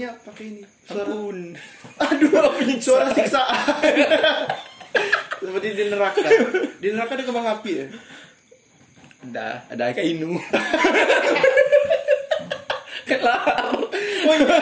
maunya 0.00 0.16
pakai 0.24 0.44
ini. 0.48 0.62
Suara 0.88 1.12
Ampun. 1.12 1.38
Aduh, 2.08 2.80
suara 2.80 3.12
siksaan. 3.12 3.84
Seperti 5.44 5.68
di 5.76 5.84
neraka. 5.92 6.28
Di 6.80 6.88
neraka 6.88 7.12
ada 7.20 7.24
kembang 7.28 7.48
api 7.60 7.70
ya. 7.76 7.86
Ada, 9.28 9.46
ada 9.68 9.92
kayak 9.92 10.08
inu. 10.16 10.40
Kelar. 13.04 13.76
Oh 14.24 14.34
iya. 14.40 14.56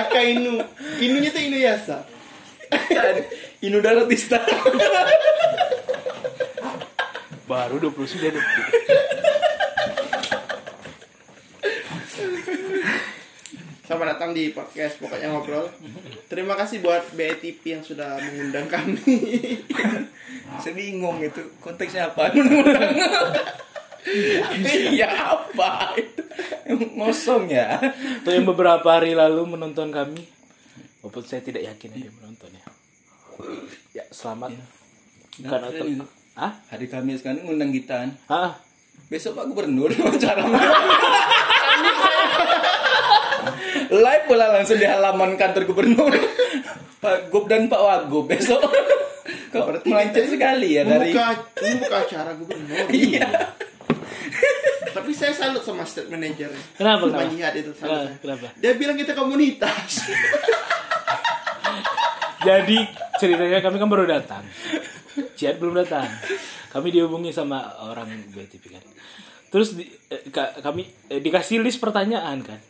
Aka 0.00 0.20
Inu. 0.24 0.64
Inunya 0.96 1.28
tuh 1.28 1.42
Inu 1.44 1.58
Yasa. 1.60 2.08
Inu 3.60 3.84
Daratista. 3.84 4.40
Baru 7.44 7.76
29 7.80 8.32
detik. 8.32 8.66
Selamat 13.98 14.14
datang 14.14 14.30
di 14.30 14.54
podcast 14.54 14.94
pokoknya 15.02 15.26
ngobrol. 15.26 15.66
Terima 16.30 16.54
kasih 16.54 16.78
buat 16.86 17.02
BETP 17.18 17.66
yang 17.66 17.82
sudah 17.82 18.14
mengundang 18.14 18.70
kami. 18.70 19.02
Saya 20.62 20.70
bingung 20.78 21.18
itu 21.18 21.42
konteksnya 21.58 22.06
apa? 22.06 22.30
Iya 24.94 25.10
apa 25.10 25.98
itu? 25.98 26.22
Ngosong 26.94 27.50
ya. 27.50 27.74
Untuk 28.22 28.38
yang 28.38 28.46
beberapa 28.46 28.86
hari 28.86 29.18
lalu 29.18 29.58
menonton 29.58 29.90
kami, 29.90 30.30
walaupun 31.02 31.26
saya 31.26 31.42
tidak 31.42 31.66
yakin 31.66 31.98
ada 31.98 32.06
yang 32.06 32.16
menonton 32.22 32.54
ya. 32.54 32.64
Ya, 33.98 34.04
selamat. 34.14 34.62
Karena 35.42 35.74
keren 35.74 35.98
itu. 35.98 36.06
Ah? 36.38 36.54
Hari 36.70 36.86
Kamis 36.86 37.26
kan 37.26 37.34
ngundang 37.34 37.74
kita. 37.74 38.06
kan. 38.06 38.10
Ah, 38.30 38.62
Besok 39.10 39.42
Pak 39.42 39.50
Gubernur 39.50 39.90
wawancara. 39.98 40.46
Live 43.88 44.24
pula 44.28 44.52
langsung 44.52 44.76
di 44.76 44.84
halaman 44.84 45.40
kantor 45.40 45.64
gubernur. 45.64 46.12
Pak 46.98 47.30
Gub 47.30 47.46
dan 47.46 47.70
Pak 47.70 47.80
Wagub 47.80 48.26
besok. 48.28 48.60
Kok 49.48 49.80
Berarti 49.80 50.28
sekali 50.28 50.76
ya 50.76 50.84
dari 50.84 51.14
Membuka, 51.14 51.28
membuka 51.62 51.96
acara 52.04 52.30
gubernur. 52.36 52.84
Iya. 52.92 53.28
Tapi 54.92 55.10
saya 55.14 55.32
salut 55.32 55.62
sama 55.64 55.86
state 55.86 56.10
manager. 56.10 56.50
Kenapa, 56.76 57.08
kenapa? 57.08 57.32
Jihad 57.32 57.54
itu 57.56 57.72
salut. 57.78 57.96
Saya. 57.96 58.12
kenapa? 58.20 58.46
Dia 58.58 58.72
bilang 58.76 58.96
kita 58.98 59.16
komunitas. 59.16 60.04
Jadi 62.48 62.78
ceritanya 63.18 63.58
kami 63.62 63.76
kan 63.78 63.88
baru 63.88 64.04
datang. 64.04 64.44
Jihad 65.38 65.56
belum 65.62 65.80
datang. 65.80 66.06
Kami 66.68 66.92
dihubungi 66.92 67.32
sama 67.32 67.78
orang 67.82 68.10
BTP 68.30 68.74
kan. 68.74 68.84
Terus 69.48 69.80
di, 69.80 69.88
eh, 70.12 70.28
ka- 70.28 70.60
kami 70.60 70.84
eh, 71.08 71.24
dikasih 71.24 71.64
list 71.64 71.80
pertanyaan 71.80 72.44
kan. 72.44 72.60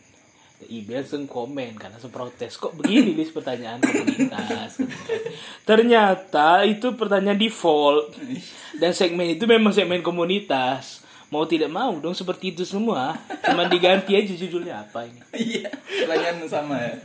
Ibe 0.59 0.99
langsung 0.99 1.23
komen 1.23 1.79
kan 1.79 1.87
langsung 1.95 2.11
protes 2.11 2.59
kok 2.59 2.75
begini 2.75 3.15
list 3.15 3.31
pertanyaan 3.31 3.79
komunitas. 3.79 4.83
Ternyata 5.63 6.67
itu 6.67 6.99
pertanyaan 6.99 7.39
default 7.39 8.11
dan 8.75 8.91
segmen 8.91 9.39
itu 9.39 9.47
memang 9.47 9.71
segmen 9.71 10.03
komunitas. 10.03 11.07
Mau 11.29 11.45
tidak 11.45 11.69
mau 11.69 11.93
dong 12.01 12.17
seperti 12.17 12.57
itu 12.57 12.65
semua. 12.65 13.13
Cuman 13.45 13.69
diganti 13.69 14.17
aja 14.17 14.33
judulnya 14.33 14.81
apa 14.81 15.05
ini. 15.05 15.21
Iya, 15.39 15.69
pertanyaan 15.69 16.41
sama 16.49 16.75
ya. 16.81 16.97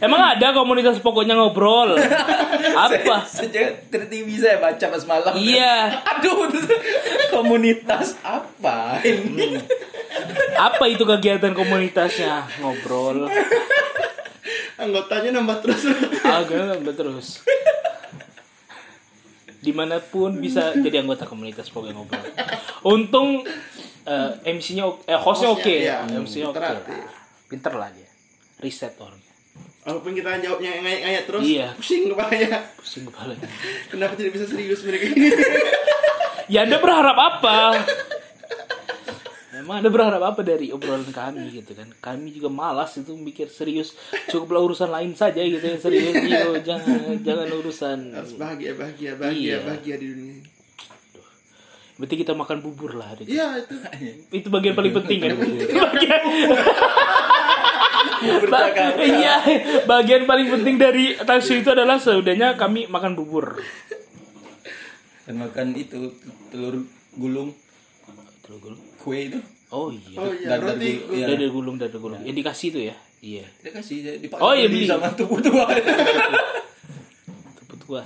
Emang 0.00 0.16
ada 0.16 0.56
komunitas 0.56 0.96
pokoknya 1.04 1.36
ngobrol? 1.36 1.92
Apa? 2.88 3.28
Sejak 3.28 3.92
TV 3.92 4.28
saya 4.40 4.56
baca 4.64 4.80
pas 4.88 5.04
malam. 5.04 5.36
Iya. 5.36 5.92
Aduh, 6.16 6.48
komunitas 7.28 8.16
apa 8.24 8.96
ini? 9.04 9.60
Apa 10.56 10.88
itu 10.88 11.04
kegiatan 11.04 11.52
komunitasnya? 11.52 12.48
Ngobrol. 12.64 13.28
Anggotanya 14.80 15.36
nambah 15.36 15.60
terus. 15.60 15.84
Agak 16.24 16.80
nambah 16.80 16.94
terus. 16.96 17.44
Di 19.60 19.70
mana 19.70 20.00
pun 20.00 20.40
bisa 20.40 20.72
jadi 20.74 21.04
anggota 21.04 21.28
komunitas 21.28 21.68
pokoknya 21.68 21.94
ngobrol. 21.94 22.24
Untung 22.82 23.44
eh, 24.02 24.30
MC-nya 24.48 24.88
eh, 25.04 25.20
hostnya 25.20 25.52
oke, 25.52 25.60
Hostnya, 25.60 26.00
iya. 26.02 26.16
MC-nya 26.16 26.46
oke. 26.48 26.56
Interaktif. 26.56 27.04
Pinter 27.46 27.72
lah 27.76 27.88
dia. 27.92 28.08
Riset 28.58 28.96
orangnya. 28.96 29.28
Walaupun 29.80 30.12
kita 30.12 30.36
jawabnya 30.38 30.76
ngayat-ngayat 30.76 31.24
terus, 31.24 31.42
Iya. 31.42 31.68
pusing 31.72 32.08
kepalanya. 32.08 32.60
Pusing 32.76 33.04
kepalanya. 33.08 33.48
Kenapa 33.92 34.12
tidak 34.16 34.32
bisa 34.34 34.44
serius 34.44 34.80
mereka 34.84 35.04
ini? 35.12 35.28
Ya 36.50 36.66
Anda 36.66 36.82
berharap 36.82 37.14
apa? 37.14 37.78
Emang 39.70 39.86
Anda 39.86 39.94
berharap 39.94 40.18
apa 40.24 40.42
dari 40.42 40.74
obrolan 40.74 41.06
kami 41.06 41.46
gitu 41.54 41.78
kan? 41.78 41.86
Kami 42.02 42.34
juga 42.34 42.50
malas 42.50 42.90
itu 42.98 43.14
mikir 43.14 43.46
serius. 43.46 43.94
Cukuplah 44.26 44.58
urusan 44.58 44.90
lain 44.90 45.14
saja 45.14 45.38
gitu 45.38 45.62
yang 45.62 45.78
serius. 45.78 46.10
Yo, 46.26 46.58
jangan 46.58 47.14
jangan 47.22 47.46
urusan. 47.54 47.98
Harus 48.10 48.34
bahagia, 48.34 48.74
bahagia, 48.74 49.14
bahagia, 49.14 49.38
Iya. 49.38 49.58
bahagia 49.62 49.94
di 49.94 50.06
dunia. 50.10 50.42
Berarti 51.94 52.14
kita 52.18 52.34
makan 52.34 52.58
bubur 52.58 52.98
lah 52.98 53.14
hari 53.14 53.22
ini. 53.24 53.38
Iya 53.38 53.46
itu. 53.62 53.74
Itu 54.42 54.48
bagian 54.50 54.74
paling 54.74 54.90
penting 54.90 55.18
kan? 55.22 55.38
bagian, 55.38 56.22
Berjakarta. 58.42 59.00
iya, 59.00 59.34
bagian 59.84 60.26
paling 60.26 60.50
penting 60.50 60.76
dari 60.76 61.14
taksi 61.14 61.62
itu 61.62 61.70
adalah 61.70 61.96
seudahnya 61.96 62.58
kami 62.58 62.84
makan 62.84 63.14
bubur. 63.14 63.62
Dan 65.22 65.38
makan 65.38 65.72
itu 65.72 66.10
telur 66.50 66.74
gulung 67.14 67.54
Telur 68.42 68.58
gulung. 68.60 68.82
kue 68.98 69.30
itu. 69.30 69.38
Oh 69.70 69.88
iya. 69.88 70.16
Oh 70.16 70.26
iya, 70.28 70.48
Dadar 70.50 70.74
roti. 70.74 70.90
gu- 70.98 71.14
iya. 71.14 71.26
Dada 71.28 71.46
gulung, 71.46 71.76
dada 71.76 71.94
gulung. 71.94 72.20
Yang 72.20 72.36
dikasih 72.38 72.66
itu 72.68 72.80
ya? 72.84 72.96
Iya. 73.20 73.44
Dia 73.60 73.70
kasih 73.72 73.96
dipakai 74.18 74.40
Oh, 74.40 74.52
iya, 74.52 74.66
beli. 74.66 74.84
sama 74.84 75.06
tubuh 75.12 75.38
tua. 75.46 75.64
Tepuk 77.56 77.78
tua. 77.80 78.02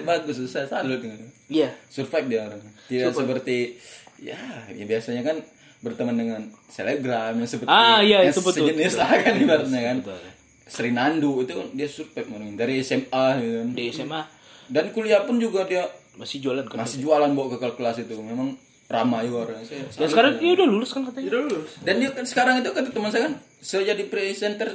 Bagus, 0.00 0.36
saya 0.44 0.64
salut 0.64 0.98
dengan 0.98 1.20
Iya. 1.46 1.70
survive 1.86 2.26
dia 2.26 2.40
orang. 2.44 2.60
Tidak 2.84 3.12
seperti 3.12 3.76
ya, 4.18 4.36
ya 4.68 4.84
biasanya 4.84 5.22
kan 5.22 5.36
berteman 5.78 6.16
dengan 6.16 6.40
selebgram 6.66 7.36
yang 7.36 7.46
seperti 7.46 7.70
Ah, 7.70 8.00
iya, 8.00 8.20
yang 8.20 8.32
itu 8.32 8.40
betul. 8.40 8.66
sejenis 8.66 8.94
lah 8.96 9.10
kan 9.14 9.34
ibaratnya 9.34 9.80
kan. 9.84 9.96
Betul. 10.02 10.20
Sri 10.66 10.90
Nandu 10.90 11.40
itu 11.40 11.52
kan 11.54 11.68
dia 11.72 11.86
survive 11.86 12.28
dari 12.52 12.82
SMA 12.82 13.24
gitu 13.38 13.54
kan. 13.56 13.68
Di 13.72 13.84
SMA 13.88 14.20
Dan 14.66 14.84
kuliah 14.90 15.24
pun 15.24 15.38
juga 15.38 15.64
dia 15.64 15.86
masih 16.14 16.42
jualan 16.42 16.66
kan? 16.66 16.76
masih 16.78 17.00
jualan 17.00 17.30
bawa 17.30 17.48
ke 17.50 17.68
kelas 17.72 18.02
itu. 18.02 18.12
Memang 18.18 18.52
ramah 18.88 19.20
juga 19.20 19.52
orangnya. 19.52 19.64
Saya 19.68 19.84
Dan 19.84 20.08
sekarang 20.08 20.32
dia 20.40 20.52
udah 20.56 20.66
lulus 20.66 20.90
kan 20.96 21.02
katanya? 21.04 21.26
Tidak 21.28 21.40
lulus. 21.44 21.70
Dan 21.84 21.94
dia 22.00 22.10
kan 22.10 22.24
sekarang 22.24 22.54
itu 22.64 22.68
kata 22.72 22.88
teman 22.88 23.10
saya 23.12 23.22
kan 23.28 23.34
saya 23.60 23.82
jadi 23.92 24.04
presenter 24.08 24.68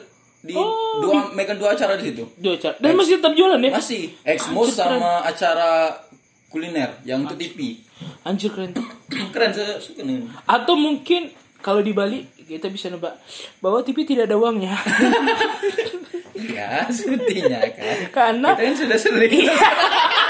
di 0.44 0.54
Oh, 0.54 1.00
dua 1.02 1.32
megang 1.34 1.58
dua 1.58 1.74
acara 1.74 1.98
di 1.98 2.14
situ. 2.14 2.24
Dia 2.38 2.54
acara. 2.60 2.76
Dan 2.78 2.94
masih 2.94 3.18
tetap 3.18 3.34
jualan 3.34 3.58
ya? 3.58 3.72
Masih 3.74 4.14
Exmo 4.22 4.64
sama 4.70 5.26
acara 5.26 5.98
kuliner 6.54 7.02
yang 7.02 7.26
untuk 7.26 7.42
TV. 7.42 7.82
Anjir 8.22 8.54
keren. 8.54 8.78
Keren 9.34 9.52
saya 9.54 9.82
suka 9.82 10.06
nih. 10.06 10.30
Atau 10.46 10.78
mungkin 10.78 11.34
kalau 11.64 11.82
di 11.82 11.96
Bali 11.96 12.28
kita 12.44 12.70
bisa 12.70 12.92
nebak 12.92 13.18
bahwa 13.64 13.82
TV 13.82 14.06
tidak 14.06 14.30
ada 14.30 14.38
uangnya. 14.38 14.78
Ya, 16.34 16.90
sepertinya 16.90 17.62
kan. 17.62 17.98
Karena 18.10 18.50
Kita 18.58 18.64
kan 18.66 18.76
sudah 18.76 18.98
sering. 19.00 19.32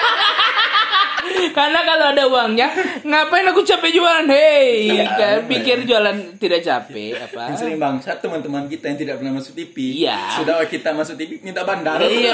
karena 1.52 1.80
kalau 1.82 2.06
ada 2.10 2.24
uangnya, 2.26 2.68
ngapain 3.02 3.46
aku 3.46 3.62
capek 3.62 3.92
jualan? 3.92 4.26
Hei, 4.26 4.92
Iya, 4.92 5.06
kan 5.10 5.38
bener. 5.40 5.50
pikir 5.50 5.78
jualan 5.84 6.18
tidak 6.36 6.62
capek 6.62 7.12
apa? 7.20 7.42
Yang 7.48 7.58
sering 7.60 7.78
bangsat 7.78 8.18
teman-teman 8.20 8.66
kita 8.66 8.86
yang 8.86 9.00
tidak 9.00 9.16
pernah 9.18 9.34
masuk 9.36 9.54
TV. 9.54 9.76
Iya. 10.00 10.18
Sudah 10.34 10.56
kita 10.64 10.90
masuk 10.92 11.16
TV 11.16 11.38
minta 11.40 11.62
bandar. 11.62 12.00
Iya. 12.00 12.34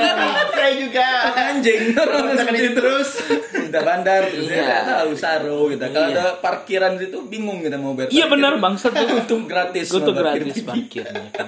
Saya 0.50 0.72
juga. 0.76 1.08
Anjing. 1.32 1.82
Itu. 1.92 2.72
terus. 2.72 3.10
Minta 3.52 3.80
bandar 3.82 4.22
terus 4.26 4.48
Iya. 4.48 4.64
ya 4.64 4.78
tahu 4.86 5.12
saro 5.14 5.68
kita. 5.68 5.86
Kalau 5.90 6.08
Iya. 6.08 6.16
ada 6.16 6.26
parkiran 6.38 6.96
situ 6.96 7.18
bingung 7.24 7.60
kita 7.60 7.76
mau 7.76 7.94
bayar. 7.94 8.10
Iya 8.10 8.26
benar 8.26 8.58
bangsat. 8.58 8.92
Untuk 9.20 9.46
gratis. 9.46 9.90
Parkir 9.90 10.14
gratis 10.14 10.54
TV. 10.56 10.66
parkirnya 10.66 11.30
kan. 11.32 11.48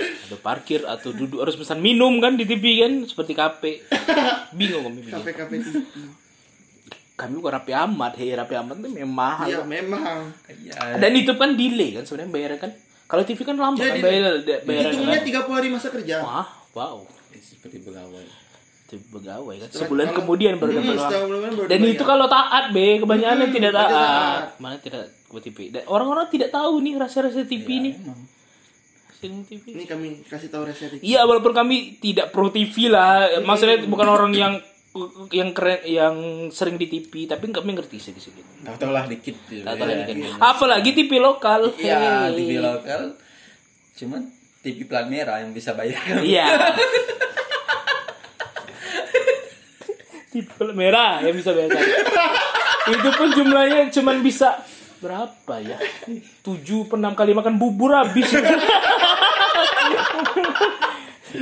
Ada 0.00 0.36
parkir 0.38 0.80
atau 0.84 1.10
duduk 1.10 1.40
harus 1.40 1.54
pesan 1.54 1.78
minum 1.78 2.14
kan 2.18 2.34
di 2.34 2.44
TV 2.44 2.80
kan 2.80 2.92
seperti 3.02 3.32
kafe. 3.32 3.72
Bingung 4.58 4.86
kami. 4.86 5.00
KPKP 5.04 5.52
TV. 5.58 5.74
Kami 7.20 7.32
bukan 7.36 7.52
rapi 7.54 7.72
amat, 7.76 8.12
hei 8.16 8.32
rapi 8.32 8.54
amat 8.56 8.74
tuh 8.74 8.88
memang 8.88 9.12
mahal. 9.12 9.46
Iya 9.46 9.60
memang. 9.60 10.32
Iya. 10.48 10.96
Dan 10.96 11.12
itu 11.12 11.32
kan 11.34 11.52
delay 11.52 11.92
kan 11.92 12.02
sebenarnya 12.02 12.30
bayarnya 12.30 12.58
kan. 12.58 12.72
Kalau 13.04 13.22
TV 13.22 13.38
kan 13.42 13.54
lama 13.54 13.74
Jadi, 13.74 13.90
kan 13.92 13.96
bayar 14.00 14.32
bayarnya 14.64 14.92
Hitungnya 14.94 15.18
kan. 15.18 15.44
30 15.44 15.52
hari 15.52 15.68
masa 15.68 15.88
kerja. 15.90 16.14
Wah, 16.20 16.46
wow. 16.72 17.02
Seperti 17.34 17.76
pegawai. 17.80 18.24
Pegawai 18.90 19.54
kan. 19.56 19.68
Setelah- 19.68 19.82
Sebulan 19.84 20.06
kalau- 20.06 20.18
kemudian 20.18 20.52
baru 20.56 20.70
Hmm, 20.72 20.78
dapat 20.80 20.96
uang. 20.96 21.68
Dan 21.68 21.80
itu 21.84 22.02
kalau 22.02 22.26
taat 22.26 22.64
be, 22.70 22.98
kebanyakan 22.98 23.38
yang 23.40 23.52
tidak 23.52 23.72
taat. 23.72 23.90
taat. 23.90 24.42
Mana 24.56 24.76
tidak 24.78 25.02
buat 25.26 25.42
TV. 25.42 25.58
Dan 25.68 25.82
orang-orang 25.86 26.26
tidak 26.26 26.50
tahu 26.50 26.80
nih 26.80 26.94
rasa-rasa 26.96 27.42
TV 27.44 27.68
nih. 27.80 27.94
Emang. 27.96 28.18
Rasa 29.10 29.26
TV. 29.44 29.64
Ini 29.68 29.84
kami 29.84 30.08
kasih 30.24 30.48
tahu 30.48 30.62
resep. 30.64 30.98
Iya, 30.98 31.22
walaupun 31.22 31.52
kami 31.52 31.76
tidak 31.98 32.30
pro 32.30 32.48
TV 32.48 32.88
lah, 32.88 33.26
maksudnya 33.40 33.78
bukan 33.84 34.08
orang 34.08 34.32
yang 34.32 34.54
yang 35.30 35.54
keren 35.54 35.78
yang 35.84 36.16
sering 36.50 36.74
di 36.74 36.86
TV, 36.86 37.24
tapi 37.24 37.46
kami 37.46 37.72
ngerti 37.72 37.96
sedikit. 37.96 38.42
Tahu-tahu 38.60 38.90
lah 38.90 39.06
dikit. 39.06 39.38
Tahu 39.38 39.62
Ya, 39.62 39.78
kan. 39.78 39.86
iya. 40.10 40.34
Apalagi 40.36 40.90
TV 40.92 41.16
lokal. 41.16 41.70
Iya. 41.78 42.26
TV 42.34 42.58
lokal. 42.58 43.14
Cuman 43.94 44.26
TV 44.60 44.84
plat 44.84 45.06
merah 45.06 45.38
yang 45.38 45.54
bisa 45.54 45.72
bayar. 45.72 46.02
Iya. 46.20 46.46
Tipe 50.30 50.62
merah 50.72 51.18
yang 51.20 51.34
bisa 51.34 51.50
bayar. 51.50 51.70
Itu 52.86 53.08
pun 53.14 53.28
jumlahnya 53.30 53.90
cuman 53.90 54.22
bisa 54.22 54.58
berapa 54.98 55.54
ya? 55.58 55.78
Tujuh 56.40 56.86
per 56.86 56.98
enam 56.98 57.14
kali 57.14 57.30
makan 57.30 57.56
bubur 57.56 57.94
habis. 57.94 58.26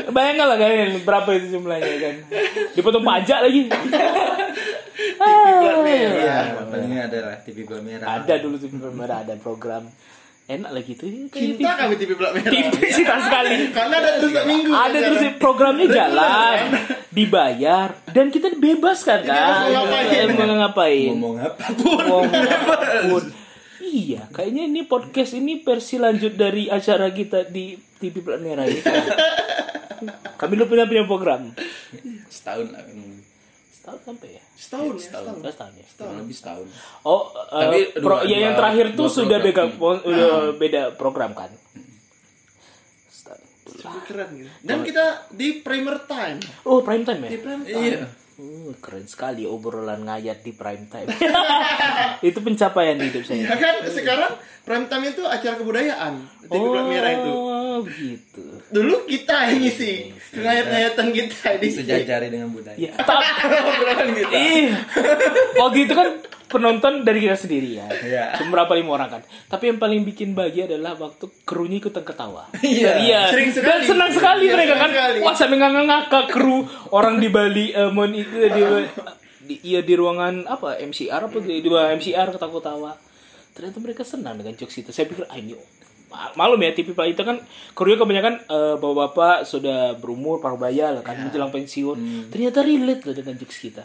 Bayangkan 0.08 0.46
lah 0.46 0.56
kalian 0.56 0.90
berapa 1.02 1.28
itu 1.34 1.46
jumlahnya 1.54 1.94
kan. 1.98 2.14
Dipotong 2.74 3.04
pajak 3.04 3.38
lagi. 3.42 3.62
Iya, 5.18 6.66
paling 6.66 6.94
adalah 6.94 7.38
TV 7.42 7.62
plat 7.62 7.82
merah. 7.82 8.18
Ada 8.18 8.34
dulu 8.38 8.58
tuh 8.58 8.70
merah 8.90 9.22
ada 9.22 9.34
program. 9.36 9.86
Enak 10.48 10.70
lagi 10.72 10.94
tuh. 10.94 11.06
Cinta 11.30 11.76
kami 11.76 11.94
TV 11.94 12.14
plat 12.14 12.34
merah. 12.34 12.50
Sih 12.90 13.04
tak 13.04 13.20
sekali. 13.22 13.70
Karena 13.70 13.94
ada 13.98 14.10
terus 14.18 14.32
tiap 14.32 14.46
minggu. 14.46 14.70
ada 14.70 14.96
terus 14.98 15.22
programnya 15.38 15.86
jalan 15.86 16.58
dibayar 17.10 17.88
dan 18.08 18.28
kita 18.28 18.54
bebas 18.54 19.02
kan 19.02 19.22
kan 19.22 19.66
mau 19.66 19.86
ngapain. 19.86 20.18
Eh, 20.22 20.34
mau 20.38 20.56
ngapain 20.56 21.08
Ngomong 21.10 21.36
apa 21.40 21.66
pun. 21.74 22.02
mau 22.04 22.22
apa 22.22 22.74
pun 23.10 23.24
iya 23.82 24.22
kayaknya 24.30 24.70
ini 24.70 24.86
podcast 24.86 25.34
ini 25.34 25.58
versi 25.58 25.98
lanjut 25.98 26.38
dari 26.38 26.70
acara 26.70 27.10
kita 27.10 27.48
di 27.48 27.74
TV 27.74 28.22
Plat 28.22 28.38
Merah 28.38 28.68
ini 28.68 28.78
kami 30.34 30.52
lu 30.54 30.64
punya 30.64 30.84
punya 30.84 31.04
program 31.04 31.52
Setahun 32.28 32.68
lah. 32.68 32.82
setahun 33.68 34.00
sampai 34.04 34.28
ya 34.30 34.42
Setahun 34.52 34.90
ya, 34.90 35.00
Setahun. 35.00 35.26
setahun. 35.38 35.42
Setahun 35.48 35.72
ya 35.72 35.86
Kurang 35.94 36.16
lebih 36.18 36.36
setahun. 36.36 36.66
oh 37.02 37.22
eh, 37.30 37.60
Tapi 37.60 37.78
pro- 37.96 38.18
dua- 38.18 38.24
ya 38.24 38.36
yang 38.40 38.52
dua- 38.52 38.58
terakhir 38.58 38.86
tuh 38.90 39.04
dua 39.04 39.14
sudah 39.14 39.38
beda 39.40 39.62
program. 39.70 39.98
udah 40.04 40.30
beda 40.54 40.82
program 40.92 41.30
kan 41.32 41.50
Setahun. 43.68 44.00
Keren 44.02 44.28
gitu. 44.34 44.50
Dan 44.60 44.78
kita 44.80 45.04
di 45.30 45.60
primer 45.60 46.02
time. 46.02 46.40
oh 46.64 46.80
prime 46.80 47.04
time 47.04 47.20
ya 47.22 47.30
Di 47.30 47.38
prime 47.38 47.62
time. 47.62 47.84
Iya. 47.84 48.00
Uh, 48.38 48.70
keren 48.78 49.02
sekali 49.04 49.42
obrolan 49.44 49.98
ngayat 50.00 50.40
di 50.40 50.52
prime 50.52 50.86
time. 50.86 51.10
itu 52.22 52.38
pencapaian 52.38 52.94
hidup 52.96 53.22
Ya 53.24 53.50
saya. 53.50 53.58
kan 53.58 53.74
sekarang 53.84 54.32
prime 54.62 54.86
time 54.86 55.04
itu 55.08 55.22
acara 55.22 55.54
kebudayaan. 55.54 56.14
TV 56.42 56.62
plat 56.64 56.86
merah 56.86 57.12
itu. 57.12 57.32
Oh, 57.78 57.84
gitu. 57.86 58.42
Dulu 58.74 59.06
kita 59.06 59.54
yang 59.54 59.62
ngisi 59.62 60.10
ngayat-ngayatan 60.34 61.06
kita 61.14 61.48
di 61.62 61.68
Sejajari 61.70 62.28
dengan 62.28 62.50
budaya. 62.50 62.74
Ya, 62.74 62.92
tak. 62.98 63.20
obrolan 63.46 64.08
kita. 64.18 64.34
Ih. 64.34 64.68
Oh 65.62 65.68
gitu 65.70 65.92
kan 65.94 66.08
penonton 66.48 67.04
dari 67.04 67.20
kita 67.22 67.36
sendiri 67.36 67.78
ya. 67.78 67.86
Iya. 67.92 68.24
Cuma 68.40 68.58
berapa 68.58 68.72
lima 68.74 68.96
orang 68.96 69.20
kan. 69.20 69.22
Tapi 69.46 69.70
yang 69.70 69.78
paling 69.78 70.02
bikin 70.02 70.32
bahagia 70.32 70.64
adalah 70.64 70.96
waktu 70.96 71.28
krunya 71.44 71.78
ikutan 71.78 72.02
ketawa. 72.02 72.48
Iya. 72.64 72.92
Iya. 73.04 73.20
Sering 73.30 73.50
sekali. 73.52 73.68
Dan 73.68 73.80
senang 73.84 74.10
sekali 74.10 74.44
Iya, 74.48 74.54
mereka 74.56 74.74
kan. 74.80 74.90
sekali. 74.90 75.18
Wah 75.22 75.34
sampai 75.36 75.56
ngakak 75.60 76.26
kru 76.32 76.64
orang 76.90 77.20
di 77.20 77.28
Bali 77.28 77.66
eh, 77.70 77.90
mon 77.92 78.10
itu 78.16 78.32
di, 78.32 78.62
di 79.44 79.54
iya 79.64 79.80
di 79.84 79.94
ruangan 79.94 80.48
apa 80.48 80.80
MCR 80.80 81.22
apa 81.28 81.36
di 81.44 81.60
dua 81.60 81.92
MCR 81.94 82.28
ketawa-tawa. 82.34 82.96
Ternyata 83.52 83.78
mereka 83.82 84.02
senang 84.06 84.40
dengan 84.40 84.56
jokes 84.56 84.80
itu. 84.80 84.90
Saya 84.90 85.04
pikir 85.10 85.28
ah 85.28 85.36
ini 85.36 85.52
malum 86.34 86.56
ya 86.58 86.72
TV 86.72 86.90
Pak 86.90 87.06
itu 87.06 87.20
kan 87.20 87.36
krunya 87.72 87.94
kebanyakan 87.94 88.40
eh, 88.42 88.74
bapak-bapak 88.74 89.44
sudah 89.44 89.92
berumur 89.94 90.38
parubaya 90.38 90.90
lah 90.90 91.02
kan 91.02 91.18
menjelang 91.18 91.48
pensiun. 91.48 92.28
Ternyata 92.28 92.60
relate 92.60 93.02
loh 93.02 93.14
dengan 93.14 93.34
jokes 93.36 93.58
kita. 93.58 93.82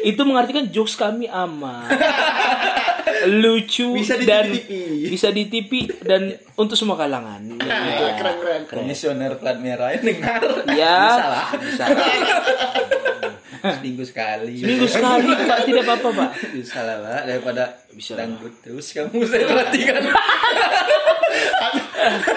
Itu 0.00 0.22
mengartikan 0.22 0.66
jokes 0.66 0.94
kami 0.94 1.26
aman. 1.26 1.88
lucu 3.26 3.96
Bisa 3.96 4.18
di 4.18 4.26
dan 4.26 4.50
TV. 4.50 5.08
bisa 5.08 5.28
di 5.30 5.46
TV 5.46 5.70
dan 6.00 6.26
untuk 6.54 6.74
semua 6.74 6.96
kalangan. 6.96 7.40
Iya. 7.66 8.16
Keren 8.16 8.36
keren. 8.38 8.60
Komisioner 8.66 9.36
plat 9.36 9.58
merah 9.58 9.90
dengar. 9.94 10.42
Ya, 10.70 10.96
Bisa 11.06 11.26
lah. 11.26 11.46
bisa. 11.56 11.84
Seminggu 13.74 14.04
sekali. 14.04 14.54
Minggu 14.58 14.86
sekali 14.94 15.28
Pak 15.32 15.58
tidak 15.64 15.82
apa-apa 15.84 16.08
Pak. 16.14 16.30
Bisa 16.52 16.78
lah, 16.80 16.96
Pak. 17.00 17.20
Daripada 17.26 17.64
Bisa. 17.90 18.12
dangdut 18.14 18.54
terus 18.60 18.86
kamu 18.92 19.24
saya 19.24 19.44
perhatikan. 19.44 20.02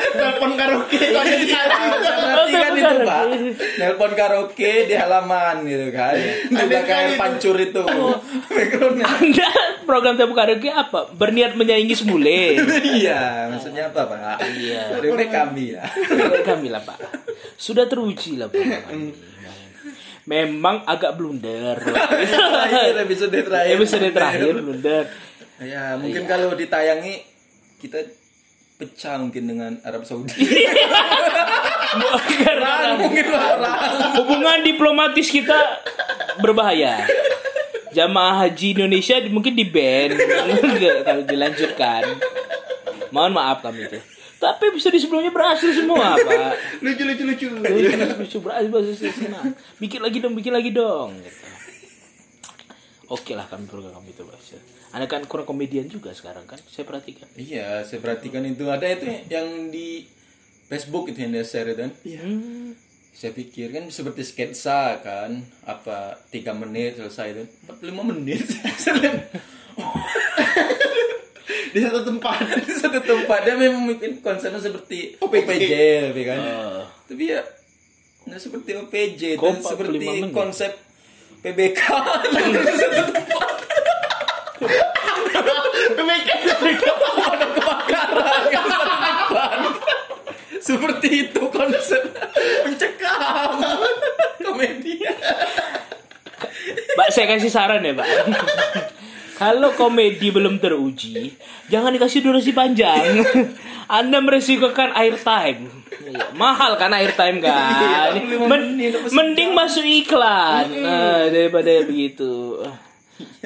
Telepon 0.10 0.52
karaoke 0.56 0.98
ada 0.98 1.22
sekali. 1.30 1.74
perhatikan 2.20 2.72
itu, 2.74 2.98
Pak. 3.06 3.24
Nelpon 3.78 4.12
karaoke 4.14 4.72
di 4.88 4.96
halaman 4.96 5.56
gitu 5.64 5.88
kan. 5.94 6.16
Di 6.16 6.50
Ada 6.50 6.66
belakang 6.66 6.88
sekali 6.88 6.98
air 7.00 7.12
itu. 7.12 7.20
pancur 7.22 7.56
itu. 7.60 7.84
Backgroundnya. 8.50 9.06
Anda 9.06 9.50
program 9.86 10.14
tamu 10.18 10.34
karaoke 10.34 10.70
apa? 10.70 11.00
Berniat 11.14 11.54
menyaingi 11.54 11.96
semule. 11.96 12.58
Iya, 13.00 13.48
maksudnya 13.48 13.88
apa, 13.88 14.02
Pak? 14.10 14.42
Iya. 14.50 14.98
Kami 15.30 15.64
ya. 15.78 15.84
Kami 16.42 16.68
lah 16.68 16.81
Pak. 16.81 16.98
Sudah 17.56 17.86
teruji 17.86 18.36
lah 18.36 18.50
Pak. 18.50 18.90
Memang 20.30 20.86
agak 20.86 21.18
blunder. 21.18 21.74
Terakhir 21.81 22.94
episode 23.10 23.34
terakhir. 23.34 23.74
Episode 23.81 24.08
terakhir 24.14 24.54
blunder. 24.62 25.10
Ya, 25.58 25.98
mungkin 25.98 26.30
kalau 26.30 26.54
ditayangi 26.54 27.26
kita 27.81 27.98
pecah 28.78 29.18
mungkin 29.18 29.44
dengan 29.50 29.72
Arab 29.81 30.06
Saudi. 30.06 30.38
Karena 32.46 32.96
mungkin 33.02 33.26
orang. 33.34 33.76
hubungan 34.22 34.60
diplomatis 34.62 35.34
kita 35.34 35.81
berbahaya. 36.40 37.10
Jamaah 37.90 38.46
haji 38.46 38.78
Indonesia 38.78 39.18
mungkin 39.34 39.58
di 39.58 39.66
ban 39.66 40.14
kalau 41.10 41.26
dilanjutkan. 41.26 42.06
Mohon 43.10 43.31
maaf 43.34 43.66
kami 43.66 43.90
itu. 43.90 44.00
Tapi 44.39 44.65
bisa 44.71 44.88
di 44.88 45.03
sebelumnya 45.03 45.36
berhasil 45.36 45.68
semua, 45.75 46.15
Pak. 46.27 46.80
Lucu 46.80 47.03
lucu 47.03 47.24
lucu. 47.27 47.47
Lucu 47.51 48.38
berhasil 48.39 48.71
berhasil 48.71 48.95
semua. 49.12 49.44
Bikin 49.75 50.00
lagi 50.00 50.18
dong, 50.24 50.33
bikin 50.33 50.56
lagi 50.56 50.71
dong. 50.71 51.19
Gitu. 51.19 51.59
Oke 53.09 53.33
lah 53.33 53.50
kami 53.50 53.65
program 53.68 54.00
kami 54.00 54.15
itu 54.15 54.21
berhasil. 54.21 54.62
Anda 54.95 55.09
kan 55.09 55.25
kurang 55.25 55.50
komedian 55.50 55.89
juga 55.89 56.13
sekarang 56.15 56.45
kan? 56.45 56.62
Saya 56.69 56.86
perhatikan. 56.86 57.27
Iya, 57.36 57.83
saya 57.83 58.00
perhatikan 58.00 58.45
itu 58.45 58.69
ada 58.69 58.86
itu 58.86 59.06
yang 59.27 59.74
di 59.74 60.06
Facebook 60.69 61.09
itu 61.09 61.25
yang 61.25 61.33
dia 61.33 61.44
share 61.44 61.74
kan. 61.74 61.89
Iya. 62.06 62.21
Saya 63.09 63.33
pikir 63.33 63.74
kan 63.74 63.89
seperti 63.89 64.21
sketsa 64.24 65.01
kan, 65.01 65.42
apa 65.65 66.21
tiga 66.30 66.53
menit 66.53 67.01
selesai 67.01 67.27
itu, 67.33 67.44
45 67.68 68.09
menit. 68.13 68.45
Di 71.69 71.80
satu 71.86 72.00
tempat. 72.06 72.39
di 72.68 72.74
satu 72.74 73.00
tempat 73.01 73.40
dia 73.45 73.56
memang 73.56 73.81
mungkin 73.85 74.21
konsepnya 74.21 74.61
seperti 74.61 75.18
OPJ. 75.21 75.45
OPJ, 75.45 75.73
tapi 76.09 76.21
kan. 76.26 76.40
Oh. 76.40 76.83
Tapi 77.06 77.23
ya 77.30 77.42
nggak 78.30 78.42
seperti 78.42 78.71
OPJ, 78.78 79.21
45 79.38 79.66
seperti 79.66 79.97
konsep 80.33 80.71
PBK. 81.42 81.81
Ada 87.30 87.47
kebakaran 87.56 88.44
kan 88.52 88.64
satu 88.68 88.90
depan. 88.90 89.59
Seperti 90.59 91.07
itu 91.28 91.42
konsep 91.49 92.02
mencekam 92.68 93.52
komedi. 94.44 94.95
Pak, 96.99 97.09
saya 97.16 97.26
kasih 97.31 97.52
saran 97.52 97.83
ya, 97.83 97.94
Pak. 97.95 98.07
Kalau 99.40 99.72
komedi 99.72 100.36
belum 100.36 100.60
teruji, 100.60 101.31
jangan 101.72 101.96
dikasih 101.96 102.19
durasi 102.19 102.52
panjang. 102.52 103.24
Anda 103.98 104.19
meresikokan 104.19 104.92
airtime. 104.92 105.72
Iya, 105.90 106.36
mahal 106.36 106.76
kan 106.76 106.92
airtime 106.92 107.40
kan. 107.40 108.19
Men- 108.52 108.76
mending 109.16 109.56
masuk 109.56 109.88
iklan 109.88 110.68
eh, 110.76 111.24
daripada 111.31 111.72
begitu. 111.88 112.60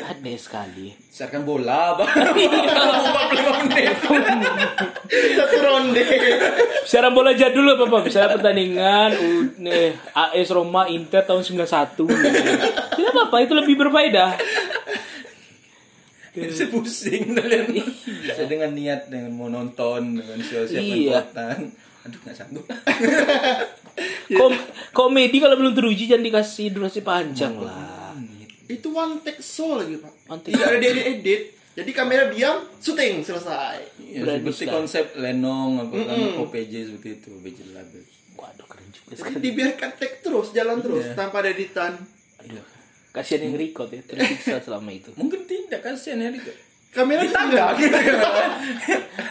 Aneh 0.02 0.38
sekali. 0.42 0.90
Siarkan 1.14 1.46
bola, 1.46 1.94
Bang. 1.94 2.10
45 2.14 3.70
menit. 3.70 3.94
Satu 5.38 5.58
ronde. 5.62 6.04
Siaran 6.90 7.14
bola 7.14 7.38
jadul 7.38 7.70
apa 7.74 7.86
Pak? 7.86 8.02
Misalnya 8.06 8.34
pertandingan 8.38 9.10
uh, 9.14 9.42
nih, 9.62 9.94
AS 10.14 10.50
Roma 10.50 10.90
Inter 10.90 11.22
tahun 11.26 11.46
91. 11.46 11.70
Tidak 12.98 13.12
apa-apa, 13.14 13.38
itu 13.46 13.54
lebih 13.54 13.76
berfaedah. 13.78 14.38
Saya 16.34 16.68
pusing 16.68 17.24
kalian. 17.36 17.70
Saya 18.26 18.46
dengan 18.46 18.72
niat 18.72 19.06
dengan 19.06 19.32
mau 19.32 19.48
nonton 19.48 20.18
dengan 20.18 20.38
siap-siap 20.40 20.82
Iya. 20.82 21.22
kekuatan. 21.22 21.58
Aduh 22.04 22.20
nggak 22.20 22.36
sanggup. 22.36 22.66
Kom- 24.34 24.64
komedi 24.92 25.38
kalau 25.38 25.56
belum 25.56 25.74
teruji 25.74 26.04
jangan 26.06 26.26
dikasih 26.26 26.68
durasi 26.70 27.00
panjang 27.00 27.54
lah. 27.56 28.18
Itu 28.66 28.90
one 28.92 29.22
take 29.22 29.40
show 29.40 29.76
lagi 29.76 29.96
pak. 29.96 30.14
One 30.26 30.42
take. 30.42 30.52
Tidak 30.52 30.68
ada 30.68 30.82
edit 30.82 31.06
edit. 31.14 31.42
Jadi 31.74 31.90
kamera 31.90 32.30
diam, 32.30 32.70
syuting 32.78 33.22
selesai. 33.22 33.82
Ya, 34.00 34.22
seperti 34.24 34.62
sekali. 34.62 34.74
konsep 34.76 35.06
Lenong 35.16 35.72
apa 35.82 35.96
kan 36.04 36.18
OPJ 36.40 36.74
seperti 36.88 37.10
itu 37.16 37.30
OPJ. 37.34 37.60
Waduh 38.36 38.66
keren 38.68 38.90
juga 38.90 39.10
Jadi 39.12 39.18
sekali. 39.20 39.42
dibiarkan 39.42 39.90
take 39.96 40.18
terus, 40.20 40.48
jalan 40.52 40.78
terus 40.80 41.06
tanpa 41.14 41.42
ada 41.42 41.50
editan. 41.50 41.98
Aduh, 42.40 42.62
kasihan 43.14 43.46
yang 43.46 43.56
record 43.62 43.94
ya 43.94 44.02
tersiksa 44.02 44.58
selama 44.60 44.90
itu. 44.90 45.14
Mungkin 45.14 45.46
tidak 45.46 45.86
kasihan 45.86 46.18
ya 46.18 46.34
itu. 46.34 46.50
Kamera 46.94 47.26
Di 47.26 47.34
tangga 47.34 47.74
gitu 47.74 47.98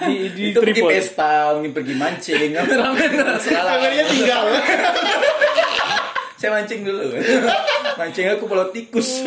di, 0.03 0.17
di 0.35 0.43
Itu 0.51 0.59
pergi 0.67 0.83
tripod. 0.83 0.91
pesta, 0.91 1.55
mungkin 1.55 1.71
pergi 1.71 1.95
mancing, 1.95 2.51
kameramen 2.59 3.11
salah. 3.39 3.79
Kameranya 3.79 4.05
tinggal. 4.11 4.45
Saya 6.43 6.59
mancing 6.59 6.83
dulu. 6.83 7.07
mancing 8.03 8.27
aku 8.35 8.51
pulau 8.51 8.67
tikus. 8.75 9.23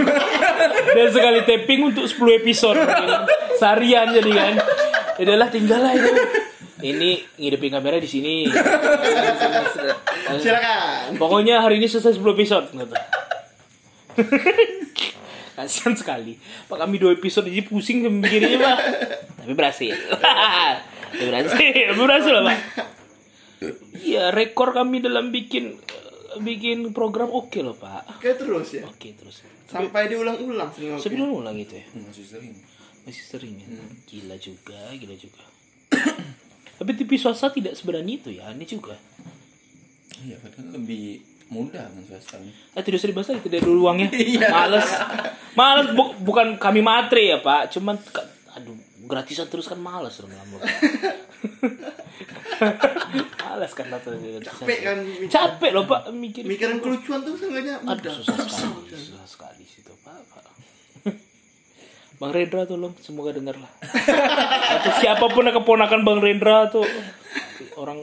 Dan 0.91 1.07
sekali 1.15 1.47
tapping 1.47 1.95
untuk 1.95 2.11
10 2.11 2.43
episode. 2.43 2.75
Seharian 3.55 4.11
jadi 4.11 4.31
kan. 4.35 4.53
Udahlah 5.23 5.47
tinggal 5.47 5.79
lah 5.79 5.95
itu. 5.95 6.11
Ini 6.83 7.39
ngidupin 7.39 7.71
kamera 7.71 8.03
di 8.03 8.09
sini. 8.11 8.51
Silakan. 10.43 11.15
Pokoknya 11.15 11.63
hari 11.63 11.79
ini 11.79 11.87
selesai 11.87 12.19
10 12.19 12.35
episode 12.35 12.67
gitu. 12.75 12.95
Kasian 15.55 15.95
sekali. 15.95 16.35
Pak 16.67 16.75
kami 16.75 16.99
dua 16.99 17.15
episode 17.15 17.47
aja 17.47 17.63
pusing 17.63 18.03
mikirnya 18.11 18.59
pak. 18.59 18.77
Tapi 19.39 19.53
berhasil. 19.55 19.95
Tapi 19.95 21.23
berhasil. 21.31 21.95
Berhasil 21.95 22.33
lah 22.35 22.43
pak. 22.43 22.59
Iya 24.03 24.35
rekor 24.35 24.75
kami 24.75 24.99
dalam 24.99 25.31
bikin 25.31 25.79
bikin 26.43 26.91
program 26.91 27.31
oke 27.31 27.55
loh 27.63 27.75
pak. 27.79 28.19
Kayak 28.19 28.43
terus 28.43 28.67
ya. 28.75 28.83
Oke 28.83 29.15
terus. 29.15 29.47
Sampai 29.71 30.11
diulang-ulang 30.11 30.69
sering 30.75 30.91
oke. 30.99 31.03
Sebelum 31.03 31.29
ulang 31.39 31.55
gitu 31.55 31.79
ya. 31.79 31.85
Masih 32.03 32.25
sering. 32.27 32.53
Masih 33.07 33.23
sering 33.23 33.55
ya. 33.55 33.67
Gila 34.11 34.35
juga, 34.35 34.79
gila 34.91 35.15
juga. 35.15 35.43
Tapi 36.83 36.91
TV 36.99 37.15
swasta 37.15 37.47
tidak 37.55 37.79
seberani 37.79 38.19
itu 38.19 38.35
ya, 38.35 38.51
ini 38.51 38.67
juga. 38.67 38.99
Iya, 40.19 40.35
padahal 40.43 40.75
lebih 40.75 41.34
mudah 41.45 41.85
kan 41.85 42.01
swasta. 42.03 42.35
Ah, 42.73 42.81
tidak 42.81 42.97
usah 42.97 43.09
dibahas 43.09 43.27
lagi, 43.29 43.41
tidak 43.45 43.61
ada 43.61 43.69
uangnya. 43.69 44.09
Males. 44.57 44.89
Males 45.53 45.87
bu- 45.93 46.17
bukan 46.19 46.57
kami 46.57 46.81
matre 46.81 47.31
ya, 47.31 47.37
Pak. 47.39 47.69
Cuman 47.69 47.95
aduh, 48.55 48.75
gratisan 49.05 49.45
terus 49.45 49.69
kan 49.69 49.77
males 49.77 50.17
dong 50.17 50.33
lama. 50.33 50.57
males 53.45 53.71
kan 53.71 53.87
atau 53.87 54.11
Capek 54.41 54.79
kan. 54.81 54.97
Capek 55.27 55.71
loh, 55.71 55.85
Pak, 55.85 56.09
mikir. 56.11 56.43
Mikiran 56.43 56.81
kelucuan 56.81 57.21
tuh 57.21 57.37
seenggaknya 57.37 57.79
Aduh, 57.83 57.93
mudah. 57.93 58.13
susah 58.15 58.35
sekali, 58.41 58.89
susah 58.91 59.25
sekali 59.27 59.63
situ, 59.63 59.93
Pak. 60.01 60.17
Pak. 60.27 60.43
Bang 62.19 62.31
Rendra 62.31 62.63
tolong 62.63 62.95
semoga 62.97 63.35
dengar 63.35 63.59
lah. 63.59 63.71
Atau 64.71 64.91
siapa 64.97 65.25
pun 65.29 65.43
yang 65.43 65.55
keponakan 65.55 66.01
Bang 66.01 66.23
Rendra 66.23 66.71
tuh 66.71 66.87
orang 67.75 68.01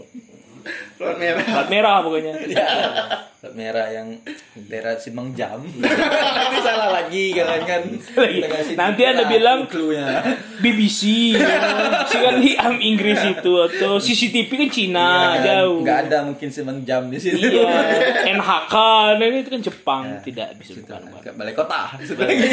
Plat 0.98 1.16
merah. 1.18 1.42
plat 1.42 1.68
merah 1.68 1.96
pokoknya. 2.02 2.34
Plat 3.42 3.58
merah 3.58 3.90
yang 3.90 4.22
daerah 4.70 4.94
Simang 4.94 5.34
Jam. 5.34 5.58
Nanti 5.82 6.58
salah 6.62 6.94
lagi 6.94 7.34
kalian 7.34 7.62
kan. 7.66 7.82
Kasih 8.14 8.78
Nanti 8.78 9.02
Anda 9.02 9.26
bilang 9.26 9.66
clue-nya. 9.66 10.22
BBC, 10.62 11.34
BBC 11.34 12.12
kan 12.22 12.38
di 12.38 12.54
am 12.54 12.78
Inggris 12.78 13.18
itu 13.18 13.52
atau 13.66 13.98
CCTV 13.98 14.46
kan 14.46 14.70
Cina 14.70 15.08
jauh. 15.42 15.82
Enggak 15.82 16.06
ada 16.06 16.22
mungkin 16.22 16.48
Simang 16.54 16.86
Jam 16.86 17.10
di 17.10 17.18
situ. 17.18 17.42
Iya, 17.42 18.30
NHK, 18.30 18.74
nah 19.18 19.26
itu 19.26 19.50
kan 19.50 19.60
Jepang 19.60 20.04
tidak 20.22 20.54
bisa 20.62 20.78
bukan. 20.78 21.02
bukan. 21.10 21.22
Ke 21.26 21.30
balai 21.34 21.54
kota. 21.58 21.98
Lagi. 21.98 22.50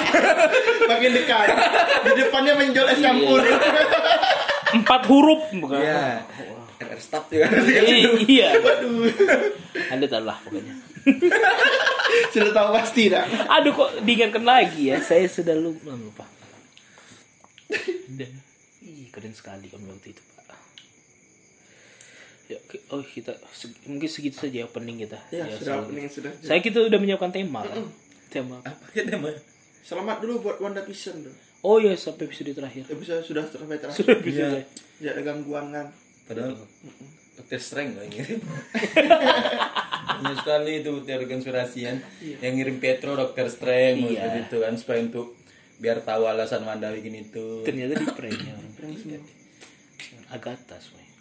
Makin 0.88 1.10
dekat. 1.20 1.46
Di 2.00 2.10
depannya 2.16 2.52
menjual 2.56 2.86
es 2.88 3.00
campur. 3.04 3.44
Empat 4.72 5.04
huruf 5.04 5.52
bukan? 5.52 5.84
Iya. 5.84 6.24
RR 6.84 6.98
Stop 6.98 7.24
juga. 7.28 7.46
I- 7.48 8.26
iya. 8.26 8.58
Anda 9.88 10.06
tahu 10.06 10.24
lah 10.24 10.38
pokoknya. 10.40 10.74
Sudah 12.32 12.50
tahu 12.50 12.68
pasti 12.72 13.08
dah. 13.08 13.24
Aduh 13.50 13.72
kok 13.72 14.02
diingatkan 14.02 14.42
lagi 14.42 14.90
ya, 14.90 14.98
saya 14.98 15.24
sudah 15.26 15.54
lupa. 15.54 15.92
lupa. 15.92 16.24
Dan, 18.06 18.30
ih, 18.80 19.08
keren 19.08 19.32
sekali 19.32 19.66
kami 19.66 19.88
waktu 19.88 20.12
itu 20.12 20.22
pak. 20.30 20.44
Ya, 22.46 22.58
oh 22.90 23.00
kita 23.00 23.32
seg- 23.48 23.80
mungkin 23.86 24.06
segitu 24.06 24.36
saja 24.38 24.62
opening 24.62 25.00
kita. 25.00 25.16
Ya, 25.30 25.48
Ya, 25.48 25.56
sudah 25.56 25.80
opening 25.80 26.04
sudah. 26.06 26.30
Saya 26.38 26.60
kita 26.60 26.84
udah 26.84 26.98
menyiapkan 26.98 27.32
tema. 27.32 27.64
kan? 27.64 27.88
Tema. 28.28 28.60
Apa 28.60 28.84
kita 28.92 29.16
mah? 29.16 29.32
Selamat 29.80 30.20
dulu 30.20 30.44
buat 30.44 30.60
Wanda 30.60 30.84
Vision. 30.84 31.16
Oh 31.60 31.78
ya 31.78 31.94
sampai 31.94 32.26
episode 32.26 32.52
terakhir. 32.52 32.84
Episode 32.86 33.22
sudah 33.22 33.42
sampai 33.46 33.78
terakhir. 33.78 33.96
Sudah 33.96 34.14
episode. 34.14 34.52
Iya. 34.52 34.68
Tidak 35.00 35.12
ada 35.12 35.22
gangguan 35.24 35.66
kan. 35.70 35.86
Padahal 36.32 36.52
Dokter 37.32 37.60
Strange 37.60 37.92
loh 37.96 38.02
yang 38.08 38.12
ngirim. 38.12 38.40
Banyak 40.22 40.36
sekali 40.40 40.72
itu 40.80 40.90
teori 41.04 41.26
konspirasi 41.28 41.78
kan. 41.84 41.96
Yang 42.40 42.52
ngirim 42.56 42.76
Petro 42.80 43.12
Dokter 43.16 43.46
Strange 43.48 44.00
Iya. 44.16 44.24
maksud 44.24 44.42
itu 44.48 44.56
kan 44.60 44.74
supaya 44.76 44.98
untuk 45.04 45.26
biar 45.82 45.98
tahu 46.00 46.22
alasan 46.28 46.62
Wanda 46.64 46.88
bikin 46.92 47.28
itu. 47.28 47.60
Ternyata 47.66 47.98
di 47.98 48.06
prank 48.12 48.38
ya 48.38 48.52
orang. 48.56 49.22
Agatha 50.32 50.76
semuanya. 50.80 51.12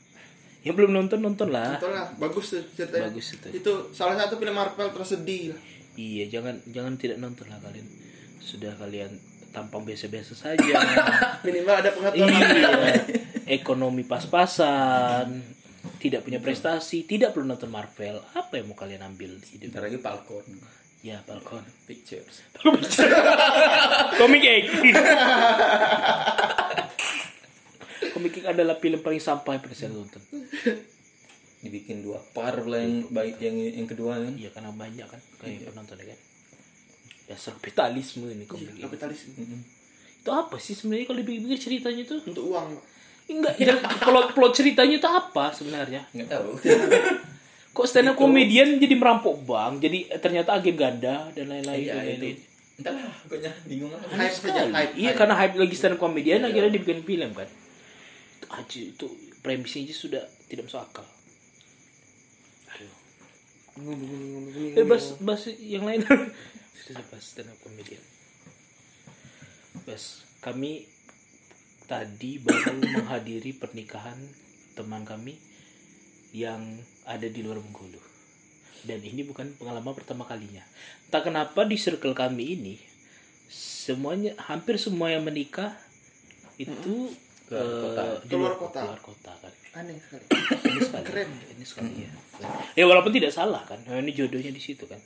Yang 0.61 0.75
belum 0.77 0.91
nonton 0.93 1.19
nonton 1.19 1.49
lah. 1.49 1.81
Betul 1.81 1.91
lah, 1.97 2.07
bagus 2.21 2.45
tuh 2.53 2.63
ceritanya. 2.77 3.09
Bagus 3.09 3.27
itu. 3.33 3.47
Itu 3.49 3.73
salah 3.91 4.15
satu 4.15 4.37
film 4.37 4.53
Marvel 4.53 4.93
tersedih 4.93 5.51
lah. 5.57 5.59
Iya 5.97 6.23
jangan 6.31 6.55
jangan 6.69 6.93
tidak 6.95 7.17
nonton 7.17 7.49
lah 7.49 7.59
kalian. 7.59 7.87
Sudah 8.39 8.77
kalian 8.77 9.17
tampang 9.51 9.83
biasa-biasa 9.83 10.33
saja. 10.33 10.73
Minimal 11.45 11.75
ada 11.83 11.91
pengetahuan. 11.91 12.31
iya. 12.31 12.91
Ekonomi 13.61 14.07
pas-pasan. 14.07 15.43
Tidak 16.01 16.25
punya 16.25 16.41
prestasi, 16.41 17.05
tidak 17.05 17.35
perlu 17.35 17.45
nonton 17.45 17.69
Marvel. 17.69 18.23
Apa 18.33 18.57
yang 18.57 18.73
mau 18.73 18.77
kalian 18.77 19.05
ambil 19.05 19.37
di 19.37 19.59
hidup? 19.59 19.77
Lagi 19.77 20.01
Falcon 20.01 20.45
Ya, 21.01 21.17
Falcon. 21.25 21.65
Pictures. 21.89 22.45
Komik 24.21 24.43
Egg. 24.45 24.65
Komik 28.13 28.37
Egg 28.37 28.45
adalah 28.45 28.77
film 28.77 29.01
paling 29.01 29.17
sampah 29.17 29.57
yang 29.57 29.61
pernah 29.65 29.77
saya 29.77 29.89
tonton. 29.89 30.21
Dibikin 31.65 32.05
dua 32.05 32.21
par 32.33 32.61
lah 32.69 32.85
yang 32.85 33.09
baik 33.09 33.41
yang 33.41 33.57
yang 33.57 33.89
kedua 33.89 34.21
kan. 34.21 34.33
Iya 34.37 34.49
karena 34.53 34.69
banyak 34.73 35.07
kan 35.09 35.21
kayak 35.41 35.73
penonton 35.73 35.97
ya 36.01 36.13
kan. 36.13 36.19
Dasar 37.31 37.55
kapitalisme 37.55 38.27
ini 38.27 38.43
komik 38.43 38.67
Egg. 38.69 38.83
Kapitalis 38.83 39.31
Itu 39.31 40.29
apa 40.29 40.59
sih 40.59 40.75
sebenarnya 40.75 41.07
kalau 41.07 41.19
dipikir 41.19 41.55
ceritanya 41.57 42.03
itu? 42.03 42.19
untuk 42.21 42.43
uang. 42.45 42.75
Enggak, 43.25 43.55
jangan- 43.55 43.87
plot 43.97 44.27
plot 44.35 44.51
ceritanya 44.51 44.95
itu 44.97 45.07
apa 45.07 45.45
sebenarnya? 45.49 46.01
Enggak 46.11 46.35
tahu. 46.35 46.51
Kok 47.73 47.87
stand 47.87 48.11
up 48.11 48.19
comedian 48.19 48.75
jadi 48.75 48.91
merampok 48.93 49.39
bank, 49.41 49.79
jadi 49.79 50.19
ternyata 50.19 50.51
agen 50.53 50.75
ganda 50.75 51.31
dan 51.31 51.47
lain-lain 51.47 51.79
Iya 51.79 51.93
dan 51.93 52.03
itu. 52.03 52.11
lain-lain. 52.11 52.37
Entahlah, 52.75 53.13
pokoknya 53.23 53.51
bingung 53.63 53.89
lah. 53.89 54.01
Hype 54.03 54.27
saja, 54.27 54.51
Sekali. 54.59 54.71
hype. 54.73 54.93
Iya 54.93 55.07
hype. 55.07 55.17
karena 55.17 55.35
hype 55.37 55.55
lagi 55.55 55.75
stand 55.77 55.95
up 55.95 55.99
comedian 55.99 56.43
akhirnya 56.43 56.67
dibikin 56.69 56.99
film 57.01 57.31
kan. 57.31 57.47
Itu 58.35 58.47
aja 58.49 58.79
itu 58.83 59.07
premisnya 59.39 59.87
aja 59.87 59.95
sudah 59.95 60.23
tidak 60.45 60.67
masuk 60.67 60.83
akal. 60.83 61.07
Aduh. 62.69 62.91
Eh, 64.75 64.83
bahas, 64.83 65.15
bahas 65.17 65.47
yang 65.57 65.87
lain. 65.87 66.03
Sudah 66.81 67.05
bahas 67.13 67.25
stand 67.25 67.53
up 67.53 67.57
comedian. 67.61 68.01
Bas, 69.85 70.25
kami 70.41 70.89
tadi 71.85 72.41
baru 72.41 72.81
menghadiri 72.97 73.53
pernikahan 73.53 74.17
teman 74.73 75.05
kami 75.05 75.37
yang 76.33 76.63
ada 77.05 77.27
di 77.27 77.45
luar 77.45 77.61
Bengkulu. 77.61 77.99
Dan 78.81 78.97
ini 79.05 79.21
bukan 79.21 79.53
pengalaman 79.61 79.93
pertama 79.93 80.25
kalinya. 80.25 80.65
Entah 81.05 81.21
kenapa 81.21 81.61
di 81.69 81.77
circle 81.77 82.17
kami 82.17 82.57
ini 82.57 82.75
semuanya 83.51 84.33
hampir 84.49 84.81
semua 84.81 85.13
yang 85.13 85.21
menikah 85.21 85.75
itu 86.57 87.13
Keluar 87.51 87.67
eh, 87.67 87.83
kota. 87.83 88.03
di 88.23 88.31
Keluar 88.31 88.41
luar 88.41 88.53
kota. 88.55 88.79
Keluar 88.79 89.01
kota 89.03 89.31
kan. 89.37 89.53
Aneh 89.75 89.99
sekali. 89.99 90.23
Ini 90.71 90.79
sekali. 90.81 91.05
Keren. 91.05 91.29
Ini 91.51 91.65
sekali 91.67 91.91
ya. 91.99 92.11
Ya 92.79 92.83
walaupun 92.87 93.11
tidak 93.11 93.35
salah 93.35 93.61
kan. 93.67 93.77
Nah, 93.83 93.99
Ini 93.99 94.11
jodohnya 94.15 94.49
di 94.55 94.61
situ 94.63 94.87
kan. 94.87 94.97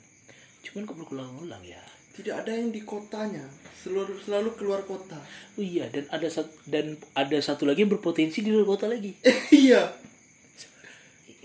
Cuman 0.65 0.89
kok 0.89 0.97
berulang-ulang 0.97 1.61
ya. 1.61 1.77
Tidak 2.15 2.33
ada 2.33 2.49
yang 2.49 2.73
di 2.73 2.81
kotanya. 2.81 3.45
Selalu 3.77 4.17
selalu 4.23 4.49
keluar 4.57 4.81
kota. 4.87 5.19
Oh 5.59 5.61
iya 5.61 5.85
dan 5.93 6.09
ada 6.09 6.25
satu 6.25 6.49
dan 6.65 6.97
ada 7.13 7.37
satu 7.37 7.69
lagi 7.69 7.85
yang 7.85 7.91
berpotensi 7.93 8.41
di 8.41 8.49
luar 8.49 8.65
kota 8.65 8.89
lagi. 8.89 9.13
iya. 9.53 9.93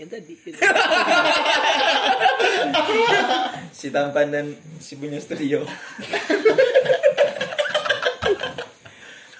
Yang 0.00 0.08
tadi. 0.16 0.32
Si 3.70 3.88
tampan 3.88 4.28
dan 4.28 4.46
si 4.76 5.00
punya 5.00 5.16
studio. 5.16 5.64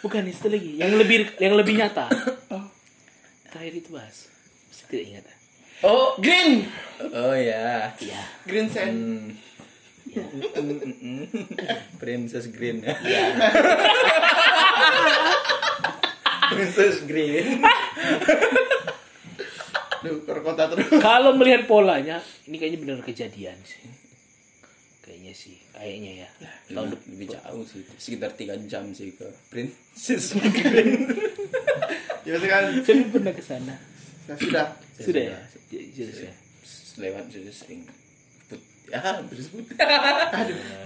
Bukan 0.01 0.25
itu 0.25 0.49
lagi. 0.49 0.73
Yang 0.81 0.93
lebih 0.97 1.19
yang 1.37 1.55
lebih 1.61 1.77
nyata. 1.77 2.09
Terakhir 3.53 3.75
itu 3.85 3.91
bahas. 3.93 4.33
Masih 4.73 4.85
tidak 4.89 5.05
ingat. 5.13 5.25
Oh, 5.85 6.17
Green. 6.21 6.69
oh 7.13 7.37
ya. 7.37 7.93
Iya. 8.01 8.23
Green 8.49 8.69
Sand. 8.69 8.97
Hmm. 8.97 9.50
Princess 11.97 12.47
Green 12.49 12.81
ya. 12.81 12.95
Princess 16.51 17.05
Green. 17.05 17.63
Duh, 20.01 20.17
keluar 20.25 20.41
kota 20.43 20.65
terus. 20.67 20.89
Kalau 20.99 21.37
melihat 21.37 21.65
polanya, 21.65 22.19
ini 22.45 22.57
kayaknya 22.57 22.79
benar 22.81 22.99
kejadian 23.01 23.57
sih. 23.63 23.85
kayaknya 25.01 25.35
sih 25.35 25.59
kayaknya 25.75 26.23
ya 26.23 26.29
tahun 26.71 26.95
lebih 27.11 27.35
jauh 27.35 27.67
sih 27.67 27.83
sekitar 27.99 28.31
tiga 28.31 28.55
jam 28.63 28.95
sih 28.95 29.11
ke 29.11 29.27
Princess 29.51 30.39
Ya 32.23 32.39
kan 32.39 32.71
saya 32.79 33.03
pernah 33.11 33.35
ke 33.35 33.43
sana 33.43 33.75
ya 34.31 34.39
sudah. 34.39 34.67
sudah 34.95 35.23
ya 35.25 35.39
Ya, 35.67 35.83
sudah 35.91 36.15
sudah. 36.15 36.35
lewat 36.97 37.25
sudah 37.27 37.51
sering 37.51 37.83
ya 38.91 38.99
hampir 38.99 39.39
sebut 39.39 39.63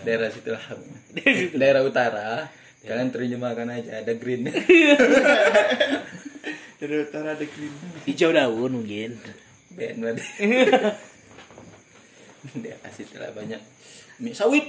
daerah 0.04 0.28
situ 0.28 0.49
lah. 0.49 0.61
Daerah 1.52 1.80
utara. 1.80 2.49
Kalian 2.80 3.08
terjemahkan 3.08 3.66
aja 3.66 3.99
ada 3.99 4.12
green. 4.12 4.44
Dari 6.76 6.94
utara 7.00 7.32
ada 7.32 7.40
green. 7.40 7.73
hijau 8.04 8.28
daun 8.28 8.76
mungkin. 8.76 9.16
Berarti. 9.73 10.20
Daerah 12.61 12.92
situ 12.92 13.16
lah 13.16 13.32
banyak. 13.32 13.61
Minyak 14.20 14.37
sawit. 14.37 14.68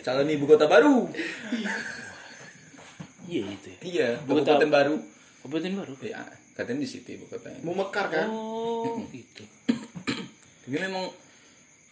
Calon 0.00 0.30
ibu 0.30 0.46
kota 0.46 0.64
baru. 0.64 1.10
Iya 3.26 3.42
itu 3.46 3.68
ya. 3.68 3.78
Iya 3.82 4.08
Ibu 4.22 4.30
kota- 4.38 4.62
baru. 4.62 4.96
Kabupaten 5.40 5.72
baru? 5.74 5.92
Ya 6.04 6.20
katanya 6.54 6.84
di 6.84 6.88
situ 6.88 7.08
ibu 7.16 7.24
kotanya. 7.26 7.58
Mau 7.64 7.72
mekar 7.72 8.06
kan? 8.06 8.28
oh 8.28 9.00
gitu 9.10 9.42
tapi 10.70 10.86
memang 10.86 11.10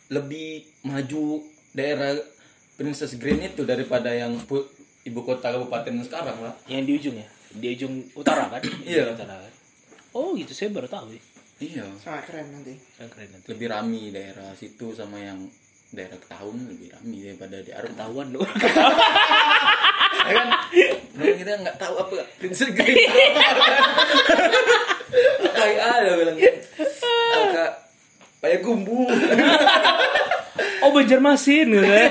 lebih 0.09 0.63
maju 0.87 1.43
daerah 1.75 2.15
Princess 2.79 3.19
Green 3.19 3.43
itu 3.43 3.67
daripada 3.67 4.15
yang 4.15 4.39
pu- 4.39 4.71
ibu 5.03 5.19
kota 5.27 5.51
kabupaten 5.51 5.99
sekarang 6.07 6.39
lah 6.39 6.55
yang 6.71 6.87
di 6.87 6.95
ujung 6.95 7.19
ya? 7.19 7.27
Di 7.51 7.75
ujung 7.75 8.07
utara 8.15 8.47
kan? 8.47 8.63
Iya. 8.87 9.19
Utara 9.19 9.35
kan? 9.35 9.51
Oh 10.15 10.31
gitu. 10.39 10.55
Saya 10.55 10.71
baru 10.71 10.87
tahu 10.87 11.11
ya. 11.11 11.19
Iya. 11.59 11.91
Sangat 11.99 12.31
keren 12.31 12.55
nanti. 12.55 12.79
Keren 12.95 13.11
keren 13.11 13.29
nanti. 13.35 13.47
Lebih 13.51 13.67
rami 13.67 14.15
daerah 14.15 14.55
situ 14.55 14.95
sama 14.95 15.19
yang 15.19 15.43
daerah 15.91 16.15
Ketahun 16.15 16.71
lebih 16.71 16.95
rami 16.95 17.19
daripada 17.27 17.59
di 17.59 17.75
Arab. 17.75 17.91
Ketahuan 17.99 18.31
loh 18.31 18.47
ya 18.47 20.33
kan? 20.39 20.49
Memang 21.19 21.35
kita 21.37 21.53
nggak 21.67 21.79
tahu 21.83 21.95
apa 21.99 22.23
Princess 22.39 22.71
Green. 22.71 22.95
Kayak 25.51 25.83
ada 25.83 26.11
bilang 26.15 26.39
kakak 27.29 27.88
kayak 28.39 28.61
gumbu. 28.63 29.07
Oh 30.79 30.95
Banjarmasin 30.95 31.75
gitu 31.75 31.85
kan 31.85 32.11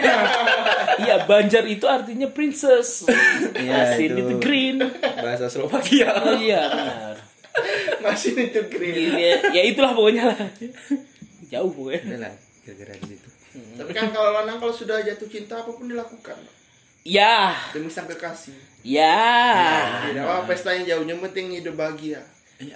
iya 1.03 1.23
Banjar 1.23 1.63
itu 1.67 1.87
artinya 1.87 2.27
princess. 2.31 3.07
Iya, 3.55 3.95
Masin 3.95 4.11
itu. 4.11 4.23
itu 4.27 4.33
green. 4.43 4.77
Bahasa 5.01 5.47
Slovakia. 5.47 6.11
Oh 6.19 6.35
iya 6.35 6.67
benar. 6.67 7.15
Masih 8.05 8.35
itu 8.35 8.61
green. 8.67 9.15
ya, 9.17 9.39
ya 9.55 9.61
itulah 9.65 9.95
pokoknya 9.95 10.23
lah. 10.31 10.39
Jauh 11.47 11.71
pokoknya. 11.71 12.01
Udah 12.05 12.19
lah 12.27 12.33
gara-gara 12.63 12.93
di 12.99 13.07
situ. 13.15 13.29
Tapi 13.79 13.91
kan 13.95 14.07
kalau 14.11 14.29
lanang 14.35 14.57
kalau 14.59 14.73
sudah 14.75 14.99
jatuh 15.01 15.27
cinta 15.31 15.63
apa 15.63 15.71
pun 15.71 15.87
dilakukan. 15.87 16.37
Ya. 17.07 17.55
Demi 17.71 17.87
sang 17.87 18.05
kekasih. 18.05 18.55
ya. 18.83 19.15
Tidak 20.11 20.23
apa 20.23 20.43
pestanya 20.43 20.95
jauh, 20.95 21.07
yang 21.07 21.23
penting 21.23 21.55
hidup 21.55 21.79
bahagia. 21.79 22.19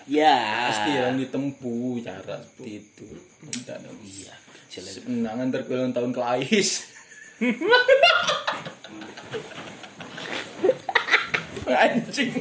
Ya 0.06 0.70
pasti 0.70 0.90
yang 0.94 1.18
ditempuh 1.18 2.02
cara 2.06 2.38
seperti 2.38 2.86
itu 2.86 3.08
tidak 3.50 3.82
ada 3.82 3.90
iya 4.06 4.34
Senangan 4.72 5.52
terkulang 5.52 5.92
tahun 5.92 6.16
kelais. 6.16 6.88
Anjing. 11.68 12.32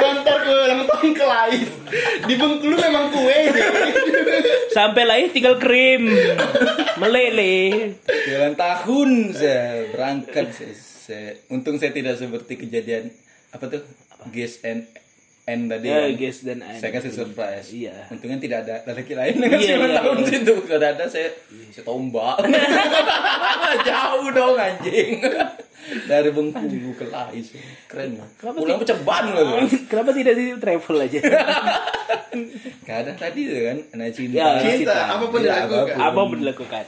Ngantar 0.00 0.36
ke 0.40 0.52
ulang 0.56 0.88
tahun 0.88 1.10
ke 1.12 1.24
Lais. 1.28 1.68
Di 2.24 2.34
Bengkulu 2.40 2.80
memang 2.80 3.12
kue. 3.12 3.40
sampai 4.72 5.04
lahir 5.04 5.28
tinggal 5.36 5.60
krim 5.60 6.08
meleleh 6.96 7.92
Jalan 8.08 8.56
tahun 8.56 9.36
saya 9.36 9.92
berangkat. 9.92 10.48
Saya, 10.48 10.91
saya- 11.12 11.36
untung 11.48 11.76
saya 11.76 11.92
tidak 11.92 12.16
seperti 12.16 12.56
kejadian 12.58 13.12
apa 13.50 13.68
tuh? 13.68 13.84
Guess 14.26 14.62
and 14.62 14.88
and 15.42 15.66
tadi. 15.66 15.86
ya 15.86 16.06
kan. 16.06 16.14
guys 16.14 16.38
dan 16.40 16.62
An. 16.62 16.78
Saya 16.78 16.90
kasih 16.92 17.12
surprise. 17.12 17.68
Iya. 17.68 18.06
Untungnya 18.08 18.38
tidak 18.38 18.58
ada 18.62 18.74
lelaki 18.86 19.12
lain 19.12 19.34
yang 19.36 19.50
kasih 19.50 19.66
Iya, 19.66 19.76
ulang 19.76 19.90
iya, 19.90 19.98
tahun 19.98 20.16
iya. 20.16 20.28
situ. 20.28 20.54
Kalau 20.62 20.86
ada 20.88 21.04
saya 21.04 21.28
saya 21.68 21.84
tombak. 21.84 22.36
Jauh 23.88 24.28
dong 24.30 24.56
anjing. 24.56 25.18
Dari 26.06 26.30
Bengkulu 26.30 26.94
ke 26.94 27.04
Lais. 27.06 27.48
Keren. 27.84 28.14
Kenapa 28.32 28.56
Pulang 28.56 28.78
pecah 28.78 28.98
ban 29.02 29.24
loh. 29.28 29.58
kenapa 29.90 30.10
tidak 30.12 30.34
di 30.34 30.44
travel 30.56 30.96
aja 31.00 31.20
Kadang 32.88 33.16
tadi 33.16 33.40
kan 33.44 33.78
anak 33.92 34.08
cinta. 34.12 34.34
Ya, 34.34 34.46
Cinta, 34.56 34.78
cinta. 34.78 34.96
apa 35.10 35.24
pun 35.26 35.38
Iya, 35.38 35.66
dilakukan. 35.66 35.96
apa 35.98 36.20
pun 36.22 36.38
dilakukan 36.38 36.84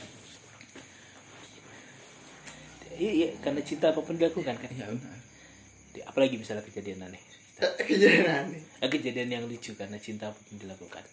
iya, 2.97 3.13
iya 3.13 3.29
karena 3.43 3.61
cinta 3.63 3.91
apa 3.91 4.01
pun 4.01 4.17
dilakukan 4.17 4.55
kan. 4.57 4.71
Iya 4.71 4.89
benar. 4.91 5.21
apalagi 6.11 6.35
misalnya 6.39 6.67
kejadian 6.67 7.07
aneh. 7.07 7.23
Kejadian 7.87 8.27
aneh. 8.27 8.61
Eh, 8.83 8.91
kejadian 8.91 9.31
yang 9.31 9.45
lucu 9.47 9.79
karena 9.79 9.99
cinta 9.99 10.31
apa 10.31 10.39
pun 10.39 10.57
dilakukan. 10.59 11.05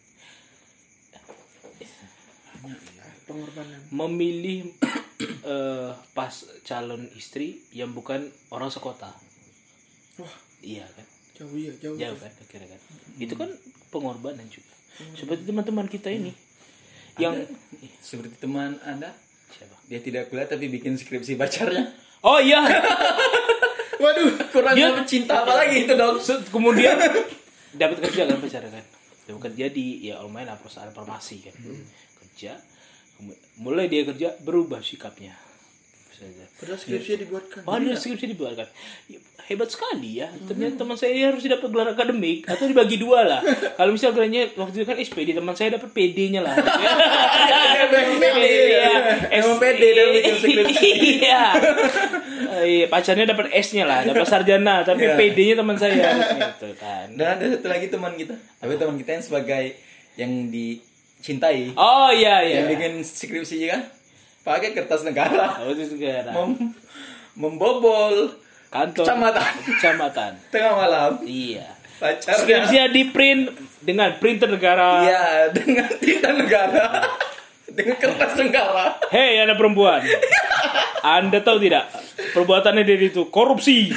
Pengorbanan. 3.22 3.80
memilih 3.90 4.70
eh, 5.54 5.92
pas 6.14 6.34
calon 6.66 7.08
istri 7.18 7.62
yang 7.74 7.94
bukan 7.94 8.30
orang 8.54 8.70
sekota. 8.70 9.14
Wah, 10.20 10.36
iya 10.62 10.86
kan? 10.86 11.06
Jauh 11.38 11.58
ya, 11.58 11.74
jauh. 11.82 11.98
jauh 11.98 12.18
kan 12.18 12.32
kira 12.50 12.66
kan? 12.70 12.80
Itu 13.18 13.34
kan 13.34 13.50
pengorbanan 13.90 14.46
juga. 14.50 14.74
Seperti 15.18 15.50
teman-teman 15.50 15.88
kita 15.90 16.14
ini. 16.14 16.34
Yang 17.18 17.50
Seperti 18.02 18.38
teman 18.38 18.78
Anda, 18.86 19.14
siapa? 19.62 19.78
Dia 19.86 20.00
tidak 20.00 20.28
kuliah 20.28 20.46
tapi 20.46 20.66
bikin 20.68 20.96
skripsi 20.96 21.38
pacarnya. 21.38 21.94
oh 22.22 22.38
iya. 22.38 22.66
Waduh, 24.02 24.34
Kurang 24.50 24.74
Dia- 24.74 24.90
apa 24.92 25.06
cinta 25.06 25.46
apa 25.46 25.54
lagi 25.56 25.86
itu 25.86 25.94
dong? 25.94 26.18
Kemudian 26.50 26.98
dapat 27.80 27.98
kerja 28.02 28.26
kan 28.26 28.38
pacar 28.40 28.66
kan? 28.66 28.86
Dapat 29.24 29.42
kerja 29.48 29.66
di 29.70 29.86
ya 30.04 30.18
lumayan 30.20 30.50
lah 30.50 30.58
perusahaan 30.58 30.90
farmasi 30.90 31.46
kan. 31.46 31.54
Kerja 32.18 32.58
kemu- 33.16 33.38
mulai 33.60 33.86
dia 33.86 34.02
kerja 34.02 34.34
berubah 34.40 34.82
sikapnya 34.82 35.38
Misalnya, 36.22 36.46
padahal 36.54 36.78
skripsinya 36.78 37.20
dibuatkan. 37.26 37.60
Padahal 37.66 37.98
skripsi 37.98 38.26
dibuatkan. 38.30 38.68
Ya, 39.10 39.18
hebat 39.44 39.68
sekali 39.68 40.22
ya. 40.22 40.30
Ternyata 40.46 40.78
teman 40.78 40.94
saya 40.94 41.12
harus 41.28 41.42
dapat 41.42 41.66
gelar 41.66 41.90
akademik 41.90 42.46
atau 42.46 42.70
dibagi 42.70 42.96
dua 42.96 43.26
lah. 43.26 43.42
Kalau 43.74 43.90
misal 43.90 44.14
gelarnya 44.14 44.54
waktu 44.54 44.76
itu 44.76 44.86
kan 44.86 44.96
SPD 44.96 45.34
teman 45.34 45.58
saya 45.58 45.74
dapat 45.74 45.90
PD-nya 45.90 46.46
lah. 46.46 46.54
Iya, 48.38 48.90
Emang 49.34 49.58
PD 49.58 49.82
skripsi. 50.38 50.90
iya. 51.18 51.44
Iya 52.62 52.86
pacarnya 52.86 53.26
dapat 53.26 53.50
S-nya 53.58 53.88
lah 53.88 54.04
dapat 54.04 54.28
sarjana 54.28 54.84
tapi 54.84 55.04
Iya. 55.04 55.18
PD-nya 55.18 55.56
teman 55.58 55.76
saya. 55.76 56.06
Gitu 56.38 56.70
kan. 56.78 57.10
Dan 57.16 57.28
ada 57.34 57.46
satu 57.50 57.66
lagi 57.66 57.88
teman 57.88 58.14
kita. 58.14 58.38
Tapi 58.60 58.78
teman 58.78 58.96
kita 58.96 59.10
yang 59.12 59.24
sebagai 59.24 59.64
yang 60.14 60.32
dicintai, 60.52 61.72
oh 61.74 62.12
iya 62.12 62.44
iya. 62.44 62.56
Yang 62.62 62.68
bikin 62.70 62.94
skripsi 63.02 63.58
kan 63.66 63.82
pakai 64.42 64.74
kertas 64.74 65.02
negara, 65.02 65.62
oh 65.62 65.70
itu 65.70 65.86
segera 65.88 66.32
Mem- 66.32 66.74
membobol 67.34 68.34
kantor. 68.68 69.06
kecamatan. 69.06 69.52
Kecamatan. 69.68 70.32
Tengah 70.54 70.74
malam. 70.74 71.12
iya. 71.22 71.78
Pacarnya 72.02 72.66
skripsinya 72.66 72.86
di 72.90 73.04
print 73.08 73.54
dengan 73.80 74.18
printer 74.18 74.50
negara. 74.50 75.06
Iya, 75.06 75.26
dengan 75.54 75.86
tinta 76.02 76.34
negara. 76.34 76.86
dengan 77.70 77.96
kertas 77.96 78.34
negara. 78.36 78.98
Hei 79.08 79.38
anak 79.38 79.56
perempuan. 79.56 80.02
Anda 81.02 81.40
tahu 81.40 81.62
tidak? 81.62 81.94
Perbuatannya 82.34 82.82
dia 82.82 82.98
itu 82.98 83.30
korupsi. 83.30 83.94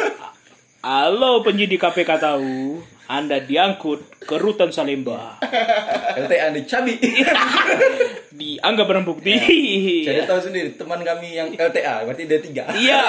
Halo 0.86 1.42
penyidik 1.42 1.82
KPK 1.82 2.10
tahu 2.16 2.78
Anda 3.06 3.38
diangkut 3.38 4.18
ke 4.18 4.34
rutan 4.34 4.74
Salemba 4.74 5.38
LTA 6.20 6.50
di 6.56 6.62
Cabi. 6.66 6.94
Dianggap 8.30 8.84
barang 8.84 9.06
bukti 9.06 9.32
Jadi 10.02 10.26
tahu 10.26 10.40
sendiri 10.42 10.74
teman 10.74 11.00
kami 11.00 11.32
yang 11.32 11.48
LTA 11.50 12.02
berarti 12.02 12.26
dia 12.26 12.40
tiga. 12.42 12.64
Iya 12.68 13.00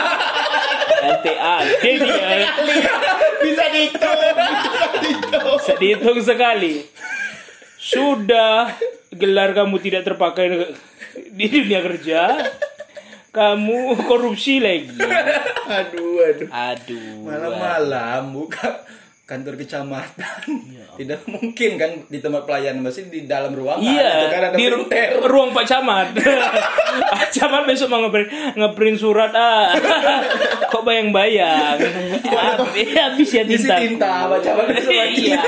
LTA 1.18 1.56
Jadi 1.78 2.08
ya, 2.08 2.52
Bisa 3.42 3.66
dihitung. 3.74 4.18
Bisa 4.22 4.86
dihitung. 5.02 5.58
bisa 5.58 5.74
dihitung 5.76 6.20
sekali 6.22 6.74
Sudah 7.76 8.72
gelar 9.10 9.52
kamu 9.52 9.78
tidak 9.80 10.06
terpakai 10.06 10.74
di 11.32 11.46
dunia 11.48 11.82
kerja 11.82 12.22
Kamu 13.30 13.98
korupsi 14.04 14.58
lagi 14.58 14.94
Aduh, 15.68 16.24
aduh. 16.24 16.48
Aduh 16.50 17.10
Malam-malam 17.26 18.22
buka 18.32 18.86
kantor 19.28 19.60
kecamatan. 19.60 20.40
Tidak 20.98 21.20
mungkin 21.28 21.72
kan 21.76 21.92
di 22.08 22.18
tempat 22.18 22.48
pelayanan 22.48 22.82
masih 22.82 23.06
di 23.06 23.28
dalam 23.28 23.52
ruangan. 23.52 23.78
Itu 23.78 23.92
Iya, 23.94 24.12
kan 24.26 24.42
ada 24.42 24.56
di 24.56 24.66
ru- 24.66 24.88
printer. 24.88 25.20
ruang 25.22 25.52
Pak 25.52 25.66
Camat. 25.68 26.08
Pak 27.14 27.28
Camat 27.30 27.64
besok 27.66 27.88
mau 27.88 28.02
ngeprint, 28.02 28.28
ngeprint 28.56 28.98
surat 28.98 29.30
ah. 29.32 29.76
Kok 30.72 30.82
bayang-bayang? 30.82 31.78
Habis, 32.24 32.88
habis 32.90 33.30
ya 33.30 33.44
Isi 33.44 33.62
tinta. 33.62 33.76
tinta, 33.78 34.12
Pak 34.26 34.40
Camat 34.42 34.66
besok. 34.72 34.92
Iya. 34.96 35.44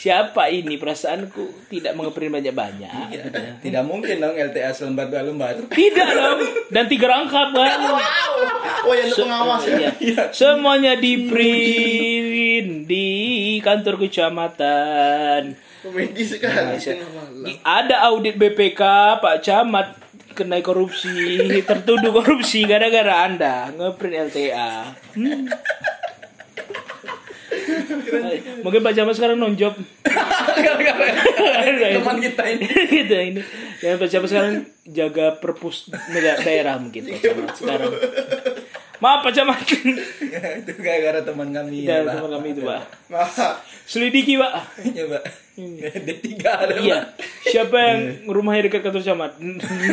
Siapa 0.00 0.48
ini 0.48 0.80
perasaanku 0.80 1.68
tidak 1.68 1.92
mengeprint 1.92 2.32
banyak-banyak. 2.40 3.20
Tidak 3.60 3.82
mungkin 3.84 4.16
dong 4.16 4.32
LTA 4.32 4.72
selembar 4.72 5.12
dua 5.12 5.28
lembar. 5.28 5.60
Tidak 5.68 6.08
dong. 6.16 6.40
Dan 6.72 6.88
tiga 6.88 7.12
rangkap 7.12 7.52
kan. 7.52 7.80
Oh 8.80 8.96
ya, 8.96 9.04
untuk 9.12 9.28
pengawas 9.28 9.62
ya. 9.68 9.92
Iya. 10.00 10.22
Semuanya 10.32 10.96
di 10.96 11.28
print 11.28 12.88
di 12.88 13.06
kantor 13.60 14.00
kecamatan. 14.00 15.60
Komedi 15.84 16.24
sekali. 16.24 16.80
Ada 17.60 18.08
audit 18.08 18.40
BPK 18.40 18.80
Pak 19.20 19.44
Camat 19.44 20.00
kena 20.32 20.64
korupsi, 20.64 21.44
tertuduh 21.68 22.16
korupsi 22.16 22.64
gara-gara 22.64 23.28
Anda 23.28 23.68
ngeprint 23.76 24.32
LTA. 24.32 24.96
Hmm. 25.12 25.44
Mungkin 28.64 28.80
Pak 28.84 28.94
Camat 28.96 29.14
sekarang 29.16 29.38
nonjob. 29.38 29.74
Teman 32.00 32.16
kita 32.20 32.42
ini. 32.50 32.66
gitu 32.90 33.14
ini. 33.14 33.40
Dan 33.80 33.96
Pak 33.98 34.08
Camat 34.08 34.28
sekarang 34.28 34.54
jaga 34.86 35.26
perpus 35.38 35.90
negara 36.10 36.38
daerah 36.42 36.76
mungkin 36.78 37.08
Pak 37.08 37.20
Camat 37.22 37.52
sekarang. 37.56 37.92
Maaf 39.00 39.24
Pak 39.24 39.32
Camat. 39.32 39.64
itu 40.60 40.72
gara-gara 40.84 41.20
teman 41.24 41.48
kami 41.56 41.88
Pak. 41.88 42.04
teman 42.04 42.30
kami 42.36 42.48
itu 42.52 42.62
Pak. 42.68 42.80
Masa 43.08 43.56
Selidiki 43.88 44.36
Pak. 44.36 44.52
Iya, 44.92 45.04
Pak. 45.08 45.24
D3 46.06 46.28
ada, 46.44 46.72
Pak. 46.76 46.84
Iya. 46.84 46.98
Siapa 47.48 47.76
yang 47.76 48.00
rumahnya 48.28 48.68
dekat 48.68 48.84
kantor 48.84 49.02
camat? 49.02 49.32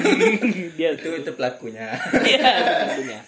Dia 0.78 0.96
Itu 0.96 1.10
itu 1.16 1.32
pelakunya. 1.34 1.96
Iya, 2.24 2.52
tentunya. 2.84 3.20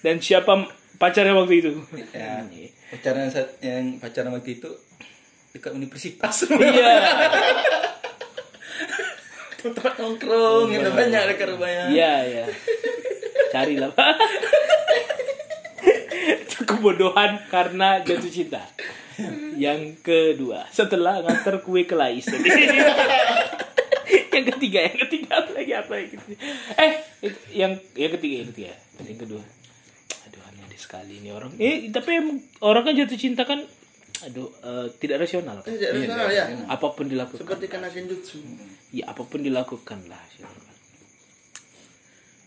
Dan 0.00 0.16
siapa 0.24 0.79
pacarnya 0.96 1.36
waktu 1.36 1.54
itu? 1.62 1.72
ya. 2.16 2.42
Pacaran 2.90 3.30
saat 3.30 3.60
yang 3.62 4.02
pacaran 4.02 4.34
waktu 4.34 4.58
itu 4.58 4.70
dekat 5.54 5.72
universitas. 5.74 6.46
Iya. 6.50 6.94
Tempat 9.60 9.92
nongkrong, 10.00 10.72
itu 10.72 10.88
banyak 10.88 11.22
dekat 11.36 11.52
rumahnya. 11.52 11.92
Iya, 11.92 12.14
iya. 12.24 12.44
Carilah. 13.52 13.92
Pak. 13.92 14.16
Kebodohan 16.64 17.44
karena 17.52 18.00
jatuh 18.00 18.32
cinta. 18.32 18.64
Yang 19.60 20.00
kedua, 20.00 20.64
setelah 20.72 21.20
nganter 21.20 21.60
kue 21.60 21.84
ke 21.84 21.92
Lais. 21.92 22.24
yang 24.32 24.44
ketiga, 24.56 24.80
yang 24.88 24.98
ketiga 25.04 25.44
apa 25.44 25.50
lagi 25.52 25.72
apa 25.76 25.92
ketiga? 26.08 26.40
Eh, 26.80 26.92
yang 27.52 27.72
yang 27.92 28.10
ketiga, 28.16 28.34
yang 28.40 28.48
ketiga. 28.54 28.72
Yang 29.04 29.18
kedua. 29.28 29.42
Sekali 30.90 31.22
ini 31.22 31.30
orang. 31.30 31.54
Eh, 31.54 31.86
tapi 31.94 32.18
emang 32.18 32.42
orang 32.66 32.82
kan 32.82 32.98
jatuh 32.98 33.14
cinta 33.14 33.46
kan 33.46 33.62
aduh 34.26 34.50
eh, 34.58 34.90
tidak 34.98 35.22
rasional. 35.22 35.62
kan? 35.62 35.70
tidak 35.70 35.94
rasional 35.94 36.26
ya. 36.26 36.50
Apa 36.66 36.98
pun 36.98 37.06
dilakukan. 37.06 37.46
Seperti 37.46 37.70
kena 37.70 37.86
genjutsu. 37.86 38.42
Ya 38.90 39.06
apa 39.06 39.22
pun 39.22 39.38
dilakukan 39.38 40.10
lah 40.10 40.18
silakan. 40.34 40.74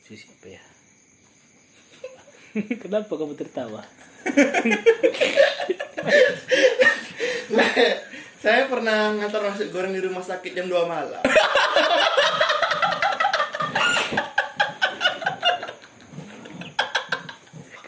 Si 0.03 0.19
siapa 0.19 0.47
ya? 0.51 0.59
Kenapa 2.83 3.15
kamu 3.15 3.31
tertawa? 3.39 3.79
Saya 8.43 8.67
pernah 8.67 9.15
ngantar 9.23 9.39
nasi 9.39 9.71
goreng 9.71 9.95
di 9.95 10.03
rumah 10.03 10.19
sakit 10.19 10.51
jam 10.51 10.67
2 10.67 10.83
malam. 10.83 11.23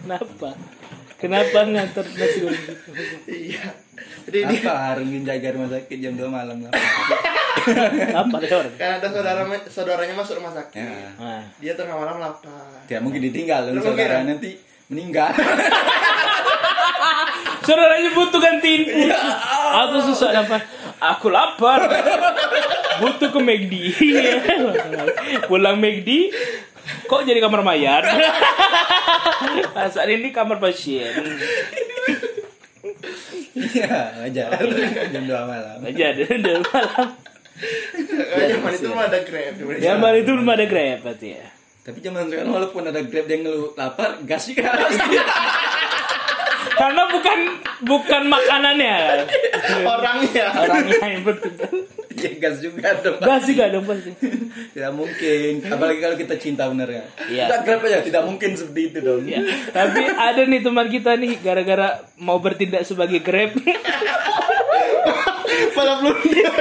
Kenapa? 0.05 0.49
Kenapa 1.15 1.57
ngantar 1.65 2.05
nasi 2.05 2.37
goreng 2.39 2.61
gitu? 2.61 2.91
iya. 3.25 3.65
Jadi 4.25 4.37
dia 4.51 4.59
Apa 4.61 4.73
harus 4.91 5.05
menjaga 5.07 5.47
rumah 5.53 5.69
sakit 5.71 5.97
jam 5.97 6.13
2 6.13 6.27
malam 6.27 6.57
lah. 6.61 6.71
Apa 8.13 8.35
ada 8.37 8.55
orang? 8.55 8.73
kan 8.75 8.89
ada 8.99 9.07
saudara 9.09 9.41
saudaranya 9.65 10.13
masuk 10.13 10.37
rumah 10.37 10.53
sakit. 10.53 10.77
Ya. 10.77 11.09
Nah, 11.17 11.43
Dia 11.57 11.73
tengah 11.73 11.95
malam 11.95 12.19
lapar. 12.19 12.67
Tidak 12.85 13.01
mungkin 13.01 13.21
ditinggal 13.23 13.71
mungkin. 13.71 13.81
saudara 13.81 14.21
nanti 14.21 14.59
meninggal. 14.85 15.33
saudaranya 17.65 18.09
butuh 18.13 18.37
gantiin 18.37 18.81
pulsa. 18.85 19.17
Atau 19.73 19.99
susah 20.05 20.29
dapat. 20.35 20.61
Aku 21.01 21.29
lapar. 21.29 21.89
Butuh 23.01 23.29
ke 23.29 23.39
McD. 23.41 23.73
Pulang 25.49 25.77
McD. 25.79 26.09
Kok 27.05 27.21
jadi 27.25 27.39
kamar 27.41 27.61
mayat? 27.65 28.03
Saat 29.93 30.09
ini 30.09 30.29
kamar 30.29 30.61
pasien. 30.61 31.13
Iya, 33.55 34.21
wajar. 34.21 34.49
Jam 35.09 35.23
2 35.25 35.31
malam. 35.49 35.77
Aja 35.81 36.07
dari 36.13 36.37
dari 36.41 36.61
malam. 36.61 37.07
Kayak 37.55 38.47
zaman 38.51 38.71
itu 38.75 38.85
belum 38.91 38.99
ada 38.99 39.19
Grab. 39.23 39.53
Ya 39.79 39.91
malam 39.95 40.17
itu 40.19 40.31
belum 40.35 40.49
ada 40.51 40.65
grab 40.67 40.99
berarti 41.07 41.27
ya. 41.39 41.45
Tapi 41.85 42.01
zaman 42.01 42.27
sekarang 42.27 42.49
walaupun 42.49 42.81
ada 42.89 42.99
Grab 43.05 43.29
yang 43.29 43.45
ngeluh 43.45 43.77
lapar, 43.77 44.17
gas 44.25 44.49
juga. 44.49 44.73
Karena 46.75 47.03
bukan 47.09 47.39
bukan 47.87 48.23
makanannya. 48.27 48.95
Orangnya. 49.83 50.45
Orangnya 50.53 50.99
yang 51.07 51.23
penting. 51.23 51.53
ya 52.15 52.31
gas 52.39 52.57
juga 52.63 52.95
dong. 53.03 53.19
Gak 53.19 53.39
sih 53.43 53.53
gak 53.55 53.69
dong 53.75 53.85
pasti. 53.85 54.11
Tidak 54.71 54.93
mungkin. 54.95 55.51
Apalagi 55.67 55.99
kalau 55.99 56.15
kita 56.15 56.35
cinta 56.39 56.63
bener 56.71 56.89
ya. 56.89 57.03
Iya. 57.27 57.45
Udah 57.51 57.59
Grab 57.65 57.81
aja, 57.83 57.99
tidak 58.01 58.23
mungkin 58.23 58.55
seperti 58.55 58.81
itu 58.93 58.99
dong. 59.03 59.23
Ya, 59.27 59.41
tapi 59.75 60.01
ada 60.05 60.41
nih 60.47 60.61
teman 60.63 60.87
kita 60.87 61.11
nih 61.19 61.31
gara-gara 61.43 62.07
mau 62.15 62.39
bertindak 62.39 62.87
sebagai 62.87 63.19
grab. 63.19 63.51
Malah 65.75 65.95
belum 65.99 66.19
dia. 66.31 66.51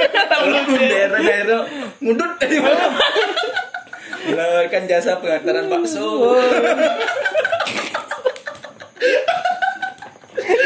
Walaupun 0.43 0.79
daerah-daerah 0.79 1.61
ngudut 2.03 2.31
dari 2.39 2.57
mana. 2.59 2.85
Menawarkan 4.25 4.83
jasa 4.89 5.21
pengantaran 5.21 5.69
bakso. 5.69 6.35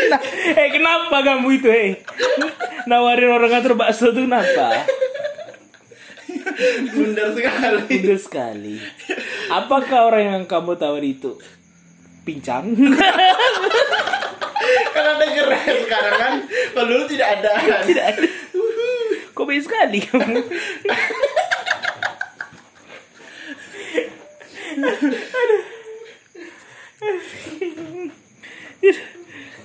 Nah, 0.09 0.21
eh 0.57 0.69
kenapa 0.73 1.21
kamu 1.21 1.47
itu 1.61 1.69
eh? 1.69 2.01
Nawarin 2.89 3.29
orang 3.29 3.49
nganter 3.53 3.73
bakso 3.77 4.09
tuh 4.09 4.25
kenapa? 4.25 4.85
Bundar 6.91 7.31
sekali. 7.31 7.93
Udah 8.03 8.19
sekali. 8.19 8.75
Apakah 9.53 10.11
orang 10.11 10.23
yang 10.25 10.43
kamu 10.49 10.75
tawar 10.75 11.03
itu 11.05 11.37
pincang? 12.25 12.73
Kan 14.93 15.05
ada 15.15 15.25
Grab 15.31 15.77
sekarang 15.87 16.15
kan. 16.19 16.33
Kalau 16.75 16.87
dulu 16.89 17.03
tidak 17.07 17.39
ada. 17.39 17.51
kan. 17.57 17.81
Tidak 17.87 18.05
ada. 18.05 18.27
Kok 19.33 19.45
baik 19.47 19.63
sekali 19.63 19.99
kamu? 20.03 20.41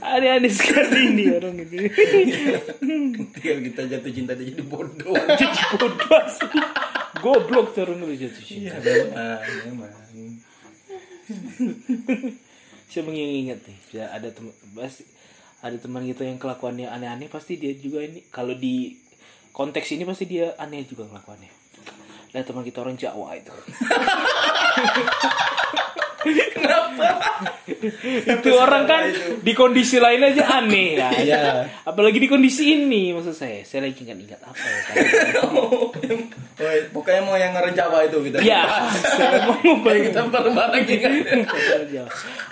Aneh-aneh 0.04 0.52
sekali 0.52 1.16
ini 1.16 1.32
orang 1.32 1.64
ini. 1.64 1.88
Tinggal 3.32 3.58
kita 3.72 3.88
jatuh 3.88 4.12
cinta 4.12 4.36
dia 4.36 4.52
jadi 4.52 4.60
bodoh. 4.60 5.16
Jadi 5.40 5.60
bodoh 5.80 6.12
asli. 6.20 6.60
Goblok 7.24 7.72
orang 7.80 8.04
itu 8.12 8.28
jatuh 8.28 8.44
cinta. 8.44 8.76
Memang, 8.84 9.40
memang. 9.64 9.88
Saya 12.84 13.00
mengingat 13.08 13.64
nih, 13.64 13.78
ya 13.96 14.12
ada 14.12 14.28
teman 14.28 14.52
pasti 14.76 15.08
ada 15.64 15.80
teman 15.80 16.04
kita 16.04 16.28
yang 16.28 16.36
kelakuannya 16.36 16.92
aneh-aneh 16.92 17.32
pasti 17.32 17.56
dia 17.56 17.72
juga 17.72 18.04
ini 18.04 18.28
kalau 18.28 18.52
di 18.52 19.00
konteks 19.56 19.96
ini 19.96 20.04
pasti 20.04 20.28
dia 20.28 20.52
aneh 20.60 20.84
juga 20.84 21.08
kelakuannya. 21.08 21.48
Ada 22.36 22.44
teman 22.44 22.60
kita 22.60 22.84
orang 22.84 23.00
Jawa 23.00 23.40
itu. 23.40 23.56
itu 28.24 28.50
orang 28.54 28.84
kan 28.84 29.02
di 29.40 29.52
kondisi 29.52 30.00
lain 30.00 30.24
aja 30.24 30.60
aneh 30.60 30.96
kan. 30.96 31.12
Iya. 31.20 31.42
Apalagi 31.84 32.16
di 32.16 32.28
kondisi 32.28 32.72
ini 32.74 33.12
maksud 33.12 33.36
saya. 33.36 33.60
Saya 33.62 33.84
lagi 33.84 34.02
ingat-ingat 34.02 34.40
apa 34.40 34.56
ya. 34.56 34.80
Woi, 36.54 36.78
pokoknya 36.94 37.20
mau 37.26 37.34
yang 37.34 37.50
orang 37.50 37.74
Jawa 37.74 38.06
itu 38.06 38.22
kita. 38.24 38.38
Ya, 38.40 38.62
saya 38.94 39.42
mau 39.44 39.58
Supaya 39.58 39.98
kita 40.00 40.20
bareng-bareng 40.30 40.84
ingat. 40.86 41.12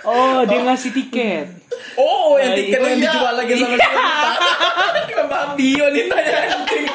Oh, 0.03 0.43
dia 0.43 0.61
ngasih 0.61 0.91
tiket. 0.91 1.47
Oh, 1.95 2.35
yang 2.35 2.53
Nah, 2.53 2.59
tiket 2.59 2.81
yang 2.83 2.99
iya. 2.99 3.05
dijual 3.07 3.35
lagi 3.39 3.53
sama 3.55 3.69
Iya. 3.71 3.79
kita. 3.79 4.03
Kenapa 5.07 5.39
Bio 5.55 5.87
nih 5.89 6.05
tanya 6.11 6.39
kencing. 6.51 6.87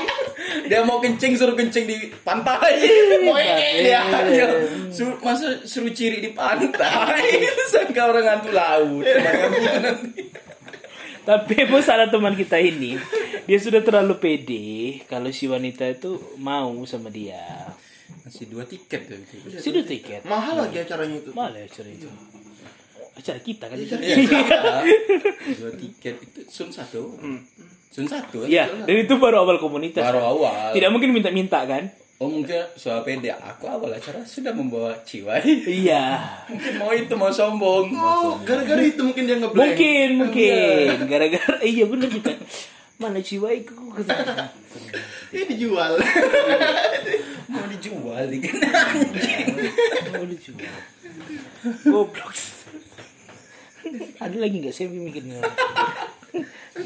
Dia 0.67 0.79
mau 0.83 1.03
kencing 1.03 1.35
suruh 1.35 1.55
kencing 1.55 1.85
di 1.87 1.97
pantai. 2.23 2.79
Mau 3.23 3.35
ini 3.35 3.83
dia. 3.83 4.01
Iya. 4.07 4.47
Suruh, 4.87 5.19
masa 5.19 5.59
suruh 5.67 5.91
ciri 5.91 6.23
di 6.23 6.31
pantai. 6.31 7.43
Sangka 7.71 8.07
orang 8.07 8.25
hantu 8.25 8.51
laut. 8.55 9.03
Nanti. 9.03 10.23
Tapi 11.27 11.67
emang 11.67 11.83
salah 11.83 12.07
teman 12.07 12.39
kita 12.39 12.55
ini 12.55 12.95
Dia 13.43 13.59
sudah 13.59 13.83
terlalu 13.83 14.15
pede 14.15 15.03
Kalau 15.11 15.27
si 15.35 15.43
wanita 15.51 15.83
itu 15.83 16.15
mau 16.39 16.71
sama 16.87 17.11
dia 17.11 17.67
Masih 18.23 18.47
dua 18.47 18.63
tiket 18.63 19.11
tuh. 19.11 19.19
Sudah 19.59 19.83
tiket 19.83 20.23
Mahal 20.23 20.55
lagi 20.55 20.79
acaranya 20.79 21.19
itu. 21.19 21.35
Malah 21.35 21.67
acara 21.67 21.91
itu 21.91 22.07
Acara 23.19 23.43
kita 23.43 23.67
kan 23.67 23.75
Iya, 23.75 23.91
dua 25.59 25.71
tiket 25.75 26.15
itu 26.15 26.39
sun 26.47 26.71
satu. 26.71 27.19
Sun 27.91 28.05
satu. 28.05 28.45
Iya, 28.45 28.69
dan 28.85 28.95
itu 28.95 29.17
baru 29.17 29.41
awal 29.47 29.57
komunitas. 29.57 30.03
Baru 30.03 30.21
awal. 30.21 30.75
Tidak 30.75 30.89
mungkin 30.93 31.15
minta-minta 31.15 31.65
kan? 31.65 31.89
Oh 32.17 32.25
mungkin 32.25 32.65
soal 32.73 33.05
pede 33.05 33.29
aku 33.29 33.69
awal 33.69 33.93
acara 33.93 34.25
sudah 34.25 34.49
membawa 34.49 34.89
ciwai. 35.05 35.45
Iya. 35.69 36.17
mungkin 36.49 36.73
mau 36.81 36.89
itu 36.89 37.13
mau 37.13 37.29
sombong. 37.29 37.93
Oh, 37.93 38.41
gara-gara 38.41 38.81
itu 38.81 39.05
mungkin 39.05 39.29
dia 39.29 39.37
ngeblank. 39.37 39.77
Mungkin, 39.77 40.09
mungkin. 40.25 40.97
Gara-gara 41.05 41.61
iya 41.77 41.85
bener 41.85 42.09
juga. 42.09 42.33
Mana 42.97 43.21
jiwaiku 43.21 43.93
Ini 45.29 45.45
dijual. 45.53 46.01
mau 47.45 47.65
dijual 47.69 48.25
dikit. 48.25 48.57
Mau 50.09 50.25
dijual. 50.25 50.73
Goblok. 51.85 52.33
Ada 54.17 54.37
lagi 54.41 54.55
nggak 54.65 54.73
sih 54.73 54.89
yang 54.89 55.05
mikirnya? 55.05 55.37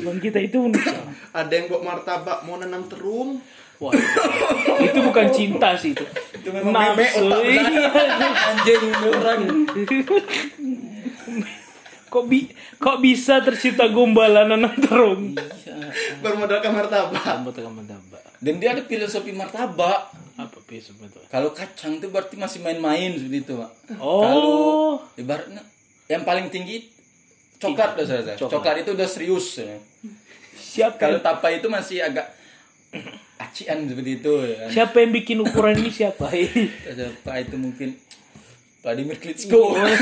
Bang 0.01 0.17
kita 0.23 0.39
itu 0.39 0.57
manusia. 0.61 0.97
Ada 1.35 1.51
yang 1.51 1.65
bawa 1.67 1.81
martabak 1.95 2.47
mau 2.47 2.55
nanam 2.55 2.87
terung. 2.87 3.43
Wah, 3.81 3.89
itu 4.77 4.99
bukan 5.01 5.33
cinta 5.33 5.73
sih 5.73 5.97
itu. 5.97 6.05
Itu 6.37 6.53
memang 6.53 6.69
meme 6.69 7.01
Nafsu. 7.01 7.25
otak 7.25 7.41
Iya. 7.41 7.89
Anjing 8.29 8.83
orang. 9.09 9.41
kok 12.11 12.23
bi 12.27 12.51
kok 12.77 12.97
bisa 13.01 13.41
tercipta 13.41 13.89
gombalan 13.89 14.53
nanam 14.53 14.77
terung? 14.77 15.33
Bermodalkan 16.21 16.71
martabak. 16.77 17.25
Tambah 17.25 17.51
tekan 17.57 17.73
tambah. 17.89 18.21
Dan 18.37 18.57
dia 18.61 18.77
ada 18.77 18.85
filosofi 18.85 19.33
martabak. 19.33 20.13
Apa 20.37 20.57
besok 20.65 21.01
betul? 21.01 21.21
Kalau 21.29 21.49
kacang 21.53 22.01
itu 22.01 22.09
berarti 22.09 22.33
masih 22.37 22.61
main-main 22.65 23.13
seperti 23.13 23.45
itu, 23.45 23.53
Pak. 23.57 23.71
Oh. 24.01 24.21
Kalau 24.25 24.57
ibaratnya 25.13 25.61
yang 26.09 26.25
paling 26.25 26.49
tinggi 26.49 26.89
coklat 27.61 27.93
udah 27.93 28.05
saya. 28.09 28.21
Coklat. 28.35 28.51
Coklat. 28.57 28.75
itu 28.81 28.89
udah 28.97 29.07
serius. 29.07 29.47
ya. 29.61 29.77
Siapa 30.57 30.97
Kalau 30.97 31.19
tapa 31.21 31.47
itu 31.53 31.69
masih 31.69 32.01
agak 32.01 32.25
acian 33.41 33.89
seperti 33.89 34.21
itu 34.21 34.33
ya. 34.45 34.69
siapa 34.69 35.01
yang 35.01 35.11
bikin 35.15 35.41
ukuran 35.41 35.73
ini 35.81 35.89
siapa? 35.89 36.29
Tapa 37.25 37.31
itu 37.41 37.57
mungkin 37.57 37.97
Vladimir 38.81 39.13
Klitschko. 39.21 39.73
Harus 39.77 39.93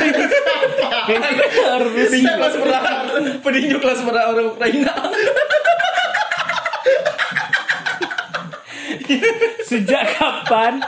Petinju 2.00 2.32
kelas 2.40 2.56
berat. 2.64 2.84
Kelas 3.84 4.00
berat 4.08 4.26
orang 4.32 4.56
Ukraina. 4.56 4.96
Sejak 9.70 10.16
kapan 10.16 10.80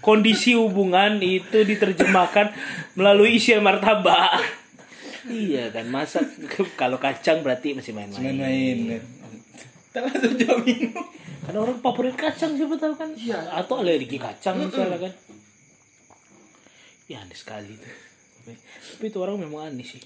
kondisi 0.00 0.56
hubungan 0.56 1.20
itu 1.20 1.68
diterjemahkan 1.68 2.56
melalui 2.96 3.36
isian 3.36 3.60
martabak? 3.60 4.40
Iya 5.28 5.68
kan, 5.74 5.84
masa 5.92 6.24
kalau 6.80 6.96
kacang 6.96 7.44
berarti 7.44 7.76
masih 7.76 7.92
main-main. 7.92 8.32
Main-main. 8.32 9.02
Tak 9.90 10.06
langsung 10.06 10.38
jamin. 10.38 10.94
Karena 11.44 11.58
orang 11.66 11.78
favorit 11.82 12.14
kacang 12.14 12.54
siapa 12.54 12.78
tahu 12.78 12.94
kan? 12.94 13.10
Iya. 13.12 13.42
Atau 13.58 13.82
alergi 13.82 14.16
kacang 14.16 14.56
misalnya 14.62 14.96
kan? 14.96 15.12
Ya 17.10 17.26
aneh 17.26 17.34
sekali 17.34 17.74
tuh. 17.74 17.90
Tapi 18.94 19.04
itu 19.10 19.18
orang 19.18 19.36
memang 19.36 19.74
aneh 19.74 19.84
sih. 19.84 20.00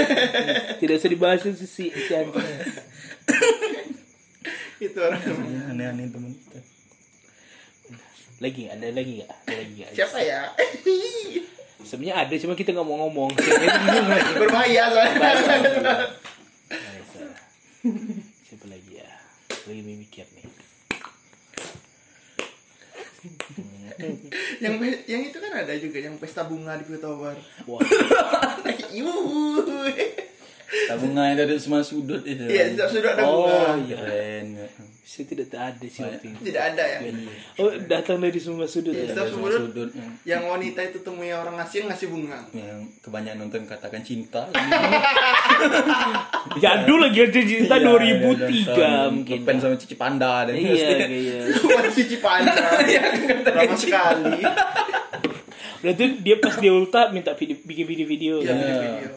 Tidak 0.80 0.96
usah 0.96 1.10
dibahas 1.12 1.44
sih 1.44 1.54
si, 1.54 1.84
si 1.92 2.12
anjing. 2.16 2.40
Itu 4.82 4.98
orang. 4.98 5.20
Ya, 5.22 5.62
aneh-aneh 5.70 6.10
teman 6.10 6.32
kita. 6.34 6.58
Lagi 8.42 8.66
ada 8.66 8.86
lagi 8.90 9.22
nggak? 9.22 9.30
Ada 9.30 9.54
lagi 9.54 9.72
nggak? 9.78 9.90
Siapa 9.94 10.18
ya? 10.24 10.40
Sebenarnya 11.82 12.16
ada 12.26 12.34
cuma 12.38 12.54
kita 12.54 12.70
nggak 12.72 12.86
mau 12.86 12.98
ngomong. 13.06 13.30
Berbahaya 14.40 14.90
soalnya. 14.90 15.18
Siapa 18.42 18.66
lagi 18.70 18.92
ya? 18.96 19.10
Lagi 19.66 19.80
mikir 19.82 20.26
nih. 20.34 20.46
yang 24.62 24.74
yang 25.06 25.22
itu 25.22 25.38
kan 25.38 25.52
ada 25.54 25.74
juga 25.78 25.98
yang 26.02 26.18
pesta 26.18 26.42
bunga 26.42 26.74
di 26.74 26.84
Tower. 26.98 27.38
Wah. 27.66 27.82
Tabungan 30.88 31.36
itu 31.36 31.42
ada 31.44 31.56
semua 31.60 31.80
sudut 31.84 32.20
itu. 32.24 32.44
Iya, 32.48 32.72
sudah 32.88 33.12
ada 33.16 33.22
Oh, 33.24 33.44
bunga. 33.48 33.80
iya. 33.86 33.96
Keren. 33.96 34.46
Saya 35.12 35.28
tidak 35.28 35.52
ada 35.52 35.86
sih 35.92 36.00
waktu 36.00 36.32
itu. 36.32 36.40
Tidak 36.48 36.62
ada 36.72 36.84
ya. 36.88 36.98
Oh, 37.60 37.68
datang 37.84 38.16
dari 38.16 38.40
semua 38.40 38.64
sudut 38.64 38.96
Iya, 38.96 39.04
ya. 39.04 39.08
setiap 39.12 39.28
Semua 39.28 39.52
sudut 39.52 39.92
sudut 39.92 40.24
yang, 40.24 40.48
wanita 40.48 40.80
itu 40.88 41.04
temui 41.04 41.28
orang 41.28 41.52
asing 41.60 41.84
ngasih 41.84 42.08
bunga. 42.08 42.40
yang 42.56 42.80
kebanyakan 43.04 43.44
nonton 43.44 43.68
katakan 43.68 44.00
cinta. 44.00 44.48
Jadul 46.64 47.04
lagi 47.04 47.28
aja 47.28 47.40
cinta 47.44 47.76
Iya, 47.76 47.92
2003 48.24 48.32
nonton 48.32 49.08
mungkin. 49.20 49.38
Pen 49.44 49.56
sama 49.60 49.76
Cici 49.76 50.00
Panda 50.00 50.48
dan 50.48 50.56
Iya, 50.56 51.04
iya. 51.04 51.40
Masih 51.84 52.08
cipanda. 52.08 52.48
Lama 53.52 53.76
sekali. 53.76 54.40
Tuh 55.92 56.08
dia 56.24 56.40
pas 56.40 56.56
dia 56.56 56.72
ulta 56.72 57.12
minta 57.12 57.36
video, 57.36 57.60
bikin 57.68 57.84
video-video. 57.84 58.40
Iya, 58.40 58.56
video. 58.56 59.12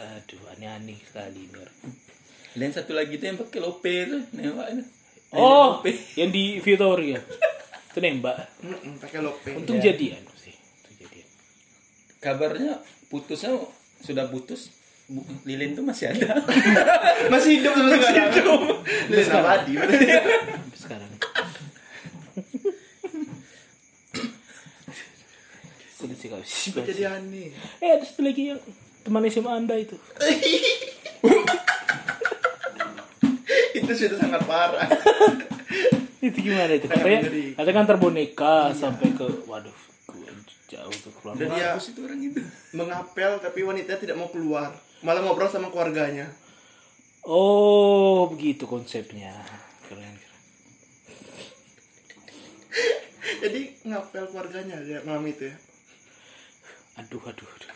Aduh, 0.00 0.40
aneh-aneh 0.56 0.96
sekali 1.04 1.44
ini 1.44 1.60
orang. 1.60 2.01
Dan 2.52 2.68
satu 2.68 2.92
lagi 2.92 3.16
tuh 3.16 3.26
yang 3.26 3.38
pakai 3.38 3.58
lope 3.58 3.94
tuh, 4.04 4.22
nembak 4.32 4.68
itu. 4.70 4.82
Oh, 5.32 5.80
Lope. 5.80 5.96
yang 6.14 6.28
di 6.28 6.58
Victoria. 6.58 7.16
Itu 7.88 7.98
nembak. 7.98 8.36
Pakai 9.00 9.20
lope. 9.20 9.50
Untung 9.54 9.76
Iya. 9.76 9.90
jadian 9.90 10.20
sih. 10.34 10.52
Untung 10.52 10.94
jadian. 10.98 11.26
Kabarnya 12.18 12.72
putusnya 13.08 13.56
sudah 13.98 14.28
putus. 14.28 14.68
Lilin 15.42 15.72
tuh 15.72 15.82
masih 15.82 16.08
ada. 16.08 16.40
Masih 17.32 17.60
hidup 17.60 17.72
sampai 17.74 18.00
sekarang. 18.00 18.32
Lilin 19.08 19.28
abadi. 19.30 19.72
Sampai 19.76 19.98
sekarang. 20.78 21.10
Sudah 25.92 26.16
sih 26.16 26.28
kalau 26.28 26.44
sih. 26.44 26.70
Jadi 26.72 27.02
aneh. 27.04 27.52
Eh, 27.78 27.90
ada 27.90 28.02
satu 28.02 28.20
lagi 28.20 28.50
yang 28.50 28.60
teman 29.02 29.24
SMA 29.26 29.50
Anda 29.50 29.76
itu. 29.76 29.96
itu 33.78 33.92
sudah 33.92 34.18
sangat 34.18 34.42
parah. 34.44 34.86
itu 36.26 36.38
gimana 36.38 36.70
itu 36.72 36.86
katanya 36.86 37.20
katanya 37.58 37.74
kan 37.74 37.86
terboneka 37.88 38.56
sampai 38.72 39.10
ke 39.10 39.26
waduh 39.44 39.74
jauh 40.66 40.94
tuh 40.94 41.12
keluar 41.20 41.36
Dan 41.36 41.52
dia 41.52 41.74
Mampus 41.74 41.92
itu 41.92 42.00
orang 42.00 42.20
itu. 42.22 42.40
mengapel 42.72 43.30
tapi 43.38 43.60
wanita 43.60 43.98
tidak 43.98 44.16
mau 44.16 44.30
keluar. 44.30 44.72
Malah 45.02 45.20
ngobrol 45.20 45.50
sama 45.50 45.68
keluarganya. 45.68 46.30
oh 47.22 48.26
begitu 48.26 48.64
konsepnya 48.64 49.30
keren 49.84 50.14
keren 50.16 50.40
Jadi 53.42 53.60
ngapel 53.84 54.24
keluarganya 54.26 54.76
dia 54.80 54.98
malam 55.02 55.26
itu 55.26 55.46
ya. 55.46 55.56
aduh 56.94 57.20
aduh, 57.20 57.46
aduh. 57.46 57.71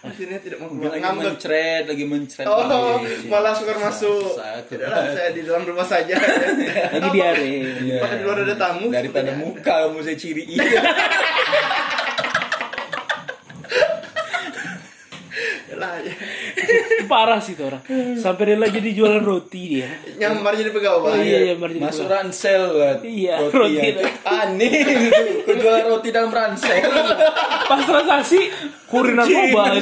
Akhirnya 0.00 0.38
tidak 0.38 0.58
mau 0.58 0.68
keluar. 0.68 0.90
lagi 0.90 1.00
Ngambek. 1.02 1.22
mencret, 1.26 1.82
lagi 1.86 2.04
mencret. 2.04 2.44
Oh, 2.44 2.62
lagi. 2.62 3.26
malah 3.26 3.52
sukar 3.52 3.76
masuk. 3.76 4.34
Saya- 4.34 4.62
Tidaklah, 4.62 5.02
saya 5.10 5.28
di 5.30 5.40
dalam 5.42 5.62
rumah 5.62 5.84
saja. 5.84 6.14
lagi 6.94 7.08
diare. 7.10 7.50
Pakai 7.98 8.16
di 8.16 8.22
luar 8.22 8.36
ada 8.40 8.54
tamu. 8.54 8.86
Daripada 8.88 9.30
muka 9.34 9.86
kamu 9.86 9.98
saya 10.00 10.14
ciri 10.14 10.44
Lah, 15.78 16.02
ya. 16.02 16.14
parah 17.06 17.38
sih 17.38 17.54
tuh 17.54 17.70
orang 17.70 17.82
sampai 18.18 18.54
rela 18.54 18.66
jadi 18.66 18.90
jualan 18.90 19.22
roti 19.22 19.78
dia 19.78 19.88
Nyamar 20.18 20.58
jadi 20.58 20.74
pegawai. 20.74 21.14
oh 21.14 21.16
iya 21.22 21.38
iya 21.50 21.54
jadi 21.54 21.78
Masuk 21.78 22.06
jualan. 22.06 22.26
ransel. 22.26 22.62
Iya, 23.06 23.34
roti, 23.38 23.56
roti. 23.56 23.78
aja. 23.78 24.02
Aneh. 24.26 24.72
Kau 25.46 25.54
jual 25.54 25.76
roti 25.86 26.08
dalam 26.10 26.30
ransel. 26.34 26.90
pas 27.70 27.82
transaksi 27.86 28.50
kurir 28.90 29.14
narkoba 29.14 29.78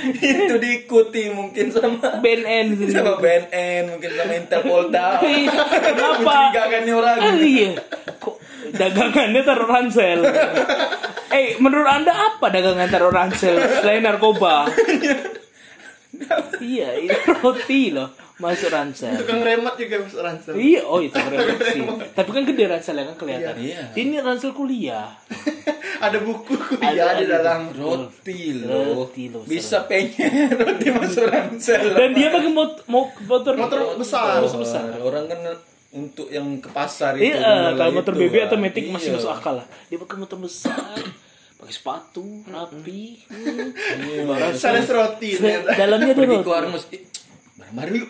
itu 0.00 0.54
diikuti 0.56 1.28
mungkin 1.28 1.68
sama 1.68 2.18
BNN 2.24 2.72
gitu 2.72 2.90
sama 2.96 3.20
BNN 3.20 3.94
mungkin 3.94 4.10
sama 4.16 4.32
Interpolda. 4.32 5.06
Iya, 5.20 5.52
kenapa 5.78 6.18
Mencurigakan 6.24 6.82
orang. 6.96 7.18
Iya 7.36 7.70
kok 8.16 8.39
dagangannya 8.72 9.40
taruh 9.40 9.66
ransel 9.66 10.20
eh 11.36 11.54
menurut 11.56 11.86
anda 11.86 12.10
apa 12.10 12.46
dagangan 12.48 12.86
taruh 12.86 13.10
ransel 13.10 13.54
selain 13.78 14.02
narkoba 14.02 14.66
iya 16.60 16.94
itu 16.96 17.14
roti 17.36 17.90
loh 17.90 18.10
masuk 18.36 18.68
ransel 18.68 19.12
Tukang 19.14 19.44
remote 19.44 19.76
juga 19.76 20.00
masuk 20.00 20.20
ransel. 20.24 20.56
Iya, 20.56 20.80
oh 20.88 20.96
itu 20.96 21.12
keren 21.12 21.60
sih. 21.60 21.84
Tapi 22.16 22.30
kan 22.32 22.48
gede 22.48 22.64
ranselnya 22.72 23.12
kan 23.12 23.16
kelihatan. 23.20 23.52
Iya. 23.60 23.92
Ini 23.92 24.16
ransel 24.24 24.56
kuliah. 24.56 25.12
Ada 26.08 26.24
buku 26.24 26.56
kuliah 26.56 27.04
Ada- 27.12 27.20
di 27.20 27.24
dalam. 27.28 27.68
Roti 27.68 28.56
loh. 28.56 29.04
Roti 29.04 29.28
loh, 29.28 29.44
Bisa 29.44 29.84
pengen 29.84 30.56
roti 30.56 30.88
masuk 30.88 31.28
ransel. 31.28 31.84
Dan 31.92 32.16
dia 32.16 32.32
pakai 32.32 32.48
mot 32.48 32.80
mo- 32.88 33.12
motor 33.28 33.60
Motor 33.60 34.00
besar. 34.00 34.40
Motor 34.40 34.56
besar. 34.64 34.88
Orang 35.04 35.28
kan 35.28 35.44
untuk 35.90 36.28
yang 36.28 36.46
ke 36.56 36.68
pasar 36.68 37.14
itu. 37.14 37.34
Iya, 37.34 37.74
kalau 37.74 37.92
motor 37.92 38.14
itu, 38.14 38.20
BB 38.24 38.34
atau. 38.44 38.56
Matic 38.56 38.84
masih 38.88 39.10
Iya. 39.10 39.16
masuk 39.18 39.30
akal 39.32 39.54
lah. 39.58 39.66
Dia 39.86 39.98
pakai 39.98 40.16
motor 40.16 40.38
besar. 40.38 40.98
Pakai 41.56 41.74
sepatu 41.74 42.24
rapi. 42.46 43.20
Barang 44.22 44.54
Sales 44.54 44.88
roti 44.88 45.34
dalamnya 45.68 46.06
ada 46.08 46.16
pergi 46.16 46.30
roti 46.32 46.42
ke 46.42 46.50
warung 46.50 46.72
mesti 46.72 46.96
barang 47.52 47.74
baru 47.76 47.92
yuk 47.94 48.08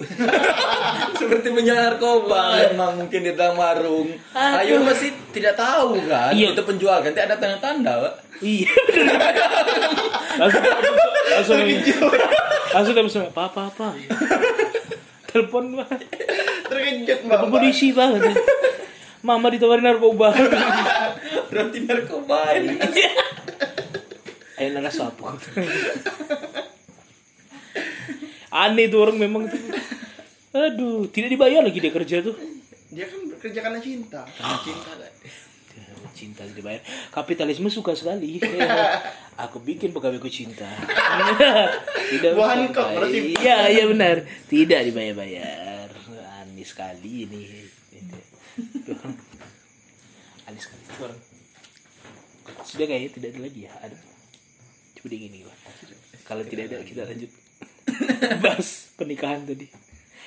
seperti 1.18 1.50
punya 1.50 1.74
narkoba 1.74 2.40
emang 2.64 2.94
mungkin 2.96 3.20
di 3.20 3.34
dalam 3.34 3.58
warung 3.58 4.06
ayo 4.30 4.78
masih 4.80 5.10
tidak 5.34 5.58
tahu 5.58 5.98
kan 6.06 6.30
Iya. 6.30 6.54
itu 6.54 6.62
penjual 6.62 7.02
kan 7.02 7.10
tidak 7.10 7.26
ada 7.26 7.36
tanda-tanda 7.36 7.92
Pak. 7.98 8.14
iya 8.38 8.70
langsung 10.38 10.62
langsung 10.62 11.58
langsung 12.70 12.94
langsung 12.94 13.22
apa 13.26 13.42
apa 13.50 13.60
apa 13.74 13.88
telepon 15.30 15.78
Pak. 15.78 15.88
Terkejut 16.66 17.20
mbak. 17.26 17.40
polisi 17.46 17.94
banget 17.94 18.34
Mama 19.20 19.52
ditawarin 19.52 19.84
narkoba. 19.84 20.32
Roti 21.52 21.78
narkoba 21.84 22.56
ini. 22.56 22.74
Ayo 24.56 24.68
naras 24.76 24.96
sapu 24.96 25.28
Aneh 28.50 28.90
tuh 28.90 29.00
orang 29.06 29.16
memang 29.20 29.46
tuh. 29.46 29.60
Aduh 30.50 31.06
Tidak 31.06 31.30
dibayar 31.30 31.62
lagi 31.62 31.78
dia 31.78 31.94
kerja 31.94 32.16
tuh. 32.24 32.34
Dia 32.90 33.06
kan 33.06 33.20
bekerja 33.30 33.60
karena 33.62 33.78
cinta. 33.78 34.26
cinta 34.66 34.92
Cinta 36.20 36.44
dibayar 36.44 36.84
Kapitalisme 37.08 37.72
suka 37.72 37.96
sekali. 37.96 38.36
Aku 39.48 39.56
bikin 39.64 39.96
pegawaiku 39.96 40.28
cinta. 40.28 40.68
Tidak 42.12 42.36
kok, 42.76 42.88
berarti. 42.92 43.40
Iya 43.40 43.72
iya 43.72 43.84
benar. 43.88 44.28
Tidak 44.52 44.80
dibayar-bayar 44.92 45.88
Aneh 46.44 46.68
sekali 46.68 47.24
ini. 47.24 47.48
Aneh 50.44 50.60
sekali. 50.60 50.84
Sudah 52.68 52.84
kayaknya 52.84 53.10
tidak 53.16 53.28
ada 53.32 53.40
lagi 53.40 53.60
ya? 53.64 53.72
Ada. 53.80 53.96
Coba 55.00 55.06
dia 55.08 55.18
gini 55.24 55.38
Pak. 55.48 55.56
Kalau 56.28 56.44
tidak 56.44 56.64
ada 56.68 56.76
kita 56.84 57.08
lanjut. 57.08 57.32
Bahas 58.44 58.92
pernikahan 59.00 59.48
tadi. 59.48 59.66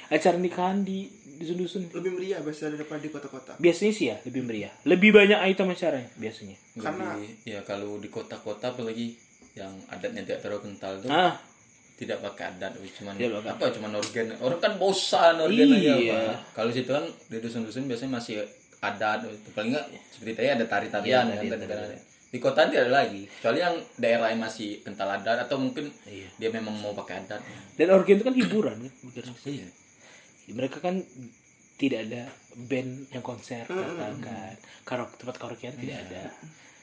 Acara 0.10 0.42
nikahan 0.42 0.82
di 0.82 1.06
dusun-dusun 1.44 1.92
Lebih 1.92 2.12
meriah 2.12 2.40
biasa 2.40 2.70
daripada 2.70 2.98
di 2.98 3.08
kota-kota. 3.08 3.54
Biasanya 3.56 3.92
sih 3.92 4.06
ya 4.08 4.18
lebih 4.24 4.42
meriah. 4.42 4.72
Lebih 4.84 5.12
banyak 5.12 5.40
item 5.46 5.70
acaranya 5.70 6.10
biasanya. 6.16 6.56
Karena- 6.74 7.14
Lebih- 7.14 7.36
ya 7.46 7.60
kalau 7.62 7.98
di 7.98 8.08
kota-kota 8.08 8.66
apalagi 8.70 9.20
yang 9.54 9.70
adatnya 9.86 10.24
tidak 10.24 10.40
terlalu 10.42 10.62
kental 10.66 10.98
tuh 10.98 11.08
Ah. 11.08 11.38
tidak 11.94 12.18
pakai 12.22 12.50
adat 12.50 12.74
cuman 12.74 13.14
Tidak 13.14 13.38
pakai. 13.38 13.52
apa 13.54 13.66
cuman 13.70 13.92
organ. 13.94 14.26
Orang 14.40 14.60
kan 14.60 14.74
bosan 14.76 15.36
organ 15.38 15.68
aja 15.70 15.94
Iya. 15.94 16.16
apa. 16.16 16.36
Kalau 16.54 16.72
situ 16.72 16.90
kan 16.90 17.06
di 17.06 17.38
dusun-dusun 17.38 17.86
biasanya 17.86 18.18
masih 18.18 18.42
adat 18.80 19.24
itu. 19.26 19.50
Paling 19.52 19.72
enggak 19.72 19.86
seperti 20.10 20.32
tadi 20.34 20.48
ada 20.50 20.66
tari-tarian 20.66 21.24
Iya, 21.24 21.38
kan, 21.54 21.60
tari- 21.62 22.02
di 22.28 22.42
kota 22.42 22.66
tidak 22.66 22.82
ada 22.84 22.94
lagi. 22.98 23.30
Kecuali 23.30 23.60
yang 23.62 23.76
daerah 23.96 24.28
yang 24.28 24.42
masih 24.42 24.82
kental 24.82 25.06
adat 25.08 25.46
atau 25.46 25.56
mungkin 25.56 25.86
Iya. 26.04 26.28
dia 26.34 26.50
memang 26.50 26.74
mau 26.74 26.92
pakai 26.92 27.22
adat. 27.22 27.40
Dan 27.78 27.94
organ 27.94 28.18
itu 28.18 28.26
kan 28.26 28.34
hiburan 28.34 28.76
kan 28.80 28.92
bukan? 29.04 29.24
iya 29.46 29.68
Mereka 30.52 30.84
kan 30.84 31.00
tidak 31.80 32.00
ada 32.10 32.28
band 32.54 33.10
yang 33.10 33.24
konser 33.26 33.66
datang 33.66 34.20
kan? 34.22 34.56
Karok, 34.86 35.16
tempat 35.18 35.36
karaokean 35.40 35.76
tidak 35.80 36.06
ada. 36.08 36.30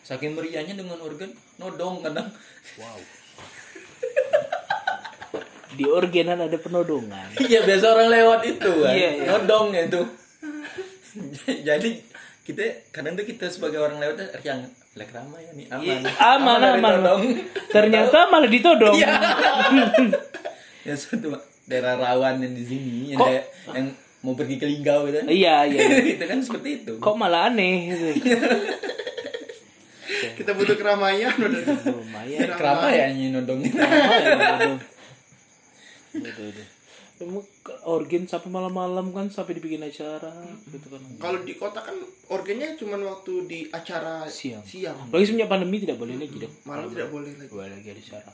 Saking 0.01 0.33
meriahnya 0.35 0.75
dengan 0.75 0.99
organ 1.05 1.31
nodong 1.61 2.01
kadang. 2.01 2.29
Wow. 2.81 2.99
Di 5.77 5.85
organan 5.87 6.40
ada 6.42 6.59
penodongan. 6.59 7.37
Iya 7.38 7.62
biasa 7.62 7.85
orang 7.94 8.09
lewat 8.11 8.40
itu 8.49 8.73
kan? 8.83 8.92
Iya, 8.96 9.11
iya. 9.23 9.25
nodong 9.29 9.66
itu. 9.77 10.03
Jadi 11.68 11.90
kita 12.42 12.90
kadang 12.90 13.14
tuh 13.14 13.29
kita 13.29 13.46
sebagai 13.53 13.79
orang 13.79 14.03
lewat 14.03 14.42
yang 14.42 14.66
lek 14.99 15.14
ramai 15.14 15.46
ya 15.46 15.53
nih 15.55 15.66
aman. 15.70 15.85
Iya, 15.87 15.96
Aman, 16.35 16.61
aman 16.64 16.92
nodong. 16.99 17.23
Ternyata 17.70 18.27
malah 18.27 18.51
ditodong. 18.51 18.96
Iya. 18.99 19.14
yang 20.88 20.99
satu 20.99 21.49
daerah 21.70 21.94
rawan 21.94 22.42
yang 22.42 22.50
di 22.50 22.64
sini 22.64 23.14
yang, 23.14 23.18
Kok- 23.18 23.28
daerah- 23.30 23.48
yang 23.72 23.87
mau 24.20 24.35
pergi 24.35 24.56
ke 24.56 24.66
Linggau 24.66 25.06
gitu 25.06 25.22
Iya, 25.24 25.64
iya 25.70 25.80
itu 26.04 26.20
kan 26.20 26.38
seperti 26.38 26.83
itu 26.83 26.92
Kok 26.98 27.14
malah 27.14 27.46
aneh 27.46 27.76
gitu. 27.88 28.06
kita 30.37 30.52
butuh 30.52 30.74
keramaian 30.74 31.33
udah. 31.33 31.62
Lumayan 31.87 32.48
keramaian 32.52 33.11
Lumayan, 33.14 34.37
aduh. 34.37 34.78
Aduh, 36.12 36.46
aduh. 36.50 36.68
Emang 37.20 37.44
organ 37.85 38.24
sampai 38.24 38.48
malam-malam 38.48 39.12
kan 39.12 39.28
sampai 39.28 39.52
dibikin 39.54 39.80
acara 39.80 40.33
gitu 40.66 40.88
kan 40.88 41.00
Kalau 41.20 41.44
di 41.44 41.52
kota 41.54 41.78
kan 41.78 41.92
organnya 42.26 42.72
cuma 42.74 42.96
waktu 42.98 43.33
di 43.44 43.61
acara 43.68 44.24
Siang. 44.24 44.64
siang. 44.64 44.96
Lagi 45.06 45.24
semenjak 45.24 45.48
pandemi 45.48 45.76
tidak 45.78 46.00
boleh 46.00 46.16
lagi 46.16 46.33
dong. 46.35 46.54
Malam 46.64 46.88
tidak 46.88 47.09
boleh 47.09 47.33
lagi. 47.35 47.52
Boleh 47.52 47.68
lagi 47.70 47.88
ada 47.88 48.00
acara. 48.02 48.33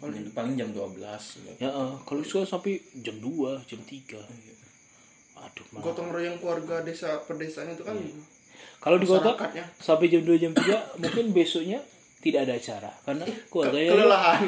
Paling 0.00 0.24
paling 0.34 0.54
jam 0.58 0.70
12 0.70 1.62
Ya, 1.62 1.70
eh, 1.70 1.92
kalau 2.02 2.22
suka 2.24 2.44
sampai 2.44 2.78
jam 3.00 3.16
2, 3.18 3.62
jam 3.64 3.80
3. 3.82 4.20
Aduh, 5.44 5.66
malah. 5.74 5.82
Gotong 5.84 6.08
royong 6.10 6.38
keluarga 6.40 6.80
desa 6.86 7.20
perdesaan 7.24 7.74
itu 7.74 7.84
kan 7.84 7.96
Kalau 8.80 8.96
di 9.00 9.06
kota 9.08 9.32
sampai 9.80 10.06
jam 10.12 10.22
2, 10.24 10.40
jam 10.40 10.52
3 10.52 10.60
mungkin 11.02 11.26
besoknya 11.32 11.80
tidak 12.24 12.40
ada 12.48 12.54
acara 12.56 12.90
karena 13.04 13.24
keluarganya 13.52 13.90
kelelahan. 13.92 14.40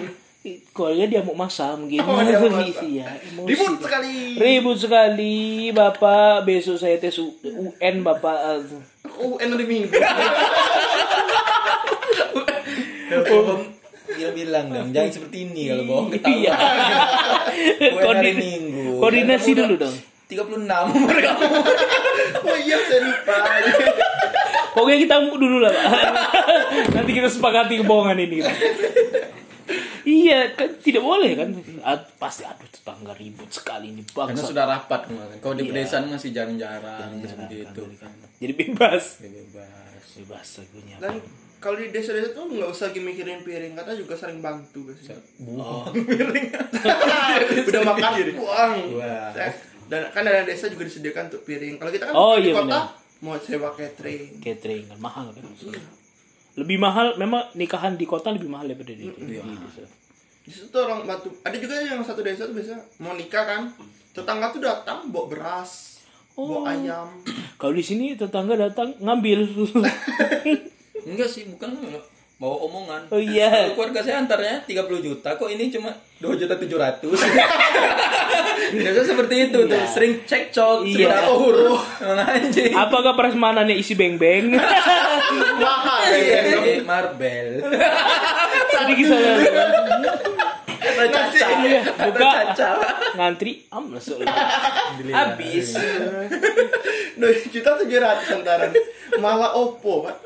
keluarga 0.73 1.05
dia 1.11 1.21
mau 1.27 1.37
masam 1.37 1.91
gitu. 1.91 2.07
Oh, 2.07 2.23
dia 2.23 2.39
mau. 2.39 2.63
Iya, 2.63 3.19
emosi. 3.35 3.51
Ribut 3.51 3.83
sekali. 3.83 4.15
Ribut 4.39 4.79
sekali, 4.79 5.37
Bapak. 5.75 6.47
Besok 6.47 6.79
saya 6.79 7.03
tes 7.03 7.19
UN, 7.19 8.07
Bapak. 8.07 8.63
Oh, 9.19 9.35
enak 9.43 9.59
di 9.59 9.67
minggu. 9.67 9.91
dia 14.17 14.29
bilang 14.31 14.67
dong 14.69 14.89
jangan 14.91 15.13
seperti 15.13 15.39
ini 15.45 15.63
kalau 15.67 15.85
bohong 15.85 16.09
ketahuan 16.11 16.41
Iya. 16.41 16.55
Koordin- 18.03 18.39
minggu 18.39 18.85
koordinasi 18.99 19.51
dulu 19.53 19.75
udah 19.75 19.85
dong. 19.85 19.97
36 20.27 20.59
umur 20.91 21.17
kamu 21.17 21.45
oh 22.49 22.57
iya 22.59 22.77
saya 22.83 23.01
lupa. 23.01 23.37
Pokoknya 24.75 24.99
kita 25.01 25.15
dulu 25.31 25.57
lah, 25.59 25.73
Pak. 25.73 26.03
Nanti 26.91 27.11
kita 27.13 27.29
sepakati 27.29 27.79
kebohongan 27.79 28.19
ini. 28.19 28.45
iya, 30.05 30.53
kan 30.53 30.69
tidak 30.77 31.01
boleh 31.01 31.33
kan? 31.33 31.49
Pasti 32.17 32.43
aduh 32.43 32.67
tetangga 32.67 33.11
ribut 33.13 33.49
sekali 33.49 33.91
ini 33.91 34.03
karena 34.05 34.35
bangsa. 34.35 34.45
sudah 34.45 34.65
rapat 34.67 35.01
kemarin 35.07 35.39
kalau 35.39 35.55
Iya. 35.55 35.61
di 35.61 35.71
pedesaan 35.71 36.05
masih 36.07 36.31
jarang-jarang 36.31 37.09
seperti 37.21 37.55
itu 37.63 37.83
Jadi 38.37 38.53
bebas. 38.55 39.05
bebas 39.19 40.05
Bebas 40.17 40.49
lagunya. 40.59 40.97
Dan 40.99 41.15
kalau 41.57 41.77
di 41.77 41.89
desa-desa 41.89 42.31
tuh 42.31 42.47
nggak 42.47 42.69
usah 42.69 42.93
mikirin 42.93 43.41
piring, 43.41 43.73
kata 43.73 43.93
juga 43.93 44.13
saling 44.13 44.39
bantu 44.39 44.85
biasanya. 44.85 45.19
buang 45.39 45.89
Udah 47.69 47.83
makan 47.83 48.11
buang. 48.35 48.75
Wah. 48.95 49.33
Dan 49.87 50.03
kan 50.11 50.23
ada 50.23 50.43
desa 50.43 50.67
juga 50.67 50.85
disediakan 50.85 51.29
untuk 51.29 51.43
piring. 51.43 51.77
Kalau 51.77 51.91
kita 51.91 52.05
kan 52.07 52.15
Oh, 52.15 52.35
di 52.37 52.51
iya, 52.51 52.55
kota 52.55 52.67
benar. 52.67 52.85
mau 53.21 53.39
sewa 53.39 53.71
catering. 53.73 54.39
Catering 54.39 54.85
kan 54.87 54.99
mahal 54.99 55.27
kan. 55.31 55.45
Lebih 56.57 56.77
mahal 56.77 57.15
memang 57.17 57.53
nikahan 57.53 57.95
di 57.95 58.05
kota 58.05 58.31
lebih 58.31 58.49
mahal 58.49 58.67
daripada 58.67 58.91
di, 58.91 59.07
di 59.07 59.35
desa. 59.37 59.85
Di 60.41 60.51
situ 60.51 60.67
tuh 60.69 60.85
orang 60.85 61.05
batu. 61.05 61.29
Ada 61.41 61.57
juga 61.57 61.79
yang 61.79 62.01
satu 62.01 62.21
desa 62.21 62.45
tuh 62.45 62.55
biasa 62.55 62.75
mau 62.99 63.13
nikah 63.13 63.45
kan. 63.45 63.63
Tetangga 64.11 64.49
tuh 64.49 64.61
datang 64.61 65.09
bawa 65.09 65.27
beras, 65.29 66.01
Oh. 66.33 66.61
bawa 66.61 66.73
ayam. 66.73 67.09
Kalau 67.55 67.73
di 67.73 67.81
sini 67.81 68.13
tetangga 68.13 68.55
datang 68.55 68.93
ngambil. 68.99 69.41
enggak 71.07 71.29
sih 71.29 71.47
bukan 71.47 71.71
bawa 72.37 72.57
omongan. 72.63 73.03
Oh 73.09 73.17
iya. 73.17 73.49
keluarga 73.73 74.03
saya 74.03 74.19
antaranya 74.19 74.61
30 74.61 74.77
juta 75.01 75.29
kok 75.33 75.47
ini 75.47 75.71
cuma 75.71 75.89
2 76.19 76.37
juta 76.37 76.53
700 76.53 77.01
biasa 78.67 79.01
seperti 79.09 79.35
itu 79.47 79.59
tuh 79.65 79.83
sering 79.87 80.21
cekcok 80.23 80.85
sering 80.85 81.07
Iya. 81.07 81.17
dapur. 81.23 81.57
Emang 81.97 82.21
anjing 82.21 82.73
Apakah 82.73 83.13
prasmanannya 83.15 83.73
isi 83.75 83.95
beng-beng? 83.95 84.53
Mahal 85.57 86.01
Iya, 86.11 86.41
ya. 86.43 86.59
iya, 86.61 86.83
Marbel 86.83 87.63
Jadi 88.69 88.93
kisah 88.95 89.19
atau 90.97 91.09
caca 91.13 91.47
Iya, 91.61 91.81
buka. 91.85 92.31
caca 92.33 92.71
ngantri 93.21 93.53
am 93.69 93.85
masuk 93.93 94.25
lagi. 94.25 94.33
Habis. 95.13 95.69
Dua 97.21 97.33
juta 97.53 97.71
tujuh 97.85 97.99
ratus 98.01 98.27
antaran. 98.33 98.73
Malah 99.21 99.53
Oppo, 99.57 100.09
Pak. 100.09 100.17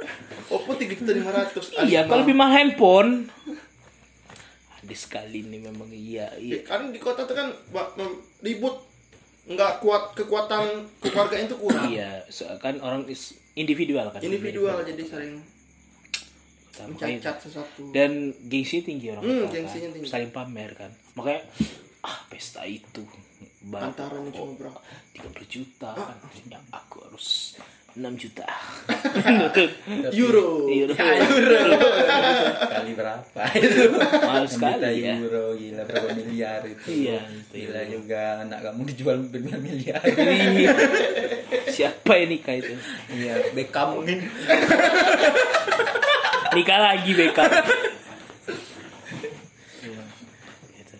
Oppo 0.50 0.70
tiga 0.78 0.94
juta 0.94 1.12
lima 1.14 1.30
ratus. 1.34 1.74
Iya, 1.82 2.06
kalau 2.06 2.22
lebih 2.22 2.36
mahal 2.38 2.54
handphone. 2.70 3.30
Ada 4.80 4.96
sekali 4.96 5.46
nih 5.46 5.60
memang 5.70 5.90
iya, 5.92 6.34
iya. 6.40 6.66
kan 6.66 6.90
di 6.90 6.98
kota 6.98 7.22
tuh 7.28 7.36
kan 7.36 7.52
ribut 8.42 8.90
nggak 9.50 9.82
kuat 9.82 10.14
kekuatan 10.14 10.86
keluarga 11.02 11.36
itu 11.38 11.54
kurang. 11.58 11.86
Iya, 11.90 12.26
so, 12.30 12.46
kan 12.58 12.78
orang 12.82 13.06
is 13.06 13.34
individual 13.54 14.10
kan. 14.10 14.22
Individual 14.22 14.82
jadi 14.82 15.02
sering 15.06 15.42
Kita 16.82 16.90
makanya- 16.90 17.18
mencacat 17.20 17.36
sesuatu. 17.42 17.82
Dan 17.90 18.10
gengsi 18.42 18.80
tinggi 18.80 19.06
orang 19.08 19.22
Hmm, 19.22 19.46
gengsinya 19.46 19.86
kan. 19.86 19.94
tinggi. 19.94 20.08
Saling 20.08 20.30
pamer 20.30 20.70
kan. 20.74 20.90
Makanya 21.14 21.42
ah 22.00 22.18
pesta 22.26 22.62
itu 22.62 23.04
Ba- 23.62 23.84
Antarannya 23.86 24.30
cuma 24.30 24.56
berapa? 24.56 24.80
30 25.12 25.44
juta 25.46 25.92
kan. 25.92 26.16
Ya, 26.46 26.56
aku 26.70 26.96
harus 27.02 27.60
6 27.92 28.16
juta. 28.16 28.46
Euro. 30.14 30.64
Euro. 30.66 30.94
kali 32.62 32.92
berapa 32.94 33.42
itu 33.52 33.82
Mahal 33.92 34.44
6 34.44 34.48
juta 34.48 34.70
sekali 34.72 35.02
ya. 35.02 35.14
euro 35.18 35.52
gila 35.52 35.82
berapa 35.84 36.08
miliar 36.14 36.62
itu 36.64 36.88
Iya, 36.88 37.18
itu 37.28 37.54
gila 37.60 37.82
juga 37.84 38.22
anak 38.40 38.58
kamu 38.62 38.80
dijual 38.86 39.16
bermiliar 39.24 40.00
Iya. 40.06 40.72
Siapa 41.68 42.12
yang 42.14 42.30
nikah 42.30 42.54
itu? 42.56 42.74
iya 43.12 43.34
Beckham 43.50 43.98
mungkin 43.98 44.18
Nikah 46.52 46.78
lagi. 46.80 47.10
Iya, 49.80 50.02
gitu. 50.76 50.96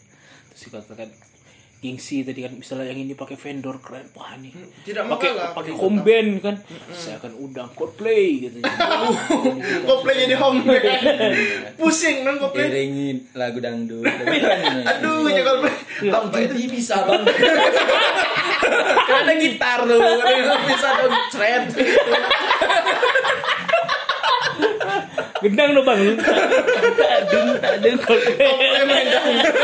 Terus 0.49 0.63
dikatakan 0.65 1.09
gengsi 1.81 2.21
tadi 2.21 2.45
kan 2.45 2.53
misalnya 2.55 2.93
yang 2.93 3.01
ini 3.01 3.13
pakai 3.13 3.37
vendor 3.37 3.81
keren 3.81 4.05
wah 4.13 4.37
nih 4.37 4.53
Tidak 4.85 5.01
pakai 5.09 5.33
pakai 5.57 5.73
home 5.73 6.05
band 6.05 6.31
kan 6.39 6.57
saya 6.93 7.17
akan 7.17 7.33
undang 7.41 7.73
Coldplay 7.73 8.37
gitu 8.39 8.61
Coldplay 9.89 10.17
jadi 10.23 10.37
home 10.37 10.61
band. 10.61 10.85
Pusing 11.77 12.21
dong 12.21 12.37
Coldplay. 12.37 12.69
iringin 12.69 13.33
lagu 13.33 13.59
dangdut 13.59 14.05
Aduh, 14.93 15.25
ya 15.27 15.41
Coldplay. 15.41 15.75
Bang 16.07 16.29
jadi 16.31 16.63
bisa 16.69 17.01
bang 17.03 17.25
Kan 19.01 19.25
ada 19.25 19.35
gitar 19.37 19.81
tuh 19.83 19.97
bisa 20.69 20.89
dong 20.97 21.15
shred 21.29 21.65
gendang 25.41 25.71
dong 25.73 25.85
bang 25.85 26.01
adung 27.11 27.49
adung 27.59 27.99
Coldplay 27.99 28.37
Coldplay 28.39 28.85
main 28.85 29.07
dangdut. 29.09 29.57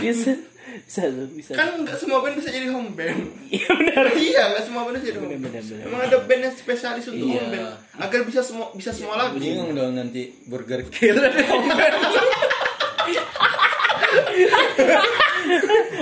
bisa 0.00 0.32
bisa 0.70 1.02
tuh 1.02 1.26
bisa 1.32 1.50
Kan 1.52 1.82
nggak 1.82 1.98
semua 1.98 2.22
band 2.22 2.38
bisa 2.38 2.48
jadi 2.48 2.70
home 2.70 2.94
band. 2.94 3.20
iya 3.50 3.66
benar 3.68 4.06
Iya, 4.12 4.42
nggak 4.54 4.64
semua 4.64 4.86
band 4.86 4.94
bisa 4.96 5.06
jadi 5.08 5.18
home 5.18 5.34
band. 5.40 5.66
Emang 5.82 6.00
ada 6.00 6.16
band 6.20 6.42
yang 6.42 6.54
spesialis 6.54 7.04
untuk 7.06 7.26
Iya. 7.26 7.34
home 7.36 7.50
band 7.50 7.66
agar 7.98 8.20
bisa 8.22 8.40
semua 8.40 8.70
bisa 8.70 8.90
semua 8.92 9.14
lagu. 9.16 9.34
bingung 9.36 9.74
dong 9.74 9.92
nanti 9.92 10.30
burger 10.46 10.86
kill 10.86 11.18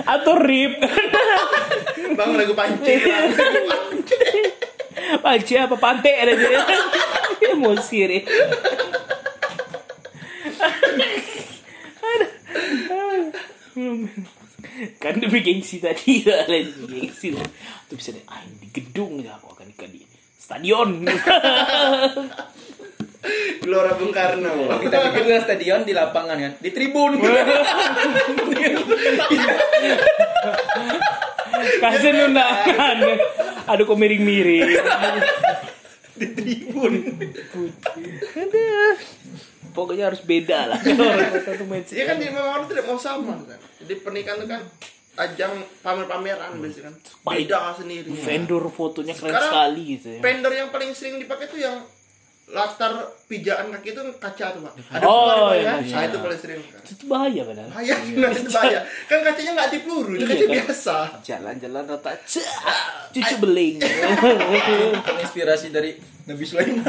atau 0.07 0.35
rip 0.39 0.77
Bang 2.19 2.35
lagu 2.35 2.51
pancing. 2.51 2.99
Panci 5.23 5.55
apa? 5.55 5.79
Pantai 5.79 6.27
ada 6.27 6.35
dia. 6.35 6.67
Emosi 7.55 7.99
deh 8.11 8.23
kan 14.99 15.15
demi 15.23 15.39
gengsi 15.47 15.79
tadi. 15.79 16.27
Lain 16.27 16.67
gengsi. 16.91 17.31
Tuh 17.87 17.95
bisa 17.95 18.11
deh 18.11 18.27
ah 18.27 18.43
di 18.43 18.67
gedung 18.75 19.23
ya 19.23 19.39
aku 19.39 19.55
akan 19.55 19.71
nikah 19.71 19.87
di 19.87 20.03
stadion. 20.35 21.07
Gelora 23.63 23.95
Bung 23.99 24.15
Karno. 24.15 24.79
kita 24.83 25.11
pikir 25.11 25.27
di 25.27 25.33
stadion 25.39 25.83
di 25.87 25.93
lapangan 25.95 26.39
kan? 26.39 26.53
Di 26.59 26.71
tribun 26.75 27.19
kasih 31.61 32.11
undangan 32.27 32.97
aduh 33.67 33.85
kok 33.85 33.99
miring-miring 33.99 34.69
di 36.19 36.27
tribun 36.35 36.93
Aduh. 38.35 38.95
pokoknya 39.71 40.11
harus 40.11 40.23
beda 40.23 40.75
lah 40.75 40.79
kalau 40.83 41.07
orang 41.07 41.31
kota 41.31 41.51
tuh 41.55 41.67
main 41.71 41.83
Iya 41.87 42.05
kan 42.05 42.17
dia 42.19 42.31
memang 42.35 42.51
orang 42.51 42.67
tidak 42.67 42.85
mau 42.91 42.99
sama 42.99 43.39
kan. 43.47 43.59
Jadi 43.79 43.95
pernikahan 44.03 44.43
itu 44.43 44.49
kan 44.51 44.63
ajang 45.19 45.53
pamer-pameran 45.79 46.59
biasanya 46.59 46.91
kan. 46.91 46.95
Beda 47.23 47.59
sendiri. 47.75 48.11
vendor 48.11 48.65
fotonya 48.71 49.15
keren 49.15 49.31
Sekarang 49.31 49.51
sekali 49.51 49.83
gitu 49.95 50.07
ya 50.15 50.21
Vendor 50.23 50.53
yang 50.55 50.69
paling 50.71 50.91
sering 50.95 51.23
dipakai 51.23 51.47
tuh 51.47 51.59
yang 51.59 51.77
latar 52.49 52.93
pijaan 53.25 53.69
kaki 53.71 53.93
itu 53.93 54.01
kaca 54.17 54.47
tuh 54.51 54.61
pak. 54.63 54.73
Ada 54.91 55.05
Oh, 55.05 55.53
iya, 55.53 55.65
kan? 55.69 55.79
iya. 55.83 55.93
Nah 55.93 56.03
itu 56.03 56.17
paling 56.19 56.39
sering. 56.39 56.61
Kan. 56.63 56.81
itu 56.83 57.05
bahaya 57.05 57.43
padahal 57.45 57.69
Bahaya, 57.69 57.95
nah, 58.17 58.31
itu 58.33 58.49
bahaya. 58.49 58.81
Kan 59.05 59.19
kacanya 59.21 59.51
nggak 59.53 59.67
anti 59.69 59.79
peluru, 59.79 60.11
itu 60.11 60.19
Iya, 60.19 60.27
kaca 60.27 60.41
kan? 60.41 60.55
biasa. 60.55 60.97
jalan-jalan 61.21 61.85
rata 61.87 62.13
cucu 63.09 63.35
beling 63.39 63.77
inspirasi 65.23 65.69
dari 65.69 65.91
Nabi 66.25 66.45
Sulaiman 66.45 66.85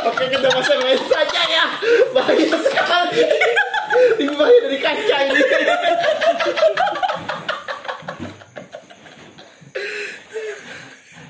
Oke 0.00 0.24
kita 0.26 0.48
lain 0.48 1.02
saja 1.04 1.40
ya. 1.48 1.66
Bahaya 2.10 2.56
sekali. 2.58 3.22
Bahaya 4.28 4.58
dari 4.60 4.78
kaca 4.78 5.16
ini. 5.24 5.42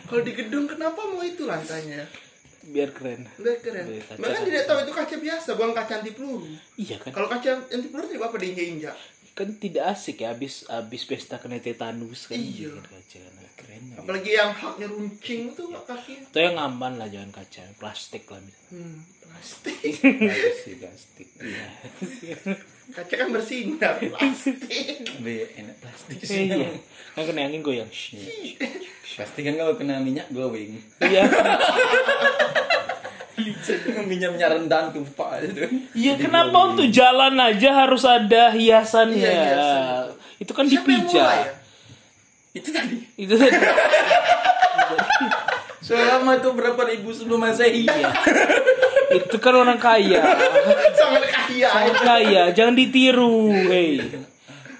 Kalau 0.08 0.22
di 0.24 0.32
gedung 0.32 0.64
kenapa 0.64 1.04
mau 1.04 1.17
itu 1.28 1.42
lantainya? 1.44 2.02
biar 2.60 2.90
keren 2.90 3.24
Udah 3.34 3.56
keren. 3.58 3.86
Iya. 3.86 4.02
Bahkan 4.14 4.42
tidak 4.44 4.64
tahu 4.64 4.78
itu 4.82 4.92
kaca 4.92 5.16
biasa, 5.16 5.48
bukan 5.54 5.72
kaca 5.72 5.92
anti 5.96 6.12
peluru. 6.12 6.44
iya 6.76 6.96
kan 6.96 7.10
Kalau 7.10 7.24
kaca 7.26 7.50
anti 7.64 7.88
peluru 7.88 8.06
tidak 8.06 8.28
apa 8.28 8.36
diinjak-injak. 8.38 8.96
kan 9.30 9.48
tidak 9.54 9.84
asik 9.88 10.16
ya 10.18 10.34
abis 10.34 10.66
abis 10.68 11.02
pesta 11.04 11.38
kena 11.38 11.56
tetanus 11.56 12.26
kan 12.26 12.34
Iya. 12.34 12.74
kaca 12.76 13.22
kan. 13.22 13.46
keren 13.56 13.82
ya. 13.86 13.96
Apalagi 13.98 14.30
yang 14.32 14.50
haknya 14.50 14.86
runcing 14.86 15.54
tuh 15.54 15.70
kaki. 15.80 16.26
atau 16.26 16.40
yang 16.42 16.56
aman 16.56 16.92
lah 16.94 17.06
jangan 17.06 17.30
kaca 17.32 17.62
plastik 17.74 18.26
lah 18.26 18.38
misalnya 18.38 18.66
Hmm, 18.68 18.96
plastik. 19.22 19.94
Bagus 20.02 20.56
sih 20.64 20.74
plastik 20.76 21.28
iya 21.38 21.70
Kaca 22.88 23.14
kan 23.20 23.28
bersinar, 23.28 24.00
plastik. 24.00 24.64
Be, 25.20 25.44
enak 25.60 25.76
plastik. 25.76 26.24
Iya 26.24 26.72
kan 27.12 27.22
kena 27.26 27.50
angin 27.50 27.60
goyang. 27.60 27.90
Pasti 29.18 29.40
kan 29.42 29.54
kalau 29.58 29.74
kena 29.74 29.98
minyak 30.00 30.30
glowing. 30.30 30.78
Iya. 31.02 31.26
Minyaknya 34.08 34.48
rendah 34.50 34.88
tumpah 34.90 35.38
itu 35.44 35.68
iya 35.92 36.16
kenapa 36.16 36.72
untuk 36.74 36.88
jalan 36.90 37.36
aja 37.38 37.84
harus 37.84 38.02
ada 38.02 38.50
hiasannya? 38.50 39.20
Iya, 39.20 39.30
hiasan. 39.30 40.04
itu 40.40 40.52
kan 40.56 40.64
Siapa 40.66 40.88
dipijat 40.88 41.28
ya? 41.28 41.48
itu 42.56 42.68
tadi. 42.72 42.96
Itu 43.14 43.34
tadi. 43.36 43.52
Selama 45.86 46.40
itu 46.40 46.48
berapa 46.50 46.82
ribu 46.88 47.12
sebelum 47.12 47.44
masehi 47.44 47.84
Iya. 47.86 48.10
itu 49.10 49.36
kan 49.38 49.54
orang 49.54 49.76
kaya. 49.76 50.18
Sangat 50.92 51.24
kaya. 51.26 51.66
orang 51.66 51.98
kaya. 51.98 52.42
Jangan 52.50 52.74
ditiru. 52.74 53.50
Hei. 53.66 53.98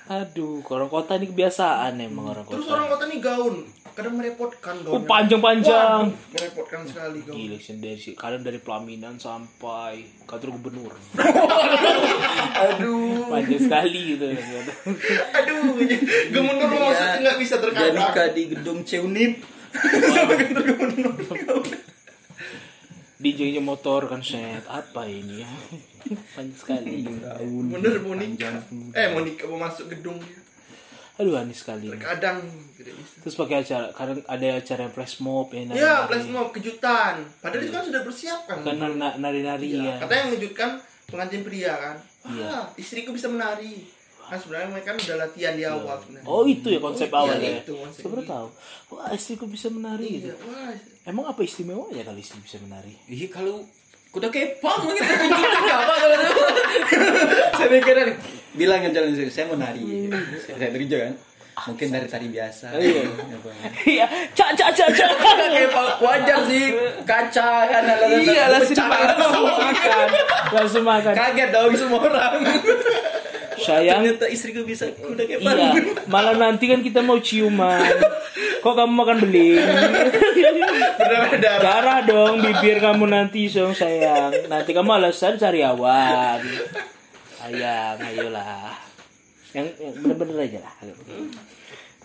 Aduh 0.06 0.62
orang 0.64 0.86
kota 0.86 1.14
ini 1.14 1.26
kebiasaan 1.26 1.98
emang 1.98 2.30
orang 2.30 2.42
Terus 2.42 2.64
kota. 2.64 2.72
orang 2.72 2.86
kota 2.88 3.04
nih 3.04 3.20
gaun, 3.20 3.68
kadang 3.92 4.14
merepotkan 4.16 4.74
oh 4.82 4.96
gaun. 4.96 5.04
panjang-panjang 5.04 6.00
merepotkan 6.32 6.80
sekali 6.82 7.20
gaun. 7.20 7.36
gila 7.36 7.56
sih, 7.60 7.76
dari 7.76 8.00
si- 8.00 8.16
kadang 8.16 8.40
dari 8.40 8.56
pelaminan 8.56 9.20
sampai 9.20 10.08
kantor 10.24 10.56
gubernur. 10.56 10.96
Aduh. 12.64 13.28
Panjang 13.28 13.60
sekali 13.60 14.16
gitu. 14.16 14.24
Aduh, 15.36 15.76
gubernur 16.32 16.66
mau 16.70 16.88
masuk 16.88 17.08
nggak 17.20 17.36
bisa 17.36 17.54
terkadang. 17.60 18.00
nikah 18.00 18.28
di 18.32 18.42
gedung 18.48 18.80
Ceunip 18.82 19.44
DJ-nya 23.18 23.58
motor 23.58 24.06
kan 24.06 24.20
set 24.20 24.62
apa 24.64 25.02
ini 25.04 25.42
ya 25.42 25.50
panjang 26.32 26.54
sekali 26.54 27.02
Bener 27.68 27.98
mau 27.98 28.14
nikah. 28.14 28.54
Eh 28.94 29.10
mau 29.10 29.20
nikah 29.20 29.46
mau 29.46 29.58
masuk 29.60 29.90
gedung. 29.90 30.22
aduh 31.14 31.34
aneh 31.34 31.50
sekali 31.50 31.90
Terkadang 31.90 32.46
tidak 32.72 32.94
bisa. 32.94 33.18
terus 33.18 33.34
pakai 33.34 33.56
acara 33.58 33.90
kadang 33.90 34.22
ada 34.24 34.46
acara 34.54 34.80
yang 34.80 34.94
flash 34.94 35.18
mob 35.18 35.50
ya 35.50 35.66
nari- 35.66 35.76
Ya, 35.76 36.06
flash 36.06 36.26
mob 36.28 36.48
kejutan. 36.48 37.14
Padahal 37.36 37.58
itu 37.60 37.74
kan 37.74 37.82
sudah 37.82 38.02
bersiapkan. 38.02 38.56
kan 38.56 38.74
na- 38.94 39.18
nari-nari 39.18 39.66
ya 39.74 39.98
Katanya 39.98 40.14
yang 40.16 40.28
mengejutkan 40.30 40.70
pengantin 41.04 41.42
pria 41.42 41.74
kan. 41.74 41.96
Wah, 42.20 42.30
Iya. 42.30 42.54
istriku 42.76 43.10
bisa 43.10 43.26
menari. 43.26 43.82
Kan 44.28 44.38
sebenarnya 44.44 44.68
mereka 44.68 44.86
kan 44.92 44.96
udah 45.00 45.16
latihan 45.24 45.54
di 45.56 45.64
awal 45.64 45.96
sebenarnya. 46.04 46.28
oh 46.28 46.42
itu 46.44 46.68
ya 46.68 46.80
konsep 46.84 47.08
Oh, 47.08 47.16
iya, 47.16 47.24
awalnya 47.24 47.50
itu 47.64 47.72
konsep. 47.72 48.00
Saya 48.04 48.10
baru 48.12 48.22
ini. 48.22 48.28
tahu? 48.28 48.46
Wah 48.92 49.08
istriku 49.16 49.44
bisa 49.48 49.66
menari 49.72 50.06
gitu. 50.20 50.28
Iya, 50.28 50.36
wah. 50.44 50.72
emang 51.08 51.24
apa 51.32 51.40
istimewanya 51.40 52.02
kalau 52.04 52.20
istri 52.20 52.38
bisa 52.44 52.56
menari? 52.60 52.92
Iya 53.08 53.26
kalau 53.32 53.64
kuda 54.12 54.28
kepang 54.28 54.80
gitu 54.92 55.04
tunjukin 55.04 55.60
nggak 55.64 55.80
apa 55.84 55.94
kalau 56.00 56.16
saya 57.60 57.68
mikir 57.68 57.96
bilang 58.56 58.80
yang 58.84 58.92
jalan 58.92 59.12
saya 59.28 59.44
mau 59.48 59.56
nari. 59.56 60.12
Saya 60.44 60.68
dari 60.68 60.86
kan? 60.88 61.14
Mungkin 61.66 61.90
dari 61.90 62.06
tari 62.06 62.28
biasa. 62.30 62.70
Iya. 62.78 63.02
Apa. 63.10 63.50
iya. 63.82 64.06
Cak 64.30 64.54
cak 64.54 64.70
cak 64.78 64.90
cak. 64.94 65.10
Wajar 65.98 66.38
sih. 66.46 66.70
Kaca 67.02 67.50
kan 67.66 67.82
iya 68.22 68.46
langsung 68.52 68.86
makan. 68.86 70.06
Langsung 70.54 70.84
makan. 70.86 71.12
Kaget 71.18 71.48
dong 71.50 71.72
semua 71.74 71.98
orang 72.06 72.46
sayang 73.68 74.00
ternyata 74.00 74.26
istriku 74.32 74.64
bisa 74.64 74.88
kuda 74.96 75.28
kepang 75.28 75.52
Iya, 75.52 75.70
malah 76.08 76.34
nanti 76.40 76.64
kan 76.72 76.80
kita 76.80 77.04
mau 77.04 77.20
ciuman. 77.20 77.84
Kok 78.64 78.74
kamu 78.74 78.92
makan 78.96 79.16
beling? 79.22 79.60
Berdarah-darah. 80.98 81.60
Darah 81.62 81.98
dong 82.08 82.40
bibir 82.42 82.80
kamu 82.80 83.04
nanti 83.06 83.46
dong 83.52 83.76
sayang. 83.76 84.32
Nanti 84.48 84.70
kamu 84.72 84.90
alasan 84.98 85.36
cari 85.36 85.62
awan. 85.62 86.40
Sayang, 87.38 87.96
ayolah. 88.02 88.88
yang, 89.56 89.66
yang 89.80 89.94
bener-bener 89.96 90.36
aja 90.44 90.58
lah 90.60 90.74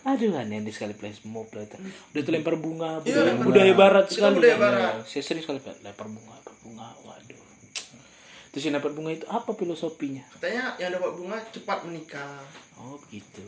aduh 0.03 0.35
aneh 0.35 0.59
aneh 0.59 0.71
sekali 0.75 0.91
mob 1.31 1.47
lah 1.55 1.63
itu 1.63 1.79
udah 2.11 2.21
tuh 2.27 2.31
lempar 2.35 2.59
bunga 2.59 2.99
budaya, 2.99 3.23
lempar 3.23 3.45
budaya 3.47 3.71
barat 3.71 4.05
sekali 4.11 4.35
budaya 4.35 4.55
kan. 4.59 4.63
barat. 4.67 4.93
saya 5.07 5.23
sering 5.23 5.43
sekali 5.47 5.59
lempar 5.63 6.07
bunga 6.11 6.35
lempar 6.43 6.55
bunga 6.59 6.87
terus 8.53 8.63
yang 8.63 8.77
dapat 8.77 8.93
bunga 8.93 9.11
itu 9.11 9.25
apa 9.25 9.49
filosofinya 9.51 10.21
Katanya 10.31 10.77
yang 10.77 10.93
dapat 10.93 11.11
bunga 11.11 11.41
cepat 11.49 11.79
menikah. 11.83 12.37
oh 12.77 13.01
gitu 13.09 13.41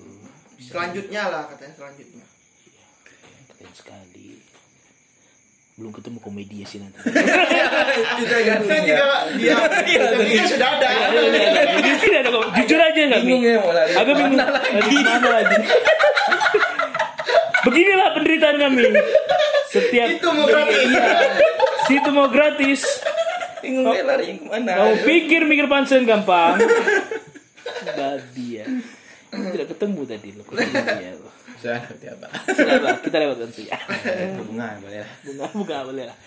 Selanjutnya 0.58 1.30
lah 1.30 1.45
katanya 1.45 1.78
selanjutnya. 1.78 2.26
keren 3.47 3.70
sekali 3.72 4.41
belum 5.76 5.91
ketemu 5.91 6.18
komedi 6.18 6.64
sih 6.64 6.80
nanti 6.80 6.95
Kita 8.18 8.36
kan 8.41 8.60
Saya 8.64 8.80
juga 8.82 9.06
dia 9.36 9.53
tapi 9.60 9.91
kan 10.32 10.47
sudah 10.47 10.70
ada. 10.74 10.88
Ini 11.76 11.91
tidak 11.99 12.20
ada 12.24 12.30
kok. 12.32 12.43
Jujur 12.56 12.80
aja 12.80 12.99
nggak 13.06 13.22
bingung 13.22 13.43
ya 13.43 13.60
mau 13.60 13.70
lari. 13.70 13.91
Agak 13.91 14.14
bingung. 14.16 14.39
Mana 14.39 14.56
lagi? 14.56 14.72
Lagi 14.74 14.97
mana 15.03 15.28
lagi? 15.30 15.56
Beginilah 17.66 18.10
penderitaan 18.14 18.58
kami. 18.58 18.84
Setiap 19.68 20.08
Itu 20.08 20.30
mau 20.32 20.45
gratis. 20.45 20.88
Iya. 20.88 21.06
Situ 21.84 22.10
mau 22.10 22.28
gratis. 22.30 22.82
Bingung 23.66 23.86
ya 23.89 24.03
lari 24.05 24.26
yang 24.30 24.38
ke 24.38 24.45
mana? 24.45 24.72
Kau 24.78 24.93
pikir 25.01 25.41
mikir 25.49 25.66
pansen 25.66 26.05
gampang? 26.05 26.61
Babi 27.97 28.47
ya. 28.61 28.66
Tidak 29.34 29.68
ketemu 29.74 30.01
tadi 30.05 30.30
lo. 30.38 30.43
Iya. 30.53 31.11
lo. 31.18 31.30
Seperti 31.57 32.05
apa? 32.13 32.28
Sudah, 32.53 32.97
kita 33.01 33.18
lewatkan 33.18 33.49
saja. 33.49 33.78
Bunga 34.38 34.78
boleh 34.78 34.99
lah. 35.01 35.11
Bunga 35.26 35.45
bunga 35.49 35.78
boleh 35.89 36.03
lah. 36.05 36.18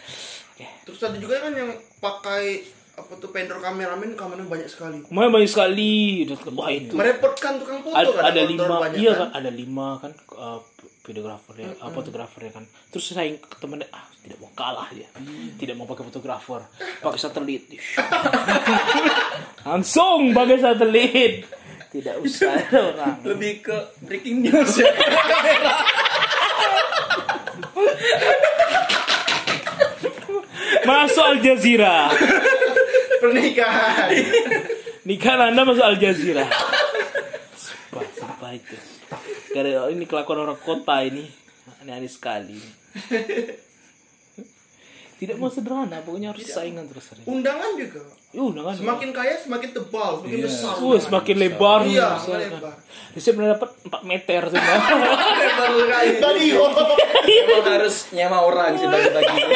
Oke. 0.59 0.67
Terus 0.83 1.01
ada 1.07 1.17
juga 1.23 1.39
kan 1.39 1.55
yang 1.55 1.71
pakai 2.03 2.67
apa 2.99 3.15
tuh 3.23 3.31
vendor 3.31 3.63
kameramen 3.63 4.19
kameranya 4.19 4.51
banyak 4.51 4.67
sekali. 4.67 4.99
Mau 5.15 5.31
banyak 5.31 5.47
sekali. 5.47 6.27
Wah 6.59 6.71
itu. 6.75 6.99
Merepotkan 6.99 7.63
tukang 7.63 7.79
foto 7.87 7.95
ada, 7.95 8.11
kan. 8.11 8.35
ada 8.35 8.41
lima 8.43 8.75
banyak 8.83 8.99
iya 8.99 9.13
kan. 9.15 9.31
kan 9.31 9.39
ada 9.39 9.51
lima 9.55 9.89
kan 10.03 10.13
uh, 10.35 10.59
videografer 11.09 11.55
ya 11.57 11.73
uh, 11.81 11.89
fotografer 11.89 12.41
ya 12.45 12.53
kan 12.53 12.65
terus 12.93 13.17
saya 13.17 13.33
temennya 13.57 13.89
ah 13.97 14.05
tidak 14.29 14.45
mau 14.45 14.53
kalah 14.53 14.93
dia 14.93 15.09
tidak 15.59 15.75
mau 15.75 15.89
pakai 15.89 16.05
fotografer. 16.07 16.63
Pakai 17.03 17.19
satelit. 17.19 17.65
Langsung 19.67 20.31
pakai 20.31 20.57
satelit. 20.61 21.35
Tidak 21.89 22.21
usah 22.21 22.53
ada 22.53 22.79
orang. 22.93 23.17
Lebih 23.25 23.53
ke 23.65 23.77
breaking 24.05 24.39
news. 24.45 24.77
Ya. 24.79 24.93
masuk 30.85 31.25
Al 31.25 31.39
Jazeera. 31.41 32.13
Pernikahan. 33.19 34.09
nikahan 35.09 35.41
anda 35.51 35.65
masuk 35.67 35.83
Al 35.83 35.97
Jazeera. 35.97 36.47
Sumpah 37.57 38.05
sumpah 38.15 38.53
itu. 38.53 38.77
Karena 39.57 39.89
ini 39.89 40.05
kelakuan 40.05 40.45
orang 40.45 40.61
kota 40.61 41.01
ini. 41.03 41.25
Aneh-aneh 41.81 42.13
sekali 42.13 42.61
tidak 45.19 45.37
mau 45.43 45.51
sederhana 45.51 45.99
pokoknya 46.07 46.31
harus 46.31 46.47
saingan 46.47 46.87
terus 46.87 47.11
Undangan 47.27 47.75
juga. 47.75 48.07
Ih, 48.31 48.39
undangan 48.39 48.71
Semakin 48.79 49.11
kaya 49.11 49.35
semakin 49.35 49.71
tebal, 49.75 50.23
semakin 50.23 50.39
besar. 50.47 50.75
Uh, 50.79 50.95
semakin 50.95 51.37
lebar 51.43 51.81
Iya, 51.83 52.09
semakin 52.23 52.49
lebar. 52.55 52.75
Jadi 53.11 53.21
saya 53.21 53.35
pernah 53.35 53.51
dapat 53.59 53.71
4 53.83 54.11
meter 54.15 54.41
sekali. 54.47 54.79
Tadi 56.23 56.47
Emang 57.29 57.67
harus 57.67 57.97
nyewa 58.15 58.39
orang 58.47 58.79
sih 58.79 58.87
bagi-bagi. 58.87 59.43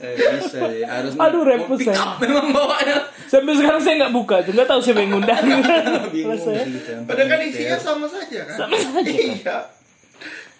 Eh, 0.00 0.16
bisa 0.16 0.64
ya. 0.72 0.88
Harus 0.88 1.12
Aduh, 1.12 1.44
repot 1.44 1.76
saya. 1.76 2.16
memang 2.24 2.56
bawanya. 2.56 3.04
Sampai 3.28 3.52
sekarang 3.52 3.84
saya 3.84 3.94
nggak 4.00 4.14
buka 4.16 4.40
tuh, 4.40 4.56
nggak 4.56 4.64
tahu 4.64 4.80
siapa 4.80 5.04
yang 5.04 5.12
ngundang. 5.12 5.44
Bingung 6.08 6.40
gitu. 6.40 7.04
Padahal 7.04 7.28
kan 7.28 7.40
isinya 7.44 7.76
sama 7.76 8.08
saja 8.08 8.48
kan? 8.48 8.56
Sama 8.64 8.76
saja, 8.80 8.96
kan? 8.96 9.04
Iya. 9.04 9.56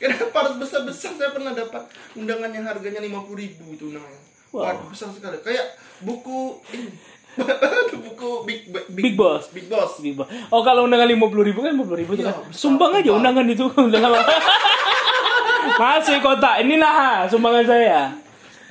Kenapa 0.01 0.33
harus 0.33 0.57
besar-besar? 0.57 1.13
Saya 1.13 1.31
pernah 1.31 1.53
dapat 1.53 1.85
undangan 2.17 2.49
yang 2.49 2.65
harganya 2.65 3.05
50 3.05 3.37
ribu 3.37 3.65
itu 3.69 3.93
undangannya. 3.93 4.23
Wow. 4.51 4.65
Waduh, 4.65 4.87
besar 4.89 5.13
sekali. 5.13 5.37
Kayak 5.45 5.77
buku 6.01 6.57
ini. 6.73 6.91
buku 8.11 8.31
Big, 8.43 8.61
Big, 8.73 8.85
Big 8.91 9.15
Boss. 9.15 9.53
Big 9.53 9.69
Boss. 9.69 10.01
Big 10.01 10.17
Boss. 10.17 10.27
Oh 10.51 10.65
kalau 10.65 10.89
undangan 10.89 11.07
50 11.07 11.21
ribu 11.47 11.61
kan 11.63 11.77
50 11.77 12.01
ribu 12.01 12.13
tuh 12.19 12.25
Iya, 12.27 12.33
kan. 12.33 12.49
besar, 12.49 12.59
Sumbang 12.59 12.93
aja 12.97 13.11
undangan 13.13 13.45
itu. 13.47 13.65
Undangan? 13.77 14.11
Masih 15.77 16.19
kota, 16.21 16.61
inilah 16.61 16.93
ha, 16.93 17.13
sumbangan 17.29 17.65
saya. 17.65 18.01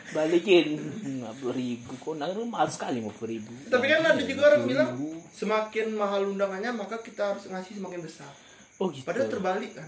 Balikin 0.10 0.76
50 1.06 1.54
ribu. 1.54 1.90
Kok 2.02 2.18
undangan 2.18 2.42
mahal 2.50 2.68
sekali 2.68 3.00
50 3.00 3.34
ribu. 3.34 3.52
Tapi 3.70 3.86
kan 3.86 4.02
ada 4.04 4.22
juga 4.26 4.42
orang 4.50 4.64
bilang 4.66 4.90
semakin 5.32 5.94
mahal 5.94 6.26
undangannya 6.28 6.74
maka 6.74 6.98
kita 7.00 7.32
harus 7.34 7.46
ngasih 7.48 7.78
semakin 7.78 8.02
besar. 8.04 8.30
Oh 8.82 8.90
gitu. 8.90 9.06
Padahal 9.06 9.30
terbalik 9.30 9.78
kan. 9.78 9.88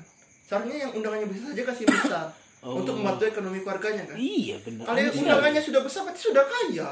Seharusnya 0.51 0.77
yang 0.83 0.91
undangannya 0.91 1.27
besar 1.31 1.45
saja 1.49 1.63
kasih 1.63 1.85
besar 1.87 2.25
Oh. 2.61 2.77
untuk 2.77 2.93
membantu 2.93 3.25
ekonomi 3.25 3.57
keluarganya 3.65 4.05
kan. 4.05 4.13
Iya 4.13 4.61
benar. 4.61 4.85
Kalau 4.85 4.99
yang 5.01 5.15
undangannya 5.17 5.61
sudah 5.63 5.81
besar 5.81 6.05
berarti 6.05 6.21
sudah 6.21 6.45
kaya. 6.45 6.89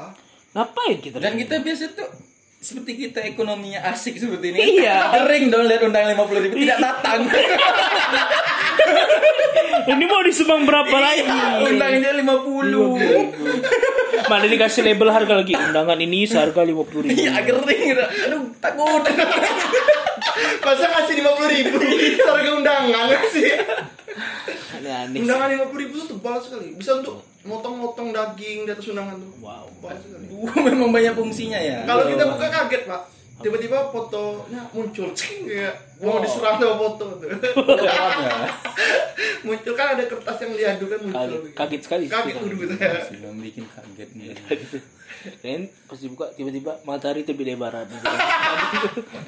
Ngapain 0.50 0.98
kita? 0.98 1.22
Dan 1.22 1.38
kita 1.38 1.62
biasa 1.62 1.94
tuh 1.94 2.10
seperti 2.58 2.92
kita 2.98 3.22
ekonominya 3.22 3.86
asik 3.86 4.18
seperti 4.18 4.50
ini. 4.50 4.82
Iya. 4.82 4.98
Kering 5.14 5.46
dong 5.46 5.70
lihat 5.70 5.86
undang 5.86 6.10
50 6.10 6.42
ribu 6.42 6.54
tidak 6.58 6.78
datang. 6.80 7.20
Ini 9.80 10.04
mau 10.04 10.20
disumbang 10.22 10.66
berapa 10.66 10.92
lagi? 10.92 11.24
Undangnya 11.64 12.10
50. 12.18 14.26
Mana 14.26 14.46
dikasih 14.46 14.82
label 14.82 15.08
harga 15.08 15.34
lagi 15.38 15.54
undangan 15.54 15.96
ini 15.96 16.26
seharga 16.26 16.62
50 16.62 17.06
ribu. 17.06 17.14
Iya 17.14 17.46
kering. 17.46 17.82
Aduh 18.26 18.42
takut. 18.58 19.02
Masa 20.60 20.84
ngasih 20.86 21.14
50 21.20 21.56
ribu 21.56 21.76
harga 22.28 22.50
undangan 22.56 23.08
sih? 23.32 23.48
Aneh-aneh. 24.80 25.18
Undangan 25.24 25.48
50 25.70 25.82
ribu 25.82 25.92
tuh 25.98 26.08
tebal 26.16 26.36
sekali. 26.38 26.76
Bisa 26.76 27.00
untuk 27.00 27.24
motong-motong 27.44 28.12
daging 28.12 28.68
di 28.68 28.70
atas 28.70 28.86
undangan 28.92 29.16
tuh. 29.16 29.32
Wow. 29.40 29.66
Tebal 29.80 29.96
sekali. 29.98 30.26
Uh, 30.40 30.56
memang 30.64 30.88
banyak 30.88 31.12
fungsinya 31.12 31.60
ya. 31.60 31.84
Kalau 31.84 32.08
kita 32.08 32.24
buka 32.24 32.48
kaget 32.48 32.88
pak. 32.88 33.02
Tiba-tiba 33.40 33.88
fotonya 33.88 34.60
muncul 34.76 35.08
Cing, 35.16 35.48
kayak 35.48 35.72
mau 36.04 36.20
diserang 36.20 36.60
sama 36.60 36.76
foto 36.76 37.16
tuh. 37.16 37.28
muncul 39.48 39.72
kan 39.72 39.96
ada 39.96 40.04
kertas 40.04 40.36
yang 40.44 40.52
diadu 40.56 40.84
kan 40.92 40.98
muncul. 41.00 41.16
Kaget, 41.16 41.42
kaget 41.56 41.80
sekali. 41.84 42.04
Kaget 42.04 42.34
tuh 42.36 42.48
dulu 42.52 42.64
saya. 42.76 43.00
Sudah 43.00 43.32
bikin 43.40 43.64
kaget 43.64 44.10
nih. 44.12 44.28
Dan 45.44 45.68
pas 45.84 45.98
dibuka 46.00 46.32
tiba-tiba 46.32 46.80
matahari 46.88 47.28
terbit 47.28 47.52
dari 47.52 47.60
barat. 47.60 47.84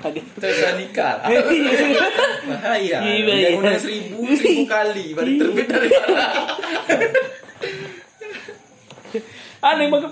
Kaget. 0.00 0.24
Terus 0.40 0.58
nikah. 0.80 1.20
Bahaya. 2.48 2.98
Iya, 3.04 3.24
iya. 3.28 3.48
undang 3.60 3.76
seribu, 3.76 4.24
seribu 4.32 4.64
kali 4.64 5.12
baru 5.12 5.30
terbit 5.36 5.66
dari 5.68 5.88
mana? 5.92 6.28
Aneh 9.62 9.86
makin 9.86 10.10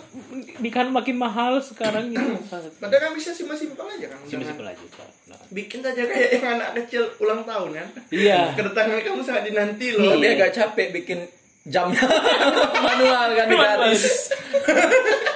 nikahan 0.63 0.95
makin 0.95 1.17
mahal 1.19 1.59
sekarang 1.59 2.15
gitu. 2.15 2.39
Padahal 2.79 3.11
kan 3.11 3.13
bisa 3.19 3.35
simpel-simpel 3.35 3.83
aja 3.83 4.07
kan. 4.07 4.19
Masih 4.23 4.39
masih 4.39 4.55
undangan. 4.55 4.59
pelaju. 4.63 4.87
Bikin 5.51 5.79
saja 5.83 6.03
kayak 6.07 6.31
yang 6.39 6.47
anak 6.61 6.71
kecil 6.79 7.03
ulang 7.19 7.43
tahun 7.43 7.75
kan. 7.75 7.89
Iya. 8.15 8.55
Kedatangan 8.55 9.03
kamu 9.03 9.23
sangat 9.27 9.43
dinanti 9.51 9.87
loh. 9.99 10.15
Tapi 10.15 10.27
agak 10.39 10.51
capek 10.55 10.95
bikin 10.95 11.27
jamnya 11.67 11.99
manual 12.87 13.29
kan 13.35 13.49
garis. 13.51 14.31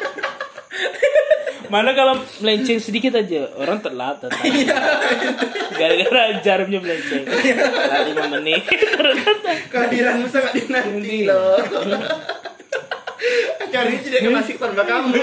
Mana 1.74 1.90
kalau 1.90 2.22
melenceng 2.38 2.78
sedikit 2.78 3.18
aja 3.18 3.50
orang 3.58 3.82
telat 3.82 4.22
datang. 4.22 4.46
Gara-gara 5.82 6.38
jarumnya 6.38 6.78
melenceng. 6.78 7.26
Telat 7.26 8.14
5 8.14 8.34
menit. 8.38 8.62
Kehadiranmu 9.74 10.30
sangat 10.30 10.54
dinanti 10.54 11.26
loh. 11.26 11.58
Acara 13.58 13.90
ini 13.90 13.98
tidak 14.06 14.22
asik 14.46 14.62
tanpa 14.62 14.86
kamu. 14.86 15.18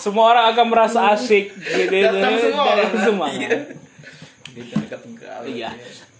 Semua 0.00 0.24
orang 0.32 0.56
akan 0.56 0.66
merasa 0.72 1.12
asik 1.12 1.52
gitu. 1.52 2.00
Datang 2.00 2.40
semua 2.40 2.64
orang. 2.64 2.88
Datang 2.88 3.04
semua. 3.04 3.26
Iya. 5.44 5.68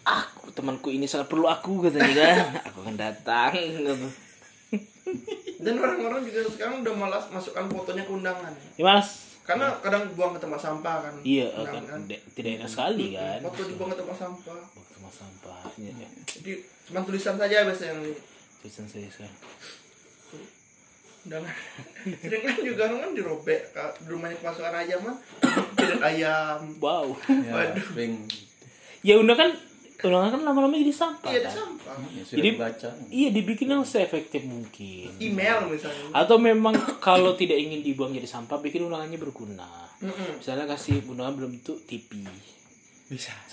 Aku 0.04 0.52
temanku 0.52 0.92
ini 0.92 1.08
sangat 1.08 1.32
perlu 1.32 1.48
aku 1.48 1.88
katanya 1.88 2.12
kan. 2.20 2.36
Aku 2.68 2.84
akan 2.84 2.96
datang. 3.00 3.48
gitu. 3.56 4.23
Dan 5.64 5.74
orang-orang 5.80 6.20
juga 6.28 6.44
sekarang 6.48 6.84
udah 6.84 6.94
malas 6.96 7.24
masukkan 7.32 7.64
fotonya 7.70 8.04
ke 8.04 8.12
undangan. 8.12 8.52
Ya 8.76 8.84
mas. 8.84 9.38
Karena 9.44 9.76
kadang 9.84 10.08
buang 10.16 10.32
ke 10.32 10.40
tempat 10.40 10.56
sampah 10.56 11.04
kan. 11.04 11.14
Iya 11.20 11.52
Undangan 11.52 11.84
kan. 11.84 12.00
Tidak 12.08 12.20
tidak 12.32 12.50
enak 12.60 12.68
sekali 12.68 13.06
kan. 13.12 13.38
Foto 13.44 13.62
dibuang 13.68 13.90
ke 13.92 13.98
tempat 14.00 14.16
sampah. 14.16 14.60
Sama 14.72 15.10
sampah. 15.12 15.60
Ya, 15.76 15.92
ya. 15.92 16.08
Jadi 16.24 16.52
cuma 16.88 17.04
tulisan 17.04 17.36
saja 17.36 17.68
biasanya 17.68 17.92
yang. 17.92 18.00
Tulisan 18.64 18.86
saya 18.88 19.08
sekarang. 19.12 19.38
undangan. 21.24 21.56
Sering 22.24 22.42
kan 22.44 22.58
juga 22.60 22.82
orang 22.88 23.00
kan 23.00 23.12
dirobek. 23.16 23.60
Di 23.72 24.08
rumahnya 24.08 24.36
kemasukan 24.40 24.74
ayam 24.76 25.00
mah. 25.04 25.16
Tidak 25.76 26.00
ayam. 26.00 26.60
Wow. 26.80 27.16
Ya, 27.28 27.52
Waduh. 27.52 27.88
Ya 29.04 29.14
udah 29.20 29.36
kan 29.36 29.50
undangan 30.06 30.30
kan 30.30 30.42
lama-lama 30.42 30.74
jadi 30.74 30.90
sampah 30.90 31.28
Iya, 31.28 31.40
kan? 31.42 31.52
sampah. 31.54 31.94
Ya, 32.08 32.22
sudah 32.22 32.36
Jadi- 32.36 32.50
dibaca. 32.50 32.88
Iya 33.08 33.28
dibikin 33.30 33.68
yang 33.68 33.82
seefektif 33.82 34.42
mungkin. 34.42 35.08
Email 35.16 35.64
misalnya. 35.66 36.12
Atau 36.12 36.36
memang 36.36 36.72
kalau 36.98 37.32
tidak 37.32 37.56
ingin 37.56 37.80
dibuang 37.80 38.10
jadi 38.10 38.24
sampah, 38.24 38.58
bikin 38.58 38.82
undangannya 38.82 39.16
berguna. 39.16 39.66
Misalnya 40.34 40.66
kasih 40.66 41.00
undangan 41.04 41.34
belum 41.34 41.52
itu 41.54 41.72
TV. 41.84 42.20
Bisa. 43.04 43.36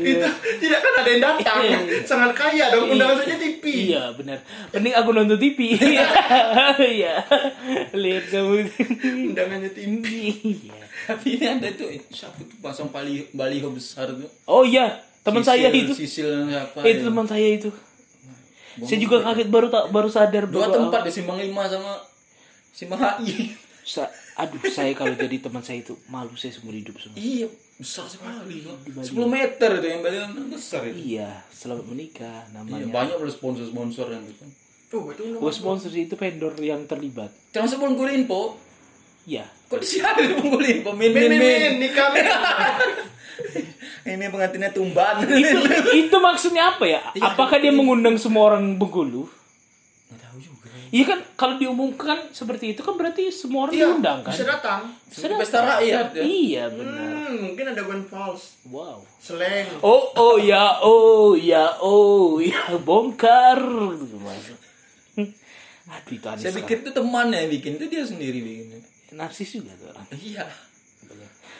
Itu 0.00 0.24
tidak 0.56 0.80
kan 0.80 0.92
ada 0.96 1.08
yang 1.10 1.22
datang. 1.22 1.60
Sangat 2.02 2.32
kaya 2.32 2.72
dong 2.72 2.88
undangan 2.90 3.20
saja 3.20 3.36
TV. 3.36 3.92
Iya 3.92 4.08
benar. 4.12 4.40
Mending 4.72 4.94
aku 4.94 5.10
nonton 5.12 5.36
TV. 5.36 5.76
Iya. 6.96 7.20
Lihat 7.92 8.24
kamu. 8.28 8.54
Undangannya 9.30 9.70
TV. 9.70 10.04
Iya. 10.64 10.83
Tapi 11.04 11.36
ini 11.36 11.46
ada 11.46 11.68
tuh, 11.70 11.88
eh, 11.88 12.00
siapa 12.08 12.40
tuh 12.40 12.56
pasang 12.58 12.88
bali 12.88 13.28
baliho 13.30 13.68
besar 13.68 14.08
tuh. 14.08 14.28
Oh 14.44 14.64
iya, 14.64 15.04
teman 15.20 15.40
saya 15.40 15.68
itu. 15.68 15.92
Sisil 15.92 16.48
siapa? 16.48 16.80
itu 16.80 17.00
ya? 17.00 17.08
teman 17.08 17.26
saya 17.26 17.48
itu. 17.50 17.68
Saya 18.74 18.98
juga 18.98 19.22
kaget 19.22 19.48
baru 19.48 19.70
tak 19.70 19.94
baru 19.94 20.10
sadar 20.10 20.50
Dua 20.50 20.66
tempat 20.66 21.06
di 21.06 21.12
Simpang 21.14 21.38
Lima 21.38 21.62
sama 21.68 22.02
Simpang 22.74 22.98
HI. 22.98 23.54
Sa- 23.84 24.10
aduh 24.34 24.58
saya 24.66 24.90
kalau 24.96 25.14
jadi 25.14 25.38
teman 25.38 25.62
saya 25.62 25.78
itu 25.78 25.94
malu 26.08 26.34
saya 26.34 26.50
seumur 26.50 26.74
hidup 26.74 26.98
semua. 26.98 27.14
Iya, 27.14 27.46
besar 27.76 28.08
sekali. 28.08 28.64
10 28.64 29.14
meter 29.28 29.70
itu 29.78 29.86
yang 29.86 30.00
baliho 30.02 30.26
besar 30.48 30.82
itu. 30.88 30.98
Iya, 30.98 31.44
selamat 31.54 31.86
menikah 31.86 32.42
Iya, 32.42 32.54
namanya. 32.56 32.90
banyak 32.90 33.16
loh 33.20 33.30
sponsor-sponsor 33.30 34.10
yang 34.10 34.24
itu. 34.26 34.42
Oh, 34.94 35.10
itu 35.10 35.22
undangan. 35.26 35.42
Oh, 35.42 35.52
sponsor 35.54 35.90
itu 35.90 36.14
vendor 36.14 36.54
yang 36.58 36.86
terlibat. 36.86 37.30
Termasuk 37.50 37.78
Bungkul 37.78 38.10
Info. 38.10 38.54
Iya. 39.24 39.44
Kok 39.66 39.80
di 39.80 39.86
sini 39.86 40.04
ada 40.04 40.20
Bungkul 40.36 40.62
Info? 40.62 40.92
Min, 40.92 41.10
Min, 41.10 41.32
min, 41.32 41.40
min, 41.40 41.72
nikah. 41.80 42.12
Ini 44.04 44.28
pengantinnya 44.28 44.68
tumban. 44.68 45.24
itu, 45.24 45.58
itu 45.96 46.16
maksudnya 46.20 46.76
apa 46.76 46.84
ya? 46.84 47.00
Apakah 47.24 47.56
dia 47.56 47.72
mengundang 47.72 48.20
semua 48.20 48.52
orang 48.52 48.76
Bengkulu? 48.76 49.24
Nggak 49.24 50.20
tahu 50.20 50.36
juga. 50.38 50.68
Iya 50.92 51.04
kan 51.08 51.18
kalau 51.34 51.54
diumumkan 51.56 52.28
seperti 52.28 52.76
itu 52.76 52.84
kan 52.84 52.94
berarti 52.94 53.32
semua 53.32 53.64
orang 53.66 53.74
Iya, 53.74 53.88
diundang 53.88 54.18
kan? 54.20 54.36
bisa 54.36 54.44
datang. 54.44 54.80
Seperti 55.08 55.34
pesta 55.40 55.58
rakyat 55.64 56.06
ya. 56.14 56.22
Iya 56.22 56.64
benar. 56.68 57.00
Hmm, 57.00 57.34
mungkin 57.48 57.64
ada 57.72 57.82
one 57.82 58.04
false. 58.04 58.60
Wow. 58.68 59.00
Slang. 59.16 59.80
Oh 59.80 60.12
oh 60.14 60.36
ya 60.36 60.76
oh 60.84 61.32
ya 61.32 61.72
oh 61.80 62.36
ya 62.38 62.76
bongkar. 62.76 63.56
Aduh 65.84 66.12
itu 66.12 66.26
aneh 66.28 66.40
Saya 66.40 66.52
pikir 66.54 66.80
itu 66.80 66.90
temannya 66.92 67.44
yang 67.44 67.52
bikin, 67.52 67.76
itu 67.76 67.86
dia 67.88 68.04
sendiri 68.04 68.40
bikin. 68.40 68.84
Narsis 69.14 69.50
juga 69.54 69.72
tuh 69.74 69.88
orang. 69.90 70.06
Iya. 70.12 70.44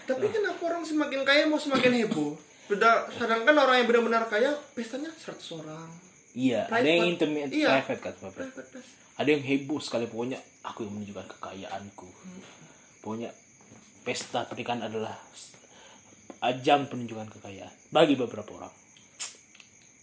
Tapi 0.05 0.27
kenapa 0.29 0.61
orang 0.65 0.85
semakin 0.85 1.21
kaya 1.23 1.47
mau 1.47 1.57
semakin 1.57 1.93
heboh? 2.05 2.37
Beda, 2.65 3.05
sedangkan 3.11 3.53
orang 3.53 3.77
yang 3.79 3.89
benar-benar 3.89 4.25
kaya 4.25 4.53
pestanya 4.73 5.13
100 5.13 5.37
orang. 5.55 5.89
Iya, 6.35 6.67
ada 6.67 6.81
Private. 6.81 6.91
yang 6.91 7.07
intimate 7.07 7.51
Iya. 7.53 7.71
private 7.79 8.01
kan. 8.03 8.15
Private 8.33 8.69
pest. 8.69 8.89
Ada 9.15 9.29
yang 9.31 9.45
heboh 9.45 9.79
sekali 9.79 10.05
pokoknya 10.05 10.39
aku 10.61 10.83
yang 10.83 10.93
menunjukkan 10.93 11.27
kekayaanku. 11.39 12.09
Pokoknya 12.99 13.31
pesta 14.03 14.43
pernikahan 14.45 14.83
adalah 14.83 15.15
ajang 16.43 16.91
penunjukan 16.91 17.31
kekayaan 17.31 17.73
bagi 17.89 18.19
beberapa 18.19 18.51
orang. 18.51 18.75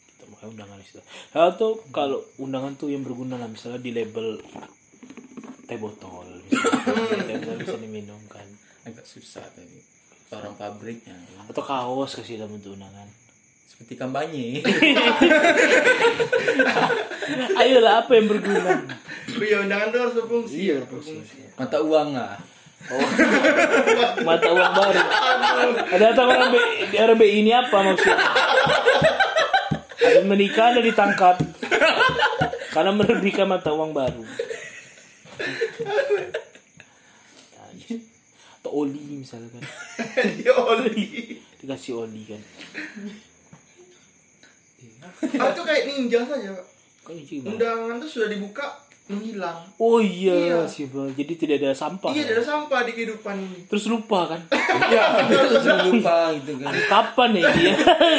Kita 0.07 0.23
makanya 0.25 0.49
undangan 0.55 0.77
di 0.79 0.85
situ. 0.87 1.01
Atau 1.35 1.83
kalau 1.91 2.23
undangan 2.39 2.73
tuh 2.73 2.87
yang 2.87 3.03
berguna 3.03 3.35
lah 3.35 3.51
misalnya 3.51 3.77
di 3.77 3.91
label 3.91 4.39
teh 5.67 5.75
botol 5.75 6.30
teh 6.51 7.35
botol 7.39 7.55
bisa 7.63 7.77
diminum 7.79 8.19
kan. 8.27 8.45
Agak 8.85 9.05
susah 9.07 9.43
tadi. 9.55 9.79
Orang 10.31 10.55
pabriknya. 10.55 11.15
Atau 11.47 11.63
kaos 11.63 12.15
kasih 12.15 12.39
dalam 12.39 12.55
bentuk 12.55 12.75
undangan. 12.75 13.07
Seperti 13.67 13.93
kampanye. 13.99 14.61
Ayolah 17.59 18.05
apa 18.05 18.11
yang 18.15 18.27
berguna? 18.31 18.71
Oh 19.31 19.43
iya, 19.43 19.63
undangan 19.63 19.87
tuh 19.91 19.99
harus 20.05 20.15
berfungsi. 20.23 20.55
Iya, 20.55 20.75
berfungsi. 20.87 21.37
Mata 21.59 21.77
uang 21.83 22.09
lah. 22.15 22.39
Oh. 22.89 23.07
Mata 24.25 24.49
uang 24.49 24.71
baru. 24.73 25.01
Ada 25.91 26.03
datang 26.15 26.27
orang 26.31 26.49
B, 26.51 26.55
BI 26.91 27.29
ini 27.45 27.51
apa 27.53 27.77
maksudnya? 27.85 28.17
Ada 30.01 30.21
menikah 30.25 30.65
ada 30.73 30.81
ditangkap. 30.81 31.35
Karena 32.71 32.91
menerbitkan 32.95 33.51
mata 33.51 33.75
uang 33.75 33.91
baru. 33.91 34.23
Atau 38.61 38.85
oli 38.85 39.25
misalnya 39.25 39.49
kan. 39.57 39.63
Dia 40.37 40.53
oli. 40.53 41.37
Dikasih 41.57 41.97
oli 41.97 42.21
kan. 42.29 42.41
Ah, 45.41 45.49
itu 45.49 45.61
kayak 45.65 45.83
ninja 45.89 46.21
saja. 46.21 46.53
Kok? 47.01 47.13
Undangan 47.41 47.97
tuh 47.97 48.09
sudah 48.09 48.29
dibuka 48.29 48.80
menghilang. 49.03 49.57
Oh 49.75 49.97
iya, 49.97 50.31
Iya. 50.31 50.59
sih 50.65 50.85
Bang. 50.85 51.11
Jadi 51.11 51.33
tidak 51.35 51.55
ada 51.59 51.71
sampah. 51.71 52.11
Iya, 52.11 52.31
ada 52.31 52.39
sampah 52.39 52.79
di 52.81 52.91
kehidupan 52.91 53.35
ini. 53.35 53.59
Terus 53.65 53.85
lupa 53.85 54.29
kan. 54.29 54.39
Iya, 54.87 55.03
jangan 55.59 55.85
lupa 55.91 56.15
gitu 56.33 56.53
kan. 56.57 56.73
Kapan 56.85 57.29
ya 57.35 57.49
dia? 57.51 57.73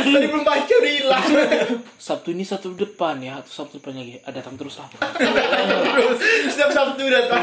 Tadi 0.05 0.27
belum 0.27 0.43
baca 0.43 0.73
udah 0.75 0.93
hilang. 0.93 1.25
Sabtu 2.13 2.29
ini 2.31 2.43
Sabtu 2.43 2.75
depan 2.75 3.17
ya 3.19 3.39
atau 3.39 3.49
Sabtu 3.49 3.79
depan 3.79 3.95
lagi. 3.95 4.21
Ah, 4.21 4.33
datang 4.33 4.55
terus 4.55 4.77
lah. 4.77 4.89
Terus 4.93 6.19
setiap 6.51 6.71
Sabtu 6.71 7.09
datang. 7.09 7.41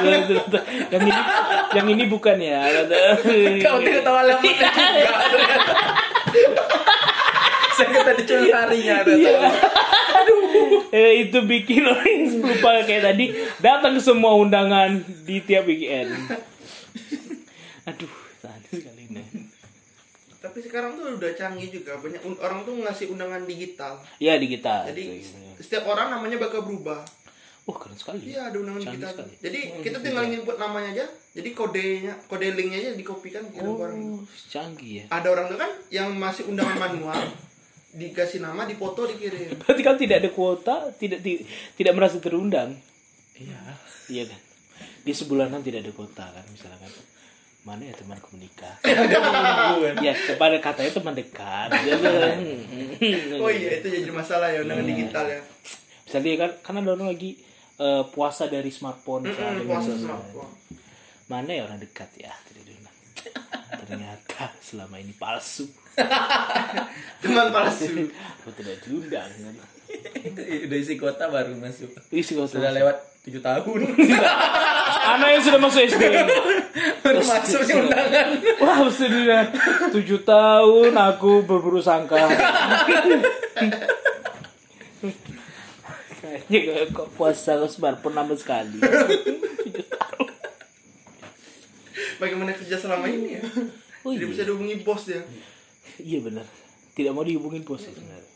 yang 0.90 1.02
ini 1.02 1.22
yang 1.74 1.88
ini 1.88 2.04
bukan 2.06 2.38
ya 2.38 2.70
Kau 3.60 3.80
tidak 3.80 4.04
tahu 4.04 4.16
alamatnya 4.16 4.70
juga. 5.32 5.56
Saya 7.72 7.96
kata 7.96 8.12
di 8.12 8.24
cuma 8.28 8.60
harinya 8.60 8.96
ada 10.30 10.90
eh, 10.92 11.14
itu 11.24 11.40
bikin 11.42 11.84
orang 11.84 12.22
lupa 12.44 12.82
kayak 12.82 13.04
tadi 13.06 13.26
datang 13.60 13.94
ke 13.94 14.02
semua 14.02 14.34
undangan 14.34 14.90
di 15.24 15.42
tiap 15.42 15.66
weekend 15.66 16.14
aduh 17.84 18.14
aneh 18.42 18.70
sekali 18.72 19.04
ini 19.06 19.24
Tapi 20.40 20.64
sekarang 20.64 20.96
tuh 20.96 21.20
udah 21.20 21.36
canggih 21.36 21.68
juga. 21.70 22.00
Banyak 22.00 22.24
orang 22.40 22.64
tuh 22.64 22.80
ngasih 22.80 23.12
undangan 23.12 23.44
digital. 23.44 24.00
ya 24.18 24.40
di 24.40 24.48
kita 24.48 24.88
Jadi 24.88 25.04
Itu, 25.20 25.36
gitu. 25.36 25.36
setiap 25.60 25.84
orang 25.86 26.08
namanya 26.10 26.40
bakal 26.40 26.64
berubah. 26.64 27.04
oh 27.68 27.76
keren 27.76 27.94
sekali 27.94 28.32
Iya, 28.32 28.48
ada 28.48 28.56
undangan 28.56 28.82
Canggih 28.82 28.96
digital. 28.96 29.14
sekali. 29.20 29.34
Jadi 29.38 29.60
kita 29.84 29.98
tinggal 30.00 30.24
input 30.26 30.56
namanya 30.56 30.90
aja. 30.96 31.06
Jadi 31.30 31.50
kodenya, 31.52 32.14
kode 32.26 32.56
linknya 32.56 32.80
aja 32.80 32.92
dikopikan 32.96 33.44
ke 33.46 33.60
orang. 33.60 34.00
oh 34.00 34.24
canggih 34.48 35.04
ya 35.04 35.06
Ada 35.12 35.28
orang 35.28 35.46
tuh 35.46 35.60
kan 35.60 35.72
yang 35.92 36.08
masih 36.16 36.48
undangan 36.48 36.78
manual 36.80 37.20
dikasih 37.92 38.40
nama, 38.40 38.64
dipoto, 38.64 39.06
dikirim. 39.06 39.56
berarti 39.60 39.82
kalau 39.82 39.98
tidak 39.98 40.18
ada 40.18 40.30
kuota 40.30 40.76
tidak 40.94 41.20
ti- 41.20 41.42
tidak 41.74 41.94
merasa 41.94 42.18
terundang. 42.18 42.78
Iya. 43.34 43.60
iya 44.08 44.24
kan? 44.26 44.40
Di 45.00 45.12
sebulanan 45.12 45.60
tidak 45.60 45.82
ada 45.82 45.92
kuota 45.92 46.26
kan 46.26 46.46
misalnya 46.48 46.80
kan. 46.80 46.92
Mana 47.62 47.84
ya 47.84 47.94
temanku 47.94 48.32
menikah 48.32 48.72
ya 50.00 50.14
kepada 50.16 50.58
katanya 50.58 50.92
teman 50.92 51.12
dekat. 51.14 51.70
Oh 53.38 53.50
iya, 53.50 53.70
itu 53.76 53.88
jadi 53.90 54.10
masalah 54.10 54.48
ya 54.48 54.62
undangan 54.62 54.86
digital 54.86 55.26
ya. 55.28 55.42
misalnya 56.02 56.36
kan 56.40 56.52
kan 56.64 56.74
ada 56.78 56.90
orang 56.90 57.10
lagi 57.10 57.36
eh, 57.76 58.04
puasa 58.08 58.46
dari 58.46 58.70
smartphone 58.70 59.28
misalnya, 59.28 59.60
Hmm, 59.60 59.68
puasa 59.68 59.90
misalnya. 59.90 60.06
smartphone. 60.10 60.52
mana 61.28 61.52
ya 61.52 61.62
orang 61.64 61.78
dekat 61.78 62.10
ya 62.18 62.34
ternyata 63.82 64.52
selama 64.60 64.96
ini 64.96 65.14
palsu 65.14 65.68
Teman 67.22 67.48
palsu. 67.50 68.08
aku 68.40 68.52
tidak 68.56 68.80
diundang 68.82 69.28
Udah 70.40 70.78
isi 70.78 70.96
kota 70.96 71.28
baru 71.28 71.52
masuk. 71.54 71.90
isi 72.10 72.34
kau 72.34 72.46
Sudah 72.46 72.70
lewat 72.70 72.96
7 73.22 73.36
tahun. 73.40 73.80
anak 75.12 75.30
yang 75.32 75.44
sudah 75.44 75.60
masuk 75.60 75.82
SD 75.84 76.04
baru 77.02 77.20
masuknya 77.20 77.76
undangan. 77.82 78.28
wah 78.58 78.80
sudah 78.88 79.44
tujuh 79.90 80.22
tahun 80.22 80.94
aku 80.94 81.44
berburu 81.44 81.82
sangka 81.82 82.16
kayaknya 86.20 86.86
kok 86.90 87.10
puasa 87.16 87.58
kok 87.58 87.72
smartphone 87.72 88.16
nambah 88.16 88.38
sekali 88.38 88.78
Tujuh 88.80 89.86
tahun. 89.88 90.29
Bagaimana 92.20 92.52
kerja 92.54 92.76
selama 92.76 93.08
ini 93.08 93.36
ya? 93.36 93.44
Oh 94.00 94.16
Tidak 94.16 94.22
iya. 94.22 94.32
bisa 94.32 94.44
dihubungi 94.44 94.80
bos 94.80 95.04
dia. 95.06 95.20
Iya 95.98 96.20
benar. 96.22 96.48
Tidak 96.94 97.12
mau 97.12 97.20
dihubungin 97.20 97.64
bos 97.64 97.84
ya 97.84 97.92
sebenarnya. 97.92 98.32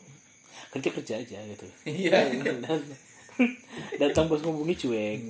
Kerja 0.70 0.88
kerja 0.92 1.14
aja 1.20 1.38
gitu. 1.40 1.66
Iya. 1.84 2.20
Datang 4.00 4.28
bos 4.28 4.40
ngomongin 4.40 4.76
cuek. 4.76 5.24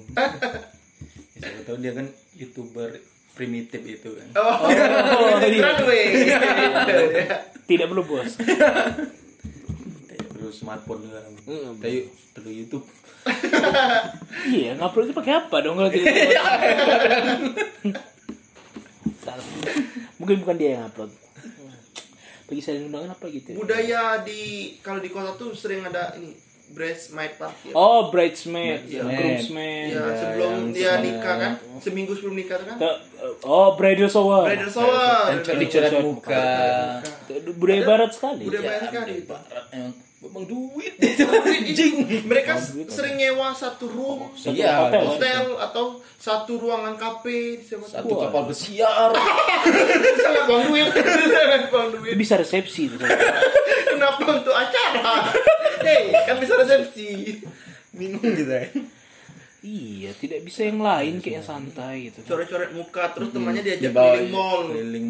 Siapa 1.35 1.61
tahu 1.63 1.79
dia 1.79 1.95
kan 1.95 2.11
youtuber 2.35 2.99
primitif 3.31 3.79
itu 3.81 4.11
kan. 4.11 4.29
Oh, 4.35 4.67
Oh, 4.67 5.39
iya. 5.41 5.63
runway. 5.71 6.05
Tidak 7.65 7.87
perlu 7.87 8.03
bos. 8.03 8.35
Kayak 10.05 10.25
perlu 10.29 10.51
smartphone 10.51 11.07
juga. 11.07 11.23
Mm, 11.47 11.79
Kayak 11.79 12.11
perlu 12.33 12.51
YouTube. 12.51 12.83
Iya, 14.45 14.75
ngupload 14.77 15.07
itu 15.07 15.15
pakai 15.15 15.35
apa 15.39 15.57
dong 15.63 15.79
kalau 15.79 15.95
tidak? 15.95 16.11
Salah. 19.25 19.47
Mungkin 20.21 20.37
bukan 20.39 20.57
dia 20.57 20.71
yang 20.75 20.87
upload. 20.87 21.11
bagi 22.45 22.61
salin 22.61 22.87
undangan 22.87 23.17
apa 23.17 23.25
gitu 23.31 23.49
ya? 23.49 23.57
budaya 23.57 24.03
di 24.21 24.41
kalau 24.79 25.01
di 25.01 25.09
kota 25.09 25.33
tuh 25.35 25.51
sering 25.51 25.81
ada 25.81 26.13
ini 26.15 26.37
bridesmaid 26.67 27.41
party 27.41 27.71
ya. 27.71 27.75
oh 27.75 28.13
bridesmaid 28.13 28.85
Iya. 28.85 29.01
groomsmaid 29.01 29.89
Ya, 29.89 30.03
Ya, 30.03 30.13
sebelum 30.15 30.55
dia 30.69 30.93
nikah 31.01 31.35
kan 31.39 31.53
seminggu 31.79 32.13
sebelum 32.13 32.37
nikah 32.37 32.61
kan 32.61 32.77
Ke- 32.77 33.01
oh 33.43 33.73
bridal 33.75 34.07
shower 34.07 34.45
bridal 34.45 34.69
shower 34.69 35.41
coret 35.41 35.69
coret 35.73 35.93
muka. 35.99 36.45
budaya 37.57 37.83
barat 37.83 38.11
sekali 38.13 38.45
budaya 38.45 38.61
Ya, 38.61 38.69
banyak 38.69 38.83
sekali 38.85 39.15
Bang 40.45 40.77
duit 40.77 40.95
itu 41.01 41.25
anjing. 41.25 41.95
mereka 42.29 42.61
sering 42.87 43.17
nyewa 43.17 43.51
satu 43.51 43.89
room 43.89 44.29
Satu 44.37 44.53
Iya, 44.53 44.93
hotel. 44.93 45.03
hotel 45.09 45.45
atau 45.59 45.85
satu 46.15 46.53
ruangan 46.61 46.95
kafe 46.95 47.65
Satu 47.65 48.13
kapal 48.15 48.45
pesiar. 48.45 49.09
sangat 50.25 50.45
buang 50.45 50.65
duit. 50.69 50.93
Sangat 50.93 51.63
bisa 52.15 52.37
resepsi 52.37 52.93
kenapa 53.87 54.25
untuk 54.35 54.53
acara? 54.53 55.33
Hei 55.81 56.13
kan 56.25 56.37
bisa 56.37 56.55
resepsi. 56.57 57.41
Bingung 57.91 58.21
gitu 58.21 58.51
ya. 58.51 58.69
iya 59.65 60.11
tidak 60.13 60.45
bisa 60.45 60.69
yang 60.69 60.85
lain 60.85 61.25
kayak 61.25 61.41
santai 61.41 62.13
gitu. 62.13 62.21
Coret-coret 62.27 62.77
muka 62.77 63.17
terus 63.17 63.33
temannya 63.33 63.65
diajak 63.65 63.97
Dibawa 63.97 64.13
keliling 64.13 64.29
mall. 64.29 64.63
Keliling 64.69 65.09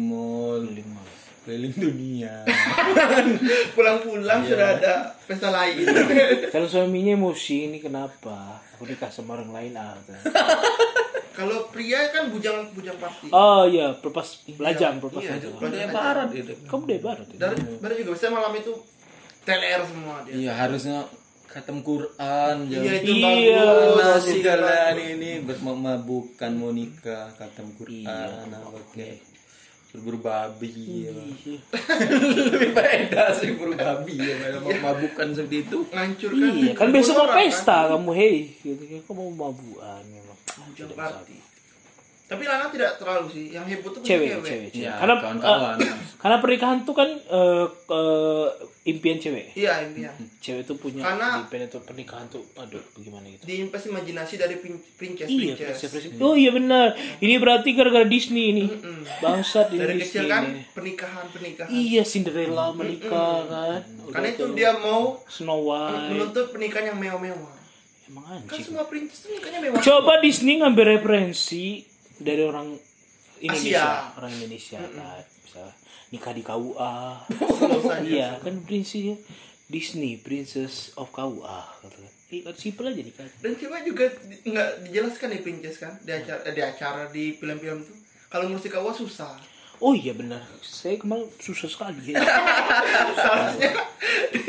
mall. 0.87 1.04
Keliling 1.45 1.73
dunia. 1.73 2.41
pulang-pulang 3.71 4.41
Iya. 4.41 4.49
sudah 4.49 4.67
ada 4.73 4.93
pesta 5.21 5.49
lain 5.49 5.85
kalau 6.53 6.65
suaminya 6.65 7.13
emosi 7.13 7.69
ini 7.69 7.77
kenapa 7.77 8.61
aku 8.73 8.85
nikah 8.85 9.07
sama 9.07 9.35
orang 9.35 9.51
lain 9.51 9.73
ah 9.75 9.93
gitu. 9.99 10.13
kalau 11.37 11.67
pria 11.69 12.09
kan 12.09 12.29
bujang 12.29 12.71
bujang 12.71 12.95
party 12.95 13.27
oh 13.29 13.63
iya 13.65 13.93
pelepas 13.93 14.25
lajang 14.55 14.97
pelepas 14.97 15.21
Iya, 15.21 15.31
lajang 15.33 15.51
itu. 15.51 15.59
Budaya 15.59 15.87
barat 15.89 16.27
itu. 16.31 16.53
kamu 16.65 16.83
dari 16.85 17.01
barat 17.03 17.27
ya? 17.27 17.37
dari 17.39 17.55
dari 17.77 17.93
juga 17.95 18.11
bisa 18.13 18.27
malam 18.29 18.53
itu 18.53 18.73
TLR 19.43 19.81
semua 19.83 20.15
dia 20.23 20.33
Iya 20.33 20.51
harusnya 20.55 20.97
khatam 21.45 21.77
Quran 21.81 22.55
iya 22.65 22.79
jangan 22.79 23.01
itu 23.01 23.13
Iya, 23.13 23.61
bagus 23.61 23.95
nasi 23.99 24.33
kalian 24.41 24.97
ini 25.13 25.31
bermabukkan 25.43 26.51
mau 26.51 26.71
nikah 26.71 27.29
khatam 27.33 27.67
Quran 27.75 28.03
Iya. 28.03 28.57
apa 28.57 28.79
berburu 29.95 30.19
babi 30.19 30.71
ya. 31.07 31.11
Iya. 31.15 31.57
lebih 32.51 32.71
beda 32.75 33.23
sih 33.31 33.55
berburu 33.55 33.73
babi 33.79 34.13
ya. 34.19 34.35
Kalau 34.43 34.59
mau 34.61 34.77
mabukan 34.91 35.27
seperti 35.31 35.57
itu. 35.65 35.77
Ngancurkan 35.89 36.51
Iya, 36.51 36.71
kan 36.75 36.87
besok 36.91 37.15
mau 37.15 37.25
orang, 37.31 37.37
pesta 37.39 37.77
kamu, 37.89 38.11
hei, 38.13 38.35
gitu 38.59 38.83
kan, 38.83 38.99
kamu 39.07 39.21
mau 39.31 39.31
mabuan 39.49 40.01
memang. 40.11 40.37
Bujang 40.67 40.91
party 40.91 41.45
tapi 42.25 42.41
Lana 42.49 42.73
tidak 42.73 42.97
terlalu 42.97 43.27
sih. 43.29 43.45
Yang 43.53 43.65
heboh 43.77 43.89
tuh 43.93 44.01
Cewek, 44.01 44.41
cewek, 44.41 44.49
cewek, 44.49 44.71
ya 44.73 44.97
Karena 44.97 45.15
kawan-kawan. 45.21 45.77
eh, 45.77 45.93
karena 46.17 46.37
pernikahan 46.41 46.79
tuh 46.81 46.95
kan 46.97 47.09
eh, 47.13 47.65
eh, 47.69 48.47
impian 48.85 49.17
cewek. 49.17 49.49
iya 49.53 49.81
impian 49.81 50.13
Cewek 50.37 50.61
tuh 50.63 50.77
punya 50.77 51.01
Karena- 51.01 51.41
impian 51.41 51.65
itu 51.65 51.81
pernikahan 51.81 52.25
tuh, 52.27 52.45
aduh, 52.53 52.77
bagaimana 52.93 53.25
gitu. 53.27 53.41
pasti 53.67 53.89
imajinasi 53.89 54.33
dari 54.35 54.55
prin- 54.55 54.77
princess 54.93 55.25
Iya, 55.25 55.57
princess 55.57 55.89
prinsip, 55.89 55.89
prinsip. 56.13 56.21
Oh 56.21 56.33
iya 56.33 56.49
benar. 56.49 56.93
Ini 57.17 57.35
berarti 57.35 57.69
gara-gara 57.71 58.05
Disney 58.05 58.53
ini. 58.53 58.65
Bangsat 59.17 59.69
ini 59.71 59.79
dari 59.79 59.97
Disney 59.97 60.05
kecil 60.05 60.25
kan 60.27 60.43
ini. 60.47 60.61
pernikahan 60.69 61.25
pernikahan 61.27 61.67
Iya, 61.67 62.03
Cinderella 62.03 62.65
menikah 62.71 63.09
kan. 63.43 63.79
Udah 63.99 64.13
karena 64.13 64.27
itu 64.29 64.45
dia 64.53 64.71
mau 64.75 65.17
Snow 65.25 65.65
White. 65.65 66.09
menuntut 66.11 66.45
pernikahan 66.47 66.85
yang 66.87 66.99
mewah-mewah 66.99 67.53
Emang 68.05 68.23
kan 68.23 68.37
anjing. 68.45 68.61
semua 68.63 68.85
princess 68.85 69.19
tuh 69.19 69.33
nikahnya 69.33 69.59
mewah 69.59 69.81
Coba 69.81 70.13
Disney 70.19 70.61
ngambil 70.61 70.85
referensi 70.95 71.81
dari 72.15 72.39
orang 72.39 72.77
Indonesia, 73.35 73.81
Asia. 73.81 74.13
orang 74.15 74.31
Indonesia 74.31 74.79
kan. 74.79 75.25
Bisa 75.41 75.63
nikah 76.07 76.31
di 76.31 76.41
KUA. 76.41 76.95
iya, 78.03 78.37
kan 78.37 78.61
prinsipnya 78.61 79.17
Disney 79.65 80.17
Princess 80.17 80.93
of 80.93 81.09
KUA 81.09 81.59
gitu 81.81 81.97
kan. 81.97 82.11
Simple 82.53 82.85
aja 82.87 82.99
nikah. 82.99 83.25
dan 83.39 83.53
coba 83.55 83.79
juga 83.81 84.05
di- 84.21 84.41
nggak 84.45 84.69
dijelaskan 84.83 85.27
nih 85.29 85.41
princess 85.41 85.77
kan 85.77 85.93
di 85.99 86.11
acara 86.11 86.41
di 86.43 86.61
acara 86.61 87.01
di 87.07 87.31
film-film 87.31 87.79
tuh 87.79 87.95
kalau 88.27 88.49
ngurus 88.49 88.65
kawa 88.65 88.91
susah 88.91 89.33
Oh 89.75 89.91
iya 89.91 90.15
benar. 90.15 90.39
Saya 90.61 90.95
kemarin 90.95 91.27
susah 91.35 91.67
sekali 91.67 91.99
ya. 92.07 92.23
seharusnya 93.11 93.71
di, 94.31 94.41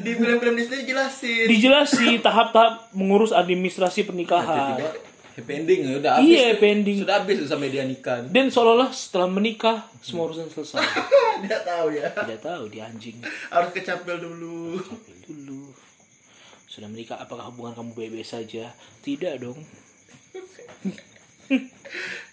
di 0.00 0.10
film-film 0.12 0.54
Disney 0.54 0.84
dijelasin 0.84 1.48
Dijelasi 1.48 2.06
tahap-tahap 2.20 2.92
mengurus 2.92 3.32
administrasi 3.32 4.04
pernikahan. 4.04 4.76
Happy 5.34 5.52
ending 5.52 5.80
ya 5.82 5.94
udah 5.98 6.12
habis 6.14 6.26
Iya, 6.28 6.38
tuh. 6.38 6.48
happy 6.50 6.66
ending. 6.68 6.96
sudah 6.98 7.14
habis 7.16 7.36
tuh 7.36 7.48
sampai 7.48 7.68
dia 7.68 7.82
nikah 7.82 8.18
Dan 8.26 8.46
seolah-olah 8.48 8.90
setelah 8.90 9.28
menikah 9.28 9.78
semua 9.98 10.26
urusan 10.26 10.46
selesai. 10.46 10.78
tidak 11.42 11.62
tahu 11.62 11.86
ya 11.90 12.06
Tidak 12.08 12.40
tahu 12.40 12.62
dia 12.68 12.84
anjing. 12.84 13.18
harus 13.48 13.70
kecapel 13.70 14.16
dulu 14.16 14.78
Ambil 14.78 15.18
dulu. 15.24 15.62
Sudah 16.64 16.86
menikah 16.86 17.16
apakah 17.16 17.46
hubungan 17.46 17.70
kamu 17.72 17.90
baik-baik 17.92 18.24
saja? 18.24 18.70
Tidak 19.00 19.38
dong. 19.38 19.58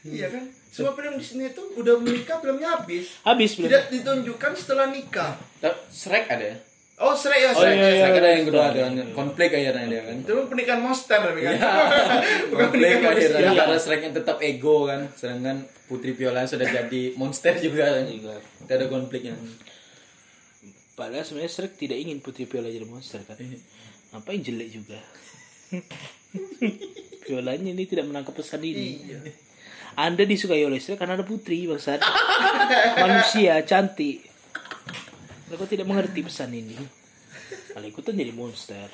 iya 0.03 0.27
kan 0.27 0.41
semua 0.65 0.95
film 0.95 1.13
Disney 1.15 1.45
itu 1.47 1.61
udah 1.75 1.99
menikah 1.99 2.39
filmnya 2.39 2.73
habis 2.75 3.19
Habis 3.21 3.53
belum? 3.53 3.67
tidak 3.67 3.83
ditunjukkan 3.91 4.51
setelah 4.55 4.87
nikah 4.87 5.35
Tapi 5.59 5.77
Shrek 5.87 6.25
ada 6.27 6.45
ya 6.47 6.57
oh 7.01 7.13
Shrek 7.17 7.39
ya 7.41 7.49
Oh, 7.51 7.59
Shrek 7.59 7.73
iya, 7.73 7.87
iya. 7.89 7.97
Shrek 8.05 8.15
ada 8.21 8.29
yang 8.29 8.45
kedua 8.45 8.65
ada 8.69 8.81
konflik 9.11 9.49
akhirnya 9.51 9.85
dia 9.89 10.01
kan 10.05 10.15
itu 10.21 10.33
pernikahan 10.45 10.81
monster 10.85 11.19
tapi 11.19 11.39
kan 11.41 11.53
Iya. 11.57 11.71
bukan 12.53 12.65
konflik 12.69 12.81
pernikahan 12.85 13.13
akhirnya 13.17 13.39
manusia 13.41 13.59
karena 13.59 13.77
Shreknya 13.81 14.11
tetap 14.15 14.37
ego 14.39 14.77
kan 14.85 15.01
sedangkan 15.17 15.57
Putri 15.89 16.11
Viola 16.15 16.47
sudah 16.47 16.63
jadi 16.63 17.01
monster 17.19 17.53
juga 17.59 17.83
kan 17.99 18.05
Juga. 18.07 18.39
Tidak 18.39 18.75
ada 18.79 18.87
konfliknya 18.87 19.33
Padahal 20.91 21.25
sebenarnya 21.25 21.51
Shrek 21.51 21.73
tidak 21.75 21.97
ingin 21.97 22.21
Putri 22.21 22.45
Viola 22.45 22.69
jadi 22.69 22.85
monster 22.85 23.19
kan. 23.25 23.33
Ngapain 24.13 24.39
jelek 24.43 24.69
juga. 24.69 24.99
Violanya 27.25 27.69
ini 27.71 27.83
tidak 27.87 28.05
menangkap 28.05 28.35
pesan 28.35 28.61
ini. 28.61 29.01
iya 29.07 29.19
Anda 29.95 30.23
disukai 30.23 30.63
oleh 30.63 30.79
Shrek 30.79 30.99
karena 30.99 31.19
ada 31.19 31.27
putri 31.27 31.67
bangsat. 31.67 31.99
Manusia 33.03 33.59
cantik. 33.67 34.30
Lalu 35.51 35.59
kau 35.59 35.67
tidak 35.67 35.83
mengerti 35.83 36.23
pesan 36.23 36.55
ini. 36.55 36.79
Malah 37.75 37.87
ikutan 37.91 38.15
jadi 38.15 38.31
monster. 38.31 38.87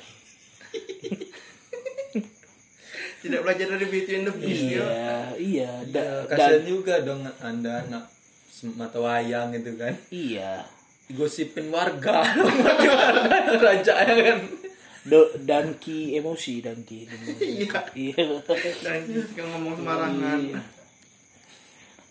tidak 3.18 3.40
belajar 3.42 3.66
dari 3.74 3.86
Beauty 3.86 4.12
and 4.14 4.26
the 4.26 4.34
Beast 4.34 4.62
ya 4.62 4.78
Iya, 4.78 5.18
iya. 5.38 5.70
Da- 5.90 6.26
kasian 6.26 6.38
dan 6.38 6.62
juga 6.64 6.94
dong 7.02 7.22
anda 7.42 7.82
anak 7.82 8.04
mata 8.74 8.98
wayang 8.98 9.54
gitu 9.54 9.74
kan 9.74 9.94
iya. 10.10 10.66
gosipin 11.10 11.70
warga 11.70 12.22
raja 13.58 13.94
ya 14.02 14.14
kan 14.22 14.38
Do, 15.08 15.24
Danki 15.40 16.20
emosi 16.20 16.60
Danki. 16.60 17.08
Iya. 17.40 17.80
Iya. 17.96 18.44
dan 18.84 19.08
suka 19.08 19.42
ngomong 19.46 19.80
sembarangan 19.80 20.38
Iya. 20.38 20.60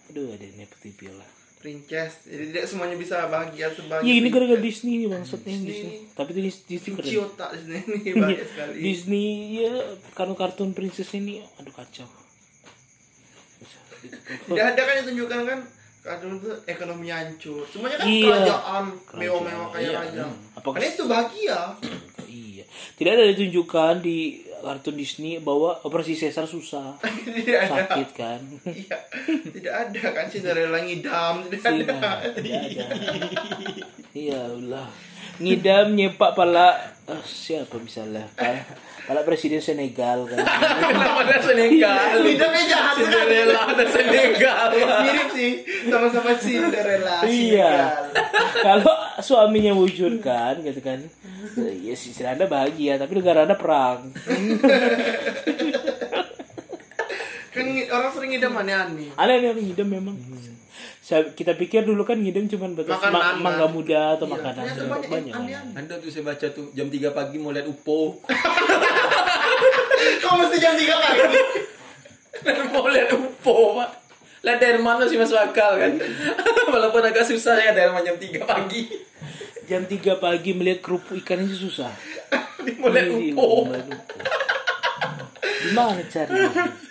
Aduh 0.10 0.34
ada 0.34 0.48
nepotisme 0.58 0.98
Viola. 0.98 1.28
Princess 1.68 2.24
jadi 2.24 2.44
tidak 2.48 2.66
semuanya 2.66 2.96
bisa 2.96 3.28
bahagia 3.28 3.68
sebagai 3.70 4.02
Iya 4.02 4.14
ini 4.16 4.28
gara-gara. 4.30 4.56
Disney 4.58 5.04
maksudnya 5.04 5.52
Disney. 5.52 5.68
Disney. 5.68 5.96
Tapi 6.10 6.30
Disney 6.32 6.74
cuci 6.74 6.90
keren. 6.94 7.28
otak 7.28 7.50
di 7.52 7.60
sini 7.62 7.80
ini 7.84 8.12
banyak 8.24 8.46
sekali 8.46 8.74
Disney 8.80 9.28
ya 9.60 9.74
karena 10.14 10.34
kartun 10.34 10.72
princess 10.72 11.12
ini 11.14 11.44
aduh 11.54 11.74
kacau. 11.74 12.08
tidak 14.48 14.66
ada 14.70 14.82
kan 14.82 14.94
yang 14.96 15.08
tunjukkan 15.08 15.40
kan 15.44 15.60
kartun 16.00 16.40
itu 16.40 16.52
ekonomi 16.66 17.08
hancur 17.10 17.68
semuanya 17.68 17.98
kan 17.98 18.08
Iya. 18.08 18.24
kerajaan 18.26 18.84
mewah-mewah 19.14 19.68
kaya 19.70 19.84
Iya, 19.84 20.00
raya 20.00 20.26
Apakah- 20.56 20.76
karena 20.80 20.88
itu 20.90 21.04
bahagia 21.06 21.60
iya. 22.26 22.64
Tidak 22.96 23.12
ada 23.12 23.26
ditunjukkan 23.28 23.94
di 24.00 24.47
kartun 24.60 24.94
Disney 24.94 25.38
bahwa 25.38 25.78
operasi 25.82 26.14
sesar 26.14 26.44
susah. 26.44 26.98
ada 26.98 27.70
Sakit 27.72 28.10
kan. 28.12 28.42
iya 28.66 28.98
tidak 29.48 29.74
ada 29.74 30.04
kan 30.12 30.26
Cinderella 30.28 30.80
ngidam 30.80 31.48
tidak 31.48 31.62
Tidak, 31.64 31.98
ada 31.98 32.30
tidak 32.34 32.60
ada. 32.60 32.86
Iya 34.12 34.40
Allah. 34.48 34.88
Ngidam 35.38 35.94
nyepak 35.94 36.34
pala 36.34 36.74
eh, 37.06 37.22
siapa 37.24 37.78
misalnya? 37.78 38.26
Pala, 38.34 38.58
pala 39.06 39.22
presiden 39.22 39.62
Senegal 39.62 40.26
kan. 40.26 40.42
kenapa 40.84 41.22
ada 41.24 41.38
Senegal 41.40 42.18
ngidamnya 42.20 42.64
jahat 42.66 42.96
kan 42.96 43.02
Cinderella 43.04 43.62
ada 43.70 43.86
Senegal 43.86 44.68
mirip 45.06 45.30
sih 45.32 45.52
sama-sama 45.86 46.32
Cinderella 46.36 47.22
Iya. 47.24 47.74
Kalau 48.58 48.94
suaminya 49.20 49.74
wujudkan 49.74 50.62
gitu 50.62 50.80
kan. 50.80 51.00
Ya 51.78 51.94
sih 51.94 52.14
Anda 52.20 52.46
bahagia 52.46 52.96
tapi 52.96 53.16
negara 53.16 53.44
Anda 53.44 53.54
perang. 53.54 54.14
kan 57.50 57.66
ngi- 57.66 57.90
orang 57.90 58.10
sering 58.12 58.30
ngidam 58.32 58.54
aneh-aneh. 58.54 59.10
Ada 59.14 59.32
yang 59.36 59.58
ngidam 59.58 59.88
memang. 59.88 60.16
Saya- 61.00 61.32
Kita 61.32 61.56
pikir 61.56 61.82
dulu 61.82 62.04
kan 62.04 62.20
ngidam 62.20 62.46
cuma 62.48 62.68
batas 62.70 62.94
Makanan, 62.94 63.40
ma- 63.40 63.40
mangga 63.42 63.68
muda 63.68 64.14
atau 64.14 64.28
Iya, 64.28 64.34
makanan. 64.34 64.64
Ternyata 64.68 64.84
banyak, 64.86 65.10
banyak. 65.10 65.34
aneh-aneh. 65.34 65.74
Anda 65.74 65.94
tuh 65.98 66.10
saya 66.10 66.24
baca 66.24 66.46
tuh 66.48 66.70
jam 66.72 66.88
3 66.88 67.10
pagi 67.10 67.38
mau 67.38 67.50
lihat 67.50 67.66
UPO. 67.66 68.22
Kau 70.22 70.36
mesti 70.36 70.58
jam 70.58 70.74
3 70.74 70.94
pagi? 70.96 71.24
Mau 72.70 72.86
lihat 72.86 73.10
UFO 73.10 73.56
pak 73.74 73.90
lihat 74.48 74.64
dari 74.64 74.80
mana 74.80 75.04
sih 75.04 75.20
masuk 75.20 75.36
akal 75.36 75.76
kan 75.76 75.92
Walaupun 76.74 77.04
agak 77.04 77.28
susah 77.28 77.60
ya 77.60 77.76
dari 77.76 77.92
jam 78.08 78.16
3 78.16 78.48
pagi. 78.48 78.88
Jam 79.68 79.84
3 79.84 80.24
pagi 80.24 80.56
melihat 80.56 80.80
kerupuk 80.80 81.20
ikan 81.20 81.44
itu 81.44 81.68
susah. 81.68 81.92
Dimulai 82.66 83.12
Iya, 83.12 83.36
mulai 83.36 83.82
lupa. 83.84 84.14
Gimana 85.68 86.02
cari? 86.08 86.32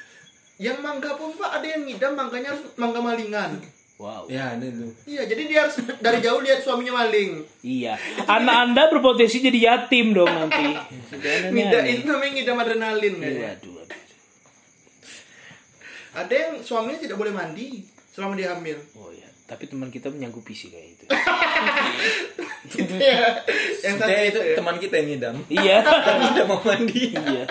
Yang 0.65 0.79
mangga 0.81 1.13
pun 1.21 1.37
pak 1.37 1.61
ada 1.61 1.67
yang 1.69 1.85
ngidam 1.85 2.17
mangganya 2.17 2.57
harus 2.57 2.65
mangga 2.81 2.97
malingan. 2.97 3.61
Wow. 4.01 4.25
Ya, 4.29 4.57
ada 4.57 4.65
tuh. 4.65 4.89
Iya, 5.05 5.29
jadi 5.29 5.43
dia 5.49 5.59
harus 5.65 5.77
dari 6.01 6.21
jauh 6.25 6.41
lihat 6.41 6.65
suaminya 6.65 7.05
maling. 7.05 7.45
Iya. 7.61 7.97
Anak 8.25 8.57
Anda 8.69 8.89
berpotensi 8.89 9.45
jadi 9.45 9.57
yatim 9.57 10.17
dong 10.17 10.29
nanti. 10.29 10.73
Ngidam 11.53 11.85
itu 11.85 12.05
namanya 12.09 12.33
ngidam 12.41 12.57
adrenalin 12.57 13.15
Iya, 13.21 13.53
waduh. 13.53 13.76
Ada 16.17 16.33
yang 16.33 16.53
suaminya 16.65 16.97
tidak 16.97 17.21
boleh 17.21 17.29
mandi 17.29 17.85
selama 18.09 18.33
dia 18.33 18.57
hamil. 18.57 18.81
Oh 18.97 19.13
ya, 19.13 19.29
tapi 19.45 19.69
teman 19.69 19.93
kita 19.93 20.09
menyanggupi 20.09 20.57
sih 20.57 20.73
kayak 20.73 20.97
itu. 20.97 21.05
Gitu 22.73 22.95
ya. 23.05 23.45
yang 23.85 24.01
satu 24.01 24.09
Saya 24.09 24.23
itu. 24.25 24.33
itu 24.33 24.41
ya. 24.41 24.57
teman 24.57 24.77
kita 24.81 24.95
yang 24.97 25.09
ngidam. 25.13 25.37
iya. 25.53 25.77
Tidak 26.33 26.47
mau 26.49 26.61
mandi. 26.65 27.03
iya. 27.13 27.45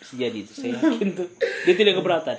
Bisa 0.00 0.14
jadi 0.16 0.38
itu, 0.40 0.52
saya 0.56 0.72
yakin 0.80 1.08
tuh. 1.12 1.28
Dia 1.68 1.74
tidak 1.76 2.00
keberatan. 2.00 2.36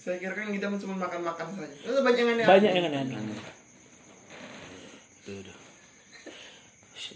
Saya 0.00 0.16
kira 0.16 0.32
kan 0.32 0.48
ngidam 0.48 0.72
cuma 0.80 0.96
makan-makan 0.96 1.46
saja. 1.54 1.76
Itu 1.84 2.00
banyak 2.00 2.18
yang 2.18 2.30
aneh. 2.40 2.46
Banyak 2.48 2.70
yang 2.72 2.84
aneh-aneh. 2.88 3.40
Tuh, 5.22 5.38
tuh. 5.44 5.58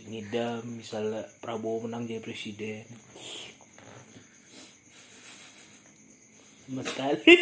Ngidam 0.06 0.62
misalnya 0.78 1.26
Prabowo 1.42 1.88
menang 1.90 2.06
jadi 2.06 2.22
presiden. 2.22 2.86
Sama 6.66 6.82
sekali. 6.82 7.34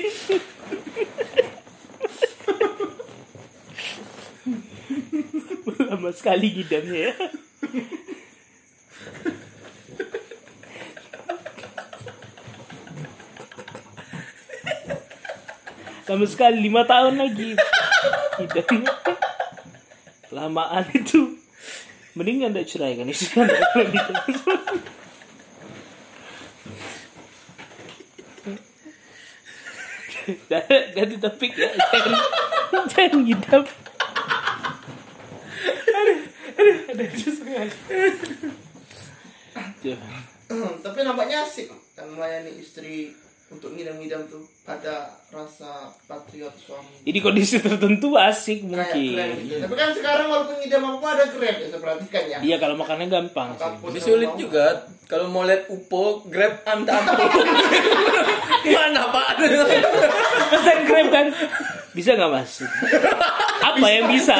Lama 5.88 6.10
sekali 6.12 6.46
ngidamnya 6.52 6.98
ya. 7.08 7.14
Lama 16.04 16.26
sekali 16.28 16.60
lima 16.60 16.84
tahun 16.84 17.16
lagi. 17.16 17.56
Ngidamnya. 18.36 18.92
Lamaan 20.36 20.84
itu. 20.92 21.40
Mending 22.12 22.52
anda 22.52 22.60
ceraikan 22.60 23.08
istri 23.08 23.40
anda 23.40 23.56
kalau 23.72 23.88
gitu. 23.88 24.12
Ganti 30.94 31.16
topik 31.20 31.52
ya. 31.52 31.68
Jangan, 31.74 32.14
jangan 32.88 33.18
ngidam. 33.24 33.62
Aduh, 35.94 36.18
aduh, 36.58 36.78
ada 36.92 37.04
sekali. 37.14 37.70
Tapi 40.84 40.98
nampaknya 41.04 41.44
asik 41.44 41.68
kan 41.94 42.08
melayani 42.10 42.56
istri 42.58 43.14
untuk 43.54 43.70
ngidam-ngidam 43.70 44.26
tuh 44.26 44.42
ada 44.64 45.06
rasa 45.30 45.70
patriot 46.04 46.50
suami. 46.56 47.02
Jadi 47.02 47.18
kondisi 47.18 47.56
tertentu 47.58 48.14
asik 48.14 48.62
Kayak 48.62 48.68
mungkin. 48.68 49.10
keren 49.14 49.30
gitu. 49.40 49.62
Tapi 49.62 49.74
kan 49.74 49.90
sekarang 49.92 50.26
walaupun 50.28 50.56
ngidam 50.58 50.82
apa 50.84 51.06
ada 51.08 51.24
grab 51.28 51.56
ya 51.56 51.66
saya 51.66 51.80
perhatikan 51.80 52.22
ya. 52.26 52.38
Iya 52.40 52.56
kalau 52.58 52.74
makannya 52.74 53.06
gampang 53.08 53.48
sih. 53.52 53.62
Tapi 53.62 53.98
sulit 53.98 54.28
mau. 54.28 54.38
juga 54.38 54.64
kalau 55.04 55.28
mau 55.28 55.44
lihat 55.44 55.68
UPO, 55.68 56.26
Grab 56.26 56.64
antar 56.64 56.96
Mana 58.64 59.02
Pak? 59.06 59.26
Pesan 60.48 60.78
Grab 60.84 61.08
kan 61.08 61.26
bisa 61.92 62.10
nggak 62.12 62.30
mas? 62.30 62.64
Apa 63.62 63.86
yang 63.86 64.08
bisa? 64.08 64.34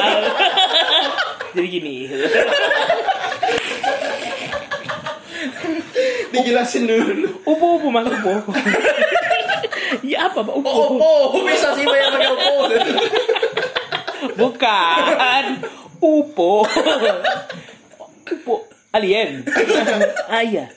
Jadi 1.53 1.67
gini. 1.69 1.95
Dijelasin 6.31 6.83
dulu. 6.83 7.29
Upo 7.45 7.65
upo 7.79 7.87
mas 7.89 8.09
upo. 8.09 8.51
Iya 10.05 10.29
apa 10.29 10.39
pak 10.45 10.53
upo? 10.53 10.69
Oh, 10.69 10.87
UPO, 11.01 11.41
bisa 11.49 11.73
sih 11.73 11.81
bayar 11.81 12.13
pakai 12.13 12.29
UPO. 12.29 12.55
Bukan. 14.37 15.43
Upo. 15.97 16.61
Upo. 18.29 18.55
Alien. 18.93 19.41
ah 20.29 20.45
iya. 20.45 20.69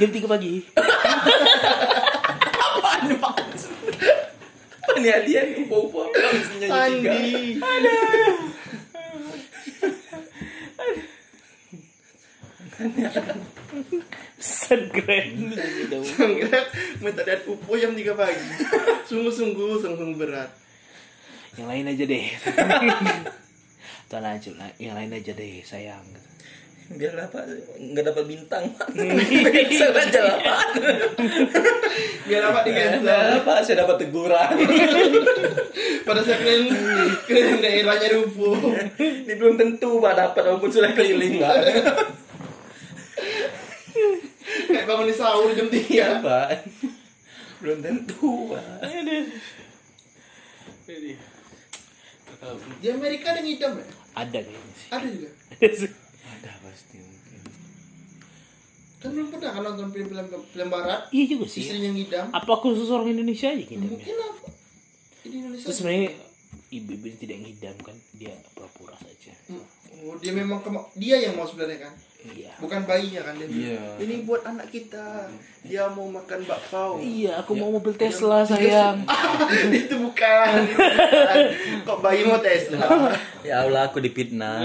Jam 0.00 0.08
3 0.08 0.24
pagi. 0.24 0.64
Apaan 2.56 3.20
Pak? 3.20 3.36
Apa 4.80 4.96
nih 4.96 5.12
alien 5.12 5.46
UPO 5.60 5.76
UPO 5.92 5.98
apa 6.08 6.18
mestinya 6.32 6.66
juga? 6.72 7.12
Andi. 7.12 7.60
Pesan 12.80 13.28
Grab. 14.90 15.26
Grab 16.16 16.66
minta 17.04 17.20
lihat 17.28 17.44
upo 17.44 17.76
jam 17.76 17.92
3 17.92 18.16
pagi. 18.16 18.46
Sungguh-sungguh 19.04 19.84
sungguh 19.84 20.16
berat. 20.16 20.48
Yang 21.60 21.68
lain 21.68 21.84
aja 21.92 22.04
deh. 22.08 22.26
Tuan 24.08 24.22
lanjut 24.24 24.54
lah. 24.56 24.72
Yang 24.80 24.94
lain 24.96 25.10
aja 25.12 25.32
deh 25.36 25.60
sayang. 25.60 26.06
Biar 26.90 27.14
apa? 27.22 27.46
Nggak 27.78 28.04
dapat 28.10 28.24
bintang 28.26 28.66
Pak. 28.74 28.90
Bisa 29.70 29.94
aja 29.94 30.20
lah 30.26 30.36
Pak. 30.42 30.66
Biar 32.26 32.42
apa 32.50 32.66
di 32.66 32.72
cancel. 32.74 33.46
Pak, 33.46 33.58
saya 33.62 33.86
dapat 33.86 33.96
teguran. 34.02 34.56
Pada 36.02 36.20
saat 36.26 36.42
kalian 36.42 36.66
kalian 37.28 37.62
daerahnya 37.62 38.08
rupo. 38.18 38.58
Ini 38.98 39.32
belum 39.38 39.54
tentu 39.54 40.02
Pak 40.02 40.14
dapat 40.18 40.42
walaupun 40.48 40.70
sudah 40.72 40.90
keliling 40.90 41.38
Pak. 41.38 41.54
Kayak 44.70 44.86
bangun 44.86 45.06
di 45.10 45.14
sahur 45.14 45.50
jam 45.52 45.68
3. 45.68 46.24
Pak. 46.24 46.48
Belum 47.60 47.78
tentu 47.84 48.54
Pak. 48.54 48.80
Di 52.80 52.86
Amerika 52.88 53.36
ada 53.36 53.40
ngidam 53.44 53.72
ya? 53.76 53.86
Ada 54.16 54.38
kayaknya 54.42 54.74
sih. 54.74 54.88
Ada 54.90 55.06
juga. 55.06 55.30
Ada 56.30 56.50
pasti 56.62 56.96
mungkin. 56.98 57.40
Kan 59.00 59.08
belum 59.12 59.28
pernah 59.32 59.50
kan 59.52 59.62
nonton 59.64 59.88
film-film 59.92 60.26
film 60.50 60.68
barat. 60.72 61.00
Iya 61.12 61.24
juga 61.36 61.46
sih. 61.46 61.60
Istrinya 61.62 61.90
ngidam. 61.92 62.26
Apa 62.32 62.52
khusus 62.64 62.88
orang 62.88 63.12
Indonesia 63.12 63.52
aja 63.52 63.64
ya? 63.64 63.78
Mungkin 63.78 64.14
apa? 64.18 64.48
Di 65.22 65.28
Indonesia. 65.36 65.64
Terus 65.68 65.76
sebenarnya 65.78 66.10
ibu-ibu 66.70 67.04
ini 67.10 67.16
tidak 67.18 67.36
ngidam 67.44 67.76
kan 67.82 67.96
dia 68.14 68.34
pura-pura 68.54 68.94
saja. 68.98 69.32
Oh, 70.06 70.14
dia 70.18 70.32
memang 70.32 70.62
dia 70.96 71.16
yang 71.18 71.34
mau 71.34 71.46
sebenarnya 71.46 71.90
kan. 71.90 71.94
Iya. 72.20 72.52
Bukan 72.60 72.84
bayinya 72.84 73.24
kan 73.24 73.34
dia. 73.40 73.48
Iya. 73.48 73.80
Ini 73.96 74.14
buat 74.28 74.44
anak 74.44 74.68
kita. 74.68 75.32
Dia 75.64 75.88
mau 75.88 76.04
makan 76.12 76.44
bakpao. 76.44 77.00
Iya, 77.00 77.40
aku 77.40 77.56
mau 77.56 77.72
mobil 77.72 77.96
Tesla 77.96 78.44
sayang. 78.44 79.08
itu 79.80 79.96
bukan. 79.96 80.48
Itu 80.68 80.76
bukan. 80.84 81.36
Kok 81.88 81.98
bayi 82.04 82.20
mau 82.28 82.40
Tesla? 82.40 82.84
Ya 83.40 83.64
Allah 83.64 83.88
aku 83.88 84.04
dipitnah. 84.04 84.60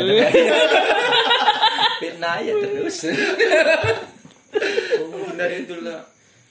Fitnah 2.03 2.43
aja 2.43 2.51
terus. 2.59 3.07
oh, 4.99 5.31
dari 5.31 5.63
itulah 5.63 6.03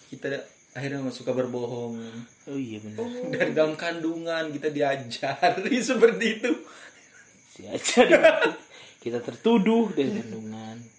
kita 0.09 0.33
akhirnya 0.73 1.05
suka 1.13 1.37
berbohong. 1.37 2.01
Oh 2.49 2.57
iya 2.57 2.81
benar. 2.81 3.05
Dari 3.29 3.53
dalam 3.53 3.77
kandungan 3.77 4.57
kita 4.57 4.73
diajari 4.73 5.77
seperti 5.85 6.41
itu. 6.41 6.53
Si 7.53 7.69
aja 7.69 8.09
deh. 8.09 8.25
kita 9.05 9.21
tertuduh 9.21 9.93
dari 9.93 10.17
kandungan. 10.17 10.94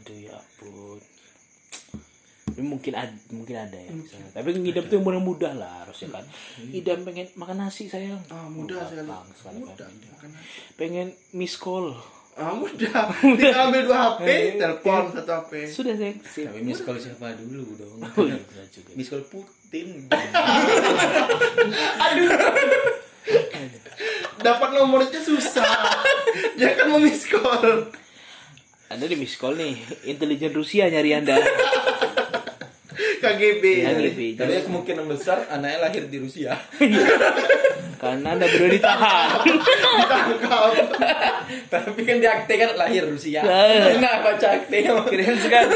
Aduh 0.00 0.16
ya 0.16 0.32
ampun. 0.32 0.96
Tapi 2.50 2.66
mungkin 2.66 2.92
ada, 2.96 3.14
mungkin 3.30 3.56
ada 3.56 3.78
ya. 3.78 3.92
misalnya. 3.94 4.32
Tapi 4.34 4.48
ngidam 4.58 4.84
tuh 4.90 4.96
yang 4.98 5.06
mudah-mudah 5.06 5.52
lah 5.54 5.86
harusnya 5.86 6.08
kan. 6.18 6.24
Ngidam 6.60 7.04
pengen 7.06 7.28
makan 7.38 7.56
nasi 7.62 7.86
sayang. 7.86 8.18
Ah, 8.32 8.48
mudah 8.48 8.80
sekali. 8.88 9.06
Kan. 9.06 9.22
Mudah. 9.60 9.86
makan. 9.86 10.30
Pengen 10.74 11.12
miss 11.36 11.60
call. 11.60 11.94
Ah, 12.34 12.56
mudah. 12.56 13.12
Tinggal 13.38 13.68
ambil 13.70 13.82
dua 13.86 14.16
HP, 14.16 14.56
telepon 14.58 15.12
satu 15.12 15.32
HP. 15.44 15.52
Sudah 15.68 15.94
sayang. 15.94 16.18
Sip. 16.24 16.48
Tapi 16.48 16.60
miss 16.64 16.80
call 16.82 16.98
siapa 16.98 17.36
dulu 17.38 17.76
dong? 17.76 18.00
Oh 18.18 18.24
iya 18.26 18.40
juga. 18.72 18.90
Miss 18.98 19.12
call 19.12 19.22
Putin. 19.28 20.08
Dapat 24.40 24.68
nomornya 24.72 25.20
susah. 25.20 25.68
Dia 26.56 26.72
kan 26.74 26.88
mau 26.90 26.98
miss 26.98 27.28
call. 27.28 27.92
Anda 28.90 29.06
di 29.06 29.14
miss 29.14 29.38
call 29.38 29.54
nih. 29.54 29.78
Intelijen 30.10 30.50
Rusia 30.50 30.90
nyari 30.90 31.14
Anda. 31.14 31.38
KGB. 33.22 33.64
KGB. 33.86 34.20
Tapi 34.34 34.66
kemungkinan 34.66 35.06
besar 35.06 35.46
anaknya 35.46 35.78
lahir 35.78 36.10
di 36.10 36.18
Rusia. 36.18 36.58
Karena 38.02 38.34
Anda 38.34 38.50
baru 38.50 38.66
ditahan. 38.66 39.46
Ditangkap. 39.46 40.72
Tapi 41.72 42.00
kan 42.02 42.16
di 42.18 42.26
akte 42.26 42.54
kan 42.58 42.74
lahir 42.74 43.06
Rusia. 43.06 43.46
Nah. 43.46 44.26
Baca 44.26 44.46
akte. 44.58 44.82
Keren 44.82 45.36
sekali. 45.38 45.74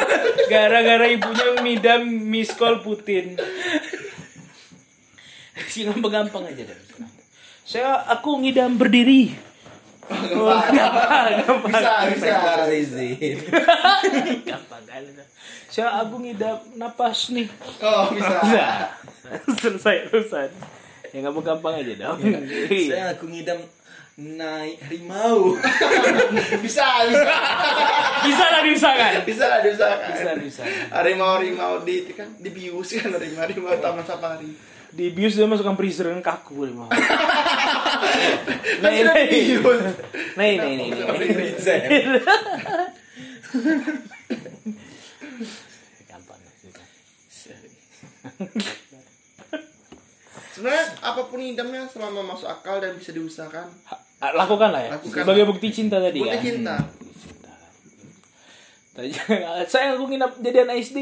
Gara-gara 0.51 1.07
ibunya 1.07 1.47
ngidam 1.63 2.03
miss 2.11 2.51
call 2.59 2.83
Putin. 2.83 3.39
Si 5.71 5.87
gampang-gampang 5.87 6.51
aja 6.51 6.67
deh. 6.67 6.79
Saya 7.63 8.03
aku 8.11 8.43
ngidam 8.43 8.75
berdiri. 8.75 9.54
Oh, 10.11 10.61
gampang, 10.69 11.41
gampang. 11.41 11.73
Bisa, 11.73 11.93
bisa. 12.13 12.69
Izin. 12.69 13.37
Gampang 14.45 14.85
kali. 14.85 15.11
Saya 15.73 16.05
aku 16.05 16.21
ngidam 16.21 16.61
napas 16.77 17.33
nih. 17.33 17.49
Oh, 17.81 18.13
bisa. 18.13 18.37
Bisa. 18.45 18.67
Selesai 19.59 20.13
urusan. 20.13 20.51
Ya 21.15 21.19
gampang-gampang 21.25 21.81
aja 21.81 21.95
dong. 21.97 22.19
Iya. 22.21 22.39
Saya 22.91 23.05
aku 23.17 23.33
ngidam 23.33 23.59
naik 24.15 24.79
harimau. 24.87 25.59
bisa, 26.63 26.87
bisa. 27.11 27.37
Bisa 28.23 28.45
lah 28.47 28.63
bisa 28.63 28.91
kan? 28.95 29.13
Bisa, 29.27 29.47
bisa 29.65 29.87
kan. 29.89 30.11
Bisa 30.13 30.31
bisa. 30.39 30.63
Harimau-harimau 30.93 31.83
di 31.83 32.07
itu 32.07 32.13
kan 32.15 32.29
dibius 32.39 32.95
kan 33.01 33.11
harimau-harimau 33.15 33.75
taman 33.81 34.05
safari. 34.07 34.74
Di 34.95 35.11
bius 35.11 35.35
dia 35.35 35.45
masukkan 35.45 35.75
freezer 35.75 36.07
dengan 36.07 36.21
kaku 36.21 36.65
nih 36.65 36.73
mau. 36.77 36.87
Kan 36.87 36.99
nih 38.91 39.03
dibius. 39.27 39.83
nih 40.35 40.51
nih 40.55 40.73
nih. 40.73 40.89
nih. 40.89 40.99
Gampang. 46.05 46.39
Sebenarnya 50.55 50.85
apa 51.03 51.21
pun 51.27 51.39
idamnya 51.39 51.83
selama 51.85 52.21
masuk 52.25 52.47
akal 52.47 52.79
dan 52.79 52.95
bisa 52.95 53.11
diusahakan. 53.11 53.67
Ha- 53.85 54.03
Lakukan 54.33 54.71
lah 54.71 54.81
ya. 54.81 54.91
Lakukan. 54.95 55.21
Sebagai 55.21 55.45
bukti 55.45 55.69
cinta 55.69 55.99
tadi 55.99 56.17
Bukti 56.17 56.33
kan. 56.33 56.41
cinta. 56.41 56.75
Saya 59.73 59.95
aku 59.95 60.07
nginap 60.07 60.39
jadian 60.39 60.71
SD. 60.71 60.99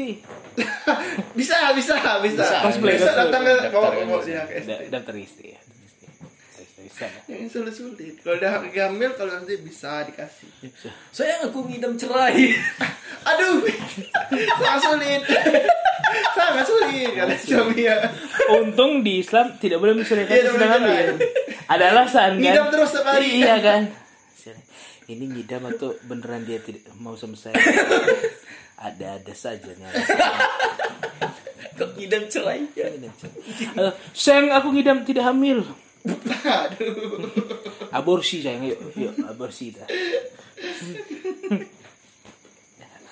Bisa, 1.37 1.73
bisa, 1.73 1.93
bisa. 2.19 2.45
Cosplay, 2.61 2.97
Bisa 2.97 3.05
cosplay. 3.05 3.29
datang 3.29 3.41
ke 3.41 3.53
Daftar 3.63 3.91
bawa 3.93 4.17
bisa. 4.17 4.25
dia 4.25 4.41
ke 4.45 4.53
SD. 4.59 4.69
Da- 4.69 4.81
Daftar 4.97 5.13
SD 5.15 5.39
ya. 5.47 5.59
Bisa 6.83 7.05
ya. 7.05 7.21
Yang 7.31 7.49
sulit-sulit. 7.51 8.15
Kalau 8.19 8.35
udah 8.35 8.51
gamil 8.67 9.11
kalau 9.13 9.31
nanti 9.31 9.55
bisa 9.57 10.03
dikasih. 10.03 10.49
Saya 11.09 11.41
aku 11.43 11.65
ngidam 11.65 11.93
cerai. 11.95 12.53
Aduh, 13.29 13.61
sangat 14.59 14.81
sulit. 14.83 15.21
sangat 16.33 16.65
sulit 16.65 17.09
kata 17.13 17.33
suami 17.39 17.81
ya. 17.83 17.97
Untung 18.51 18.99
di 18.99 19.21
Islam 19.21 19.55
tidak 19.57 19.79
boleh 19.79 19.95
menceraikan 19.95 20.29
Iya, 20.29 20.41
tidak 20.43 20.51
sedang 20.51 20.69
boleh 20.75 20.81
hamil. 20.91 21.07
Ada 21.63 21.83
alasan 21.89 22.31
kan? 22.31 22.41
Ngidam 22.41 22.65
terus 22.69 22.91
hari. 22.99 23.27
Iya 23.39 23.55
kan? 23.57 23.81
Ini 25.03 25.23
ngidam 25.27 25.67
atau 25.67 25.99
beneran 26.07 26.47
dia 26.47 26.63
tidak 26.63 26.87
mau 26.95 27.19
sama 27.19 27.35
saya? 27.35 27.55
Ada-ada 28.79 29.33
saja 29.35 29.71
nih. 29.75 29.87
Kok 31.75 31.99
ngidam 31.99 32.23
cerai? 32.31 32.63
Ya. 32.77 32.87
Sayang 34.15 34.53
aku 34.55 34.71
ngidam 34.71 35.03
tidak 35.03 35.27
hamil. 35.27 35.63
Aduh. 36.43 37.27
Aborsi 37.91 38.43
sayang, 38.43 38.63
yuk, 38.67 38.79
yuk 38.95 39.13
aborsi 39.27 39.71
dah. 39.75 39.87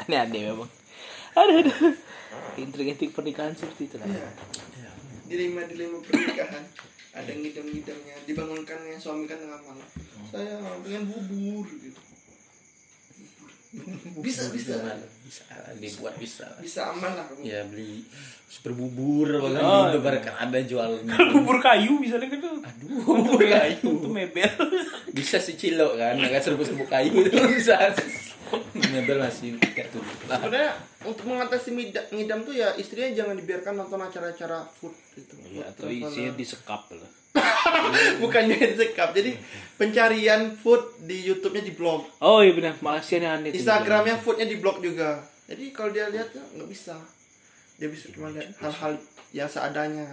Aneh-aneh 0.03 0.51
memang. 0.51 0.71
Aduh, 1.37 1.63
aduh. 1.63 1.95
Intrik-intrik 2.59 3.15
pernikahan 3.15 3.55
seperti 3.55 3.91
itu 3.91 3.95
lah. 3.99 4.07
Dilema-dilema 5.27 6.03
pernikahan. 6.03 6.63
Ada 7.11 7.31
ngidam-ngidamnya. 7.35 8.15
Dibangunkannya 8.23 8.95
suami 8.95 9.27
kan 9.27 9.39
tengah 9.39 9.59
malam. 9.67 9.89
Saya 10.31 10.63
pengen 10.79 11.03
bubur 11.11 11.67
gitu. 11.67 11.99
Bisa, 14.23 14.51
bisa. 14.51 14.79
Bisa 15.31 15.47
dibuat 15.79 16.19
bisa. 16.19 16.43
Bisa 16.59 16.91
aman 16.91 17.15
lah. 17.15 17.23
kamu. 17.23 17.39
Ya 17.41 17.63
beli 17.63 18.03
super 18.51 18.75
bubur 18.75 19.31
apa 19.31 19.47
kan 19.49 19.63
Oh, 19.63 19.79
di 19.87 19.95
Indomaret 19.95 20.21
kan 20.21 20.35
ada 20.37 20.59
jualnya. 20.59 21.15
Bubur 21.33 21.57
kayu 21.57 21.95
misalnya 21.95 22.27
kan 22.27 22.39
tuh. 22.41 22.59
Aduh, 22.59 22.99
bubur 23.23 23.39
kayu. 23.39 23.79
Itu 23.79 24.09
mebel. 24.11 24.51
Bisa 25.15 25.39
sih 25.39 25.55
cilok 25.55 25.95
kan, 25.95 26.19
nggak 26.19 26.43
serbuk-serbuk 26.43 26.85
kayu 26.85 27.15
itu 27.21 27.31
bisa. 27.49 27.79
Mebel 28.91 29.23
masih 29.23 29.55
kayak 29.61 29.87
tuh. 29.89 30.03
Lah, 30.27 30.35
Sebenarnya 30.37 30.71
untuk 31.01 31.23
mengatasi 31.25 31.71
mida- 31.71 32.07
ngidam 32.09 32.43
tuh 32.43 32.51
ya 32.51 32.75
istrinya 32.75 33.23
jangan 33.23 33.35
dibiarkan 33.35 33.73
nonton 33.77 33.99
acara-acara 34.01 34.67
food 34.69 34.91
gitu. 35.15 35.35
Iya, 35.47 35.71
atau 35.71 35.87
isinya 35.87 36.35
disekap 36.35 36.91
lah. 36.91 37.11
Bukannya 38.23 38.55
disekap. 38.55 39.11
Jadi 39.11 39.35
pencarian 39.75 40.53
food 40.53 40.81
di 41.01 41.25
YouTube-nya 41.25 41.63
di 41.63 41.73
blog. 41.73 42.05
Oh 42.19 42.39
iya 42.39 42.53
benar, 42.53 42.77
makasih 42.79 43.19
aneh 43.19 43.29
aneh. 43.29 43.49
tuh. 43.51 43.57
Instagramnya 43.59 44.15
foodnya 44.19 44.45
di 44.45 44.57
blog 44.59 44.79
juga. 44.79 45.17
Jadi 45.47 45.71
kalau 45.71 45.91
dia 45.91 46.07
lihat 46.07 46.29
ya 46.31 46.43
nggak 46.55 46.69
bisa. 46.69 46.95
Dia 47.75 47.89
bisa 47.89 48.13
cuma 48.13 48.29
lihat 48.29 48.51
hal-hal 48.59 48.93
yang 49.31 49.49
seadanya. 49.49 50.07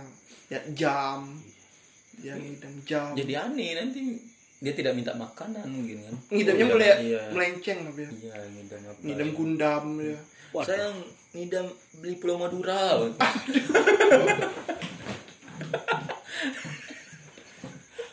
Lihat 0.48 0.64
jam. 0.72 1.36
Dia 2.18 2.34
ngidam 2.34 2.74
jam. 2.82 3.14
jadi 3.14 3.46
aneh 3.46 3.78
nanti 3.78 4.18
dia 4.58 4.74
tidak 4.74 4.98
minta 4.98 5.14
makanan 5.14 5.62
mungkin 5.70 6.02
kan. 6.02 6.14
ngidamnya 6.34 6.66
Iya, 6.66 6.72
mulai 6.74 6.88
Iya. 6.98 7.20
melenceng 7.30 7.78
lah 7.86 7.92
dia. 7.94 8.10
Iya, 8.10 8.34
ngidam 8.50 8.80
apa? 8.82 9.00
Ngidam 9.06 9.28
gundam 9.30 9.84
ya. 10.02 10.18
Waduh. 10.50 10.66
Saya 10.66 10.86
ngidam 11.30 11.66
beli 12.02 12.18
Pulau 12.18 12.42
Madura. 12.42 12.98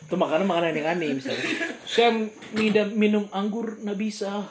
Itu 0.06 0.14
makanan 0.14 0.46
makanan 0.46 0.78
yang 0.78 0.88
aneh 0.94 1.18
misalnya. 1.18 1.42
Saya 1.82 2.14
ngidam 2.54 2.94
minum 2.94 3.26
anggur 3.34 3.82
Nabisa. 3.82 4.46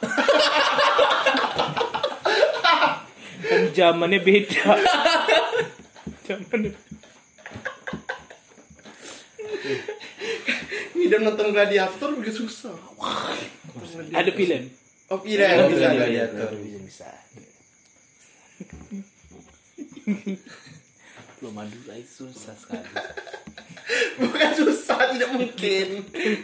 kan 3.46 3.62
zamannya 3.72 4.20
beda. 4.20 4.76
Zamannya 6.28 6.76
Ngidam 10.92 11.22
nonton 11.24 11.56
gladiator 11.56 12.10
juga 12.20 12.32
susah. 12.32 12.76
ada 14.12 14.30
film. 14.36 14.62
Oh 15.06 15.22
Oh, 15.22 15.22
bisa. 15.22 15.88
gladiator. 15.94 16.50
Bisa 16.52 16.78
bisa. 16.82 17.08
Belum 21.38 21.52
Madura 21.54 21.94
itu 21.94 22.28
susah 22.28 22.52
sekali. 22.58 22.90
Bukan 24.20 24.50
susah, 24.54 24.98
tidak 25.14 25.30
mungkin. 25.34 25.86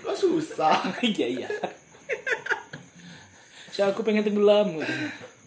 Kok 0.02 0.16
susah? 0.16 0.78
Iya 1.02 1.26
iya. 1.26 1.48
Saya 3.72 3.90
aku 3.90 4.04
pengen 4.04 4.22
tenggelam. 4.22 4.78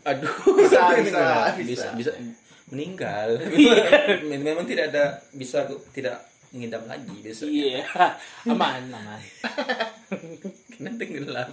Aduh, 0.05 0.33
Bisa, 0.59 0.93
bisa, 1.01 1.23
bisa, 1.55 1.63
bisa. 1.63 1.87
bisa 1.95 2.11
meninggal. 2.69 3.37
Memang 4.25 4.65
tidak 4.65 4.89
ada 4.93 5.21
bisa 5.33 5.69
tidak 5.93 6.25
ngidam 6.49 6.89
lagi 6.89 7.15
besok. 7.21 7.51
Iya, 7.51 7.85
aman 8.49 8.89
aman. 8.89 9.21
Kena 10.73 10.91
tenggelam. 10.97 11.51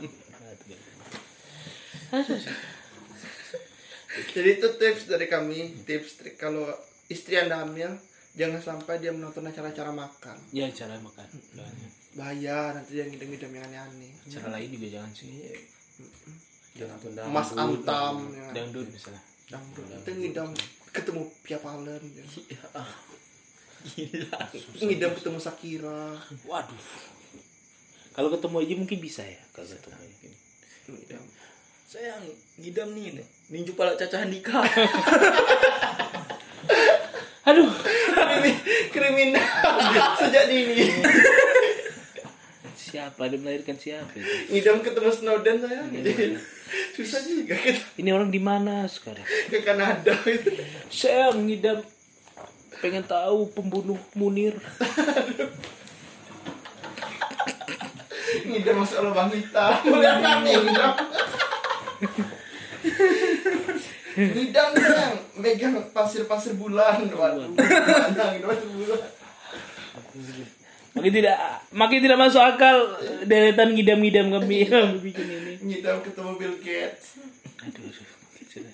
Jadi 4.33 4.49
itu 4.61 4.69
tips 4.77 5.09
dari 5.09 5.27
kami, 5.29 5.85
tips 5.89 6.21
trik 6.21 6.37
kalau 6.37 6.69
istri 7.09 7.41
anda 7.41 7.65
hamil, 7.65 7.97
jangan 8.33 8.61
sampai 8.61 8.97
dia 9.01 9.13
menonton 9.13 9.45
acara-acara 9.45 9.93
makan. 9.93 10.37
Ya 10.57 10.69
cara 10.73 10.97
makan. 10.97 11.29
Bahaya, 12.17 12.77
nanti 12.77 12.97
dia 12.97 13.05
ngidam-ngidam 13.09 13.53
yang 13.53 13.65
aneh-aneh. 13.69 14.13
Cara 14.29 14.49
lain 14.57 14.69
juga 14.73 14.87
jangan 15.01 15.11
sih. 15.13 15.53
Jangan 16.77 16.97
tunda. 17.01 17.23
Mas 17.29 17.51
Antam, 17.53 18.33
ya. 18.33 18.47
Dangdut 18.57 18.89
misalnya. 18.89 19.21
dangdut. 19.53 19.85
Itu 19.85 20.11
ngidam 20.17 20.49
ketemu 20.93 21.23
Pia 21.45 21.59
Valen, 21.61 22.03
ya. 22.17 22.25
Gila. 23.83 24.39
ngidam 24.81 25.13
ketemu 25.13 25.39
Sakira. 25.41 26.17
Waduh. 26.49 26.85
Kalau 28.13 28.29
ketemu 28.29 28.57
aja 28.61 28.75
mungkin 28.77 28.99
bisa 29.01 29.23
ya. 29.25 29.41
Kalau 29.53 29.69
ketemu 29.69 29.97
aja. 30.01 30.29
Ngidam. 30.89 31.25
Saya 31.85 32.17
ngidam 32.57 32.97
nih, 32.97 33.21
nih. 33.21 33.27
ninju 33.53 33.77
pala 33.77 33.93
Caca 33.93 34.25
Handika. 34.25 34.65
Aduh. 37.53 37.69
Krimi- 38.33 38.61
kriminal 38.89 39.45
sejak 40.19 40.47
dini. 40.47 40.87
Siapa 42.73 43.25
dia 43.25 43.37
melahirkan 43.37 43.75
siapa 43.75 44.09
itu? 44.13 44.25
Ngidam 44.49 44.81
ketemu 44.81 45.09
Snowden 45.11 45.57
saya. 45.59 45.81
Susah 46.93 47.21
juga 47.23 47.55
kita 47.55 47.79
Ini 47.95 48.11
orang 48.11 48.29
di 48.29 48.37
mana 48.37 48.85
sekarang? 48.85 49.23
ke 49.47 49.61
Kanada 49.61 50.13
itu. 50.27 50.51
Saya 50.89 51.31
ngidam 51.31 51.79
pengen 52.79 53.03
tahu 53.03 53.49
pembunuh 53.49 53.97
Munir. 54.13 54.55
Ngidam 58.43 58.75
masuk 58.79 58.99
lubang 59.03 59.31
hitam. 59.31 59.73
Ngidam. 59.85 60.93
Ngidam 64.13 64.69
yang 64.77 65.15
megang 65.41 65.75
pasir-pasir 65.97 66.55
bulan. 66.61 67.09
Waduh. 67.09 67.53
Mana 67.57 68.25
ngidam 68.37 68.49
pasir 68.53 68.69
bulan. 68.73 69.01
Makin 70.93 71.13
tidak 71.13 71.37
makin 71.73 71.99
tidak 72.05 72.19
masuk 72.21 72.43
akal 72.45 73.01
deretan 73.25 73.73
ngidam-ngidam 73.73 74.29
kami 74.29 74.69
yang 74.69 75.01
bikin 75.01 75.25
ini. 75.25 75.53
Ngidam 75.65 76.05
ketemu 76.05 76.31
Bill 76.37 76.57
Gates. 76.61 77.17
Aduh, 77.65 77.89
sudah, 78.53 78.73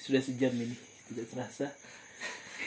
sudah 0.00 0.22
sejam 0.24 0.52
ini 0.56 0.72
tidak 1.12 1.28
terasa. 1.28 1.68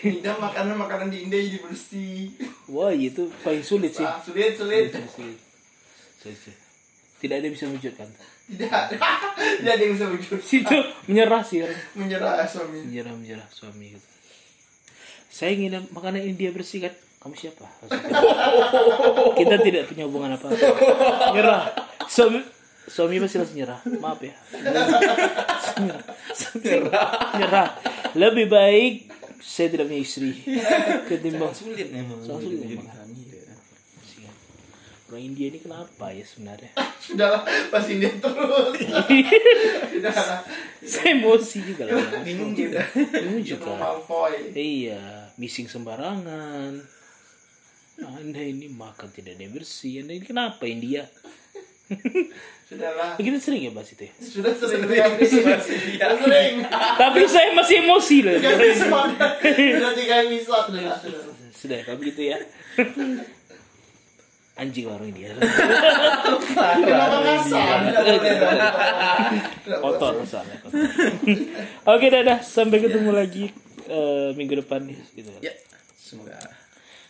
Indah 0.06 0.38
makanan 0.38 0.78
makanan 0.78 1.08
di 1.10 1.26
India 1.26 1.42
jadi 1.42 1.66
bersih. 1.66 2.30
Wah 2.70 2.94
itu 2.94 3.26
paling 3.42 3.66
sulit 3.66 3.98
sih. 3.98 4.06
Ah, 4.06 4.22
sulit 4.22 4.54
sulit. 4.54 4.94
Sulit. 4.94 5.40
Sulit, 6.22 6.38
sulit. 6.38 6.60
Tidak 7.18 7.36
ada 7.42 7.46
yang 7.48 7.56
bisa 7.56 7.66
mewujudkan. 7.66 8.06
Tidak 8.46 8.70
tidak 9.60 9.72
ada 9.74 9.82
yang 9.82 9.94
bisa 9.98 10.06
wujud. 10.10 10.40
Situ 10.50 10.78
menyerah 11.10 11.42
sih. 11.42 11.66
Menyerah 11.98 12.46
suami. 12.46 12.86
Menyerah 12.86 13.14
menyerah 13.18 13.48
suami 13.50 13.98
gitu. 13.98 14.08
Saya 15.34 15.52
ingin 15.58 15.90
makanan 15.92 16.22
India 16.24 16.54
bersih 16.54 16.86
kan. 16.86 16.94
Kamu 17.26 17.34
siapa? 17.34 17.66
Kita 19.42 19.56
tidak 19.66 19.90
punya 19.90 20.06
hubungan 20.06 20.38
apa. 20.38 20.54
Nyerah. 21.34 21.74
Suami 22.06 22.40
suami 22.86 23.18
pasti 23.18 23.42
langsung 23.42 23.58
nyerah. 23.58 23.80
Maaf 23.98 24.22
ya. 24.22 24.36
Nyerah. 26.62 27.10
Nyerah. 27.34 27.68
Lebih 28.14 28.46
baik 28.46 28.94
saya 29.46 29.70
tidak 29.70 29.86
punya 29.94 30.02
istri 30.02 30.32
ketimbang 31.06 31.54
sulit 31.54 31.94
memang 31.94 32.18
Sangat 32.26 32.50
sulit 32.50 32.66
memang. 32.66 33.05
Orang 35.06 35.22
India 35.22 35.54
ini 35.54 35.60
kenapa 35.62 36.10
ya 36.10 36.26
sebenarnya? 36.26 36.72
Sudahlah 37.06 37.42
pas 37.70 37.86
India 37.86 38.10
terus. 38.18 38.74
Sudahlah. 39.94 40.40
saya 40.82 41.14
emosi 41.14 41.58
juga 41.62 41.84
lah. 41.90 42.22
bingung 42.26 42.58
juga 42.58 42.82
Bingung 42.94 43.42
Juga. 43.46 43.74
Iya, 44.54 45.30
missing 45.38 45.70
sembarangan. 45.70 46.82
Anda 47.96 48.42
ini 48.44 48.68
makan 48.68 49.08
tidak 49.14 49.40
ada 49.40 49.48
bersih. 49.54 50.04
Anda 50.04 50.18
ini 50.18 50.26
kenapa 50.26 50.66
India? 50.66 51.06
Sudahlah. 52.68 53.14
Kita 53.22 53.38
sering 53.38 53.70
ya 53.70 53.72
bahas 53.72 53.94
itu 53.94 54.10
ya. 54.10 54.14
Sudah 54.18 54.54
sering 54.58 54.90
lihat 54.90 55.22
Sudah 55.22 55.62
sering. 55.62 56.66
Tapi 56.98 57.20
saya 57.30 57.54
masih 57.54 57.86
emosi 57.86 58.18
loh. 58.26 58.34
Sudah 58.42 59.92
tiga 59.94 60.16
episode. 60.26 60.66
Sudah. 60.74 60.98
sudah. 60.98 61.22
Sudah, 61.56 61.80
tapi 61.86 62.10
gitu 62.10 62.22
ya. 62.34 62.38
Anjing 64.56 64.88
India. 64.88 65.36
Boleh. 65.36 65.52
Tidak 67.44 69.80
boleh. 69.80 69.84
Kotor 69.84 70.14
soalnya. 70.24 70.58
Oke, 71.84 72.08
dadah. 72.08 72.40
Sampai 72.40 72.80
ketemu 72.80 73.12
lagi 73.12 73.52
eh, 73.86 74.32
minggu 74.32 74.64
depan 74.64 74.88
nih. 74.88 74.96
Gitu. 75.12 75.32
ya 75.44 75.52
semoga 75.96 76.38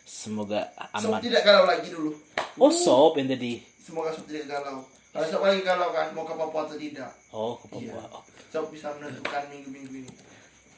Semoga 0.06 0.62
Sob 0.96 1.12
aman. 1.14 1.20
tidak 1.22 1.42
galau 1.46 1.66
lagi 1.70 1.90
dulu. 1.94 2.12
Oh, 2.58 2.72
sop 2.74 3.18
yang 3.18 3.30
tadi. 3.30 3.62
Semoga 3.78 4.10
Sob 4.10 4.26
tidak 4.26 4.50
galau. 4.50 4.82
Kalau 5.14 5.28
Sob 5.30 5.42
lagi 5.44 5.62
galau 5.62 5.90
kan, 5.94 6.08
mau 6.14 6.26
ke 6.26 6.34
Papua 6.34 6.62
atau 6.66 6.78
tidak? 6.78 7.12
Oh, 7.30 7.58
ke 7.62 7.66
Papua. 7.70 8.04
Oh, 8.10 8.24
Sob 8.50 8.70
bisa 8.74 8.90
menentukan 8.98 9.44
minggu-minggu 9.50 9.92
ini. 9.92 10.10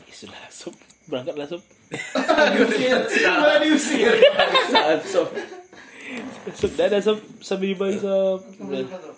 ya 0.04 0.14
sudah, 0.16 0.42
sop. 0.48 0.76
Berangkatlah, 1.08 1.48
sop. 1.48 1.64
diusir, 2.56 3.00
malah 3.32 3.60
diusir. 3.64 4.12
saat 4.68 5.00
sob 5.08 5.32
Sop, 5.32 5.36
dadah, 6.78 7.00
sop. 7.04 7.20
Sampai 7.44 7.74
jumpa, 7.74 7.86
sop. 7.98 8.40
Sampai 8.58 8.84
jumpa, 8.84 8.98
Sob. 9.00 9.16